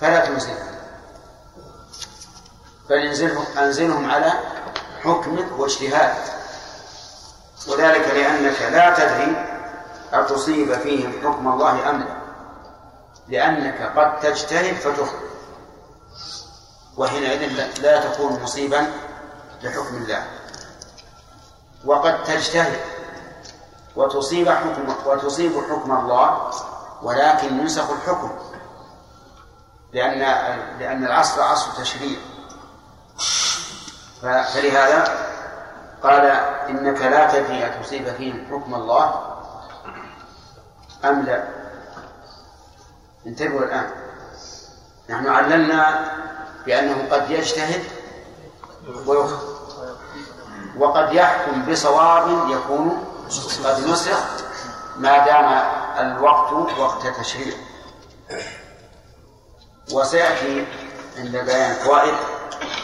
[0.00, 0.73] فلا تنزلهم
[2.90, 4.32] بل أنزلهم أنزلهم على
[5.04, 6.14] حكمك واجتهاد.
[7.68, 9.46] وذلك لأنك لا تدري
[10.12, 12.16] أتصيب فيهم حكم الله أم لا.
[13.28, 15.24] لأنك قد تجتهد فتخطئ.
[16.96, 18.92] وحينئذ لا تكون مصيبا
[19.62, 20.26] لحكم الله.
[21.84, 22.80] وقد تجتهد.
[23.96, 26.50] وتصيب حكم وتصيب حكم الله
[27.02, 28.30] ولكن ينسخ الحكم.
[29.92, 30.18] لأن
[30.78, 32.18] لأن العصر عصر تشريع.
[34.22, 35.04] فلهذا
[36.02, 36.26] قال
[36.68, 39.34] إنك لا تدري أتصيب فيهم حكم الله
[41.04, 41.44] أم لا.
[43.26, 43.90] انتبهوا الآن.
[45.10, 46.12] نحن عللنا
[46.66, 47.82] بأنه قد يجتهد
[49.06, 49.54] ويخطئ
[50.78, 53.06] وقد يحكم بصواب يكون
[53.64, 54.18] قد نسخ
[54.96, 55.44] ما دام
[55.98, 57.54] الوقت وقت تشريع.
[59.92, 60.66] وسيأتي
[61.18, 62.14] عند بيان الفوائد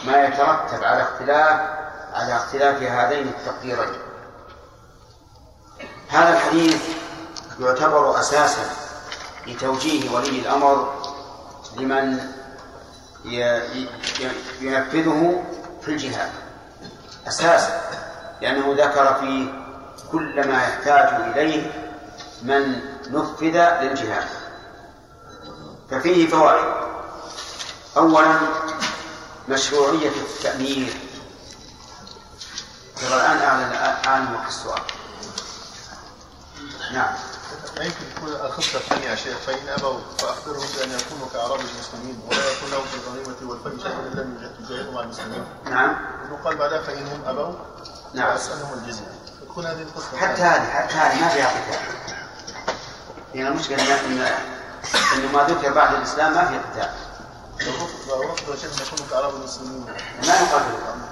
[0.06, 1.60] ما يترتب على اختلاف
[2.14, 3.92] على اختلاف هذين التقديرين.
[6.08, 6.82] هذا الحديث
[7.60, 8.70] يعتبر أساسا
[9.46, 11.02] لتوجيه ولي الأمر
[11.76, 12.18] لمن
[14.60, 15.44] ينفذه
[15.82, 16.30] في الجهاد.
[17.28, 17.80] أساسا
[18.40, 19.52] لأنه ذكر فيه
[20.12, 21.72] كل ما يحتاج إليه
[22.42, 22.80] من
[23.10, 24.28] نفذ للجهاد.
[25.90, 26.64] ففيه فوائد.
[27.96, 28.34] أولا
[29.50, 30.94] مشروعية التأمير
[33.00, 33.72] ترى الآن أعلن
[34.06, 34.82] أعلن وقت السؤال
[36.92, 37.14] نعم
[37.76, 42.52] لا يمكن تكون الخطة الثانية يا شيخ فإن أبوا فأخبرهم بأن يكونوا كأعراب المسلمين ولا
[42.52, 45.44] يكون لهم في الغنيمة والفيء شيء إلا أن يجاهدوا مع المسلمين.
[45.64, 45.96] نعم.
[46.32, 47.54] وقال بعدها فإنهم أبوا
[48.14, 48.26] نعم.
[48.30, 49.12] فأسألهم الجزية.
[49.48, 51.80] تكون هذه القصة حتى هذه حتى هذه ما فيها قتال.
[53.34, 54.26] هي المشكلة إن
[55.14, 57.09] إنه ما ذكر بعد الإسلام ما فيه قتال.
[58.08, 59.84] ورفض شيخ يكونوا كأعراب المسلمين.
[60.26, 61.02] ما يقاتلون.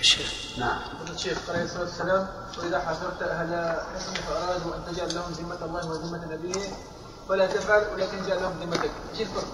[0.00, 0.78] الشيخ نعم.
[1.10, 2.28] الشيخ عليه الصلاه والسلام
[2.58, 6.68] واذا حفرت أهل حصن فارادوا ان تجعل لهم ذمه الله وذمه نبيه
[7.28, 9.44] فلا تفعل ولكن جعل لهم ذمتك، إيش الفرق؟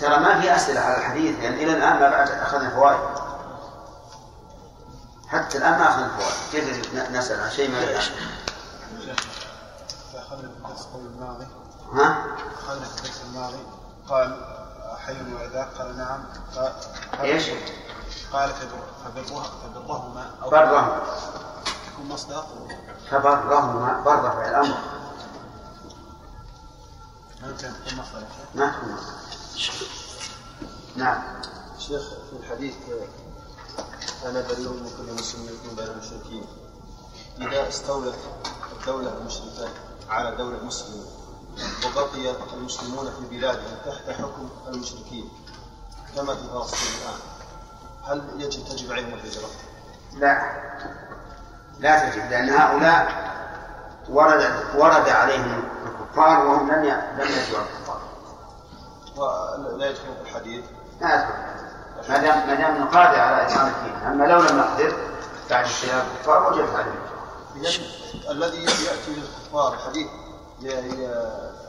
[0.00, 3.00] ترى ما في أسئلة على الحديث لأن يعني إلى الآن ما بعد أخذنا فوائد.
[5.28, 8.10] حتى الآن ما أخذنا فوائد، كيف نسأل عن شيء ما يعرف.
[10.14, 11.46] أخذنا في الدرس الماضي
[11.92, 12.26] ها؟
[12.64, 13.62] أخذنا في الدرس الماضي
[14.08, 14.44] قال
[14.96, 16.24] حي وذاك قال نعم.
[16.56, 16.72] قال
[17.20, 17.50] إيش؟
[18.32, 18.50] قال
[19.04, 20.30] فبرها فبرهما.
[20.42, 21.02] أو برهما.
[21.92, 22.44] يكون مصدر.
[23.10, 24.76] فبرهما بره في الأمر.
[27.42, 28.96] ما يمكن تكون مصدر؟ ما تكون
[30.96, 31.22] نعم.
[31.78, 32.74] شيخ في الحديث
[34.24, 36.46] أنا بريء من كل مسلم يكون بين المشركين.
[37.38, 38.18] إذا استولت
[38.72, 39.68] الدولة المشركة
[40.08, 41.21] على دولة مسلمة
[41.86, 45.28] وبقي المسلمون في بلادهم تحت حكم المشركين
[46.16, 47.20] كما في فلسطين الآن
[48.04, 49.48] هل يجب تجب عليهم الهجرة؟
[50.12, 50.62] لا
[51.80, 53.32] لا تجب لأن هؤلاء
[54.08, 56.84] ورد ورد عليهم الكفار وهم لم
[57.18, 58.00] لم يجوا الكفار.
[59.16, 60.64] ولا يدخل في الحديث؟
[61.00, 61.52] لا يدخل
[62.08, 64.96] ما دام ما دام نقادر على إقامة الدين، أما لو لم نقدر
[65.50, 67.12] بعد اجتناب الكفار وجبت عليهم.
[68.30, 70.06] الذي يأتي للكفار الحديث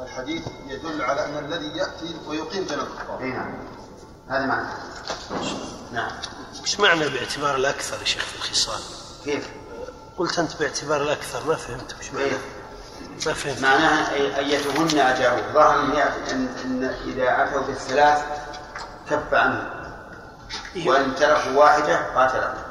[0.01, 3.19] الحديث يدل على أن الذي يأتي ويقيم بين الكفار.
[3.21, 3.53] اي نعم.
[4.29, 4.67] هذا معنى.
[5.93, 6.11] نعم.
[6.61, 8.81] إيش معنى باعتبار الأكثر يا شيخ في الخصال؟
[9.25, 9.49] كيف؟
[10.17, 12.31] قلت أنت باعتبار الأكثر ما فهمت إيش معنى؟
[13.25, 15.91] ما فهمت معناها أيتهن اجابوا ظهر أن
[16.31, 18.23] ان أن إذا أتوا بالثلاث
[19.09, 19.69] كف عنه
[20.85, 22.63] وإن تركوا واحدة قاتلهم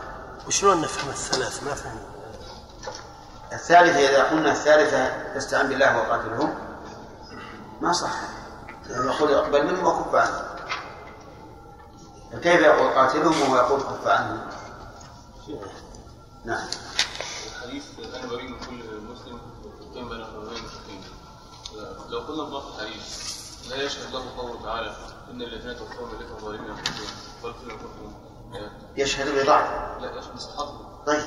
[0.47, 2.11] وشلون نفهم الثلاث ما فهمت
[3.53, 6.55] الثالثة إذا قلنا الثالثة فاستعن بالله وقاتلهم.
[7.81, 8.12] ما صح.
[8.91, 10.53] يقول أقبل منهم وكف عنهم.
[12.33, 14.41] فكيف يقول قاتلهم وهو يقول كف عنهم؟
[16.45, 16.66] نعم.
[17.47, 17.85] الحديث
[18.15, 19.39] أنا بريء من كل مسلم
[19.81, 21.05] يقيم بين المشركين
[22.09, 23.33] لو قلنا بنص الحديث
[23.70, 24.97] لا يشهد له قوله تعالى
[25.31, 27.07] إن الذين توفوا ملكهم ظالمين انفسهم
[27.45, 28.15] بل كفرهم
[28.97, 30.01] يشهد بضعف.
[30.03, 31.23] لا يشهد بصحته طيب.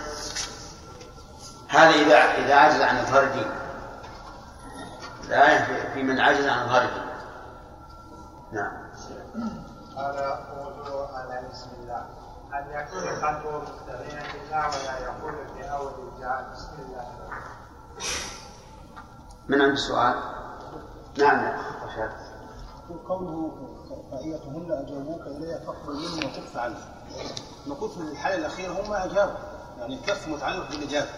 [1.68, 3.52] هذا إذا إذا عجز عن إظهار الدين
[5.28, 7.06] الآية في من عجز عن إظهار الدين
[8.52, 8.72] نعم.
[9.96, 12.06] قال قولوا على بسم الله.
[12.54, 17.06] أن يكون قلبه مستعينا بالله ولا يقول في أول الجهاد بسم الله؟
[19.48, 20.16] من عند السؤال؟
[21.18, 21.44] نعم.
[21.46, 22.12] يا رشاد
[23.08, 23.52] قوله
[24.12, 26.78] فأيتهن أجابوك إليها فاقبل منهم وكف عنه.
[27.68, 29.38] نقول في الحالة الأخيرة هم أجابوا.
[29.80, 31.10] يعني الكف متعلق بالإجابة.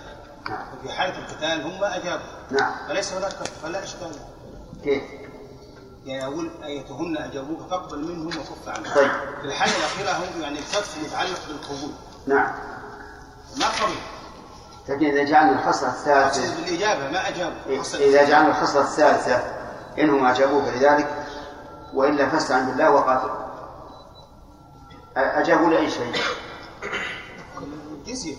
[0.49, 2.25] نعم في حالة القتال هم أجابوا.
[2.51, 2.73] نعم.
[2.87, 3.31] فليس هناك
[3.63, 4.11] فلا إشكال.
[4.83, 5.03] كيف؟
[6.05, 8.93] يعني أقول أيتهن أجابوك فاقبل منهم وكف عنهم.
[8.95, 9.11] طيب.
[9.41, 11.91] في الحالة الأخيرة هم يعني الكف متعلق بالقبول.
[12.27, 12.53] نعم.
[13.57, 13.95] ما قبل؟
[14.89, 17.79] لكن إذا جعلنا الخصلة الثالثة بالإجابة ما أجابوا.
[17.79, 19.43] حصل إذا جعلنا الخصلة الثالثة
[19.99, 21.25] إنهم أجابوك لذلك
[21.93, 23.29] وإلا فاستعن بالله وقاتل
[25.17, 26.13] أجابوا لأي شيء.
[28.05, 28.35] جزية.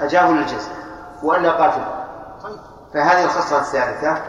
[0.00, 0.72] أجابوا للجزية
[1.22, 2.04] وإلا قاتلوا
[2.42, 2.60] طيب.
[2.94, 4.22] فهذه الخصلة الثالثة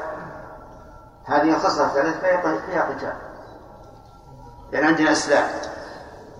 [1.25, 3.13] هذه الخصلة الثالثة فيها فيها قتال.
[4.71, 5.49] لأن عندنا إسلام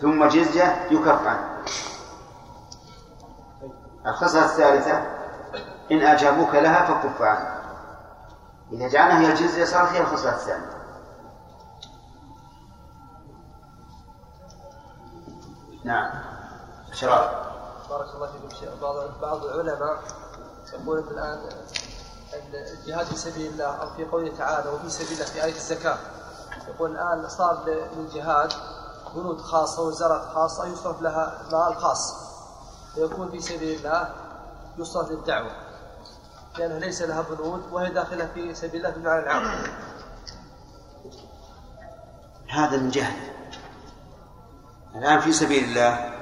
[0.01, 1.49] ثم جزية يكف عنه
[4.07, 5.03] الخصلة الثالثة
[5.91, 7.60] إن أجابوك لها فكف عنه
[8.72, 10.80] إذا جعلنا هي الجزية صارت هي الخصلة الثانية
[15.84, 16.11] نعم.
[16.91, 17.48] شراب.
[17.90, 19.99] بارك الله فيكم بعض بعض العلماء
[20.74, 21.40] يقول الآن
[22.53, 25.98] الجهاد في سبيل الله أو في قوله تعالى وفي سبيل الله في آية الزكاة.
[26.68, 28.53] يقول الآن صار للجهاد
[29.16, 32.16] بنود خاصة وزارات خاصة يصرف لها مال خاص
[32.98, 34.14] ويكون في سبيل الله
[34.78, 35.52] يصرف للدعوة.
[36.57, 39.64] لأنها ليس لها بنود وهي داخلة في سبيل الله بالمعنى العام.
[42.49, 43.34] هذا من جهل
[44.95, 46.18] الآن في سبيل الله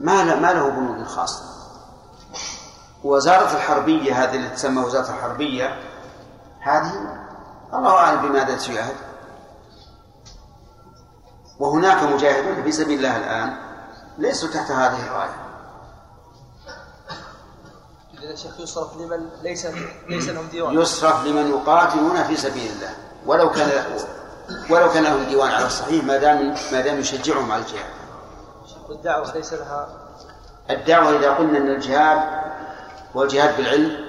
[0.00, 1.42] ما له ما له بنود خاصة.
[3.04, 5.80] وزارة الحربية هذه اللي تسمى وزارة الحربية
[6.60, 6.92] هذه
[7.74, 8.96] الله أعلم بماذا تجاهد
[11.58, 13.56] وهناك مجاهدون في سبيل الله الآن
[14.18, 15.48] ليسوا تحت هذه الراية.
[18.32, 19.66] الشيخ يصرف لمن ليس
[20.08, 20.74] ليس لهم ديوان.
[20.74, 22.94] يصرف لمن يقاتلون في سبيل الله.
[23.26, 23.84] ولو كان
[24.70, 27.97] ولو كان لهم ديوان على الصحيح ما دام ما دام يشجعهم على الجهاد.
[28.88, 29.88] والدعوة ليس لها
[30.70, 32.20] الدعوة إذا قلنا أن الجهاد
[33.14, 34.08] والجهاد بالعلم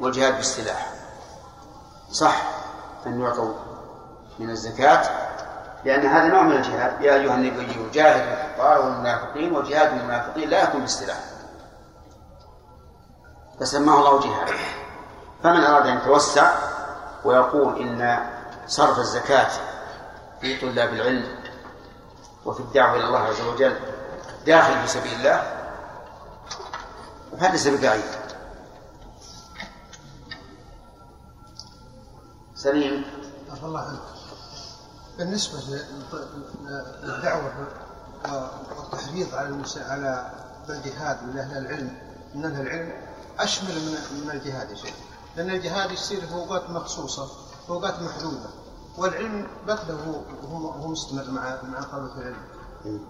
[0.00, 0.92] والجهاد بالسلاح.
[2.10, 2.42] صح
[3.06, 3.54] أن يعطوا
[4.38, 5.02] من الزكاة
[5.84, 7.00] لأن هذا نوع من الجهاد.
[7.00, 11.20] يا أيها النبي جاهد الكفار والمنافقين وجهاد المنافقين لا يكون بالسلاح.
[13.60, 14.48] فسماه الله جهاد.
[15.42, 16.52] فمن أراد أن يتوسع
[17.24, 18.26] ويقول إن
[18.66, 19.50] صرف الزكاة
[20.40, 21.41] في طلاب العلم
[22.44, 23.76] وفي الدعوة إلى الله عز وجل
[24.46, 25.58] داخل في سبيل الله.
[27.40, 28.04] فليس ببعيد
[32.54, 33.04] سليم.
[33.50, 34.00] عفى الله عنك.
[35.18, 35.58] بالنسبة
[37.02, 37.68] للدعوة
[38.78, 39.64] والتحريض على.
[39.76, 40.30] على
[40.68, 41.98] الجهاد من أهل العلم
[42.34, 42.92] من أهل العلم
[43.38, 44.94] أشمل من من الجهاد يا شيخ.
[45.36, 47.26] لأن الجهاد يصير في أوقات مخصوصة
[47.66, 48.61] في أوقات محدودة.
[48.98, 49.94] والعلم بثه
[50.50, 53.06] هو هو مستمر مع مع طلبة العلم.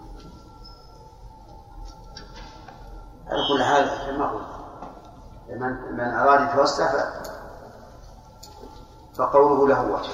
[3.27, 4.47] على كل حال كما قلت
[5.49, 7.11] من من أراد يتوسع.
[9.15, 10.11] فقوله له وجه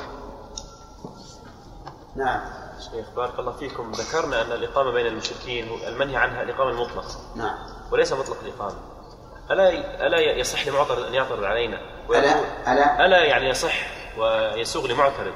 [2.16, 2.40] نعم.
[2.78, 3.92] شيخ بارك الله فيكم.
[3.92, 7.58] ذكرنا أن الإقامة بين المشركين المنهي عنها الإقامة المطلقة نعم.
[7.92, 8.76] وليس مطلق الإقامة.
[9.50, 9.68] ألا
[10.06, 11.78] ألا يصح لمعترض أن يعترض علينا؟
[12.10, 13.74] ألا ألا؟ ألا يعني يصح
[14.18, 15.32] ويسوغ لمعترض.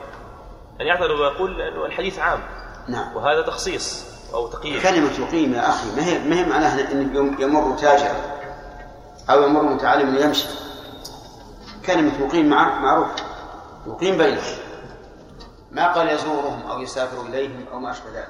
[0.81, 2.41] أن يعترض ويقول أنه الحديث عام.
[2.89, 3.17] نعم.
[3.17, 4.05] وهذا تخصيص
[4.35, 8.15] أو تقييد كلمة يقيم يا أخي ما هي ما هي معناها أن يمر تاجر
[9.31, 10.49] أو يمر متعلم يمشي
[11.87, 13.09] كلمة يقيم مع معروف.
[13.87, 14.43] يقيم بينهم
[15.71, 18.29] ما قال يزورهم أو يسافر إليهم أو ما أشبه ذلك.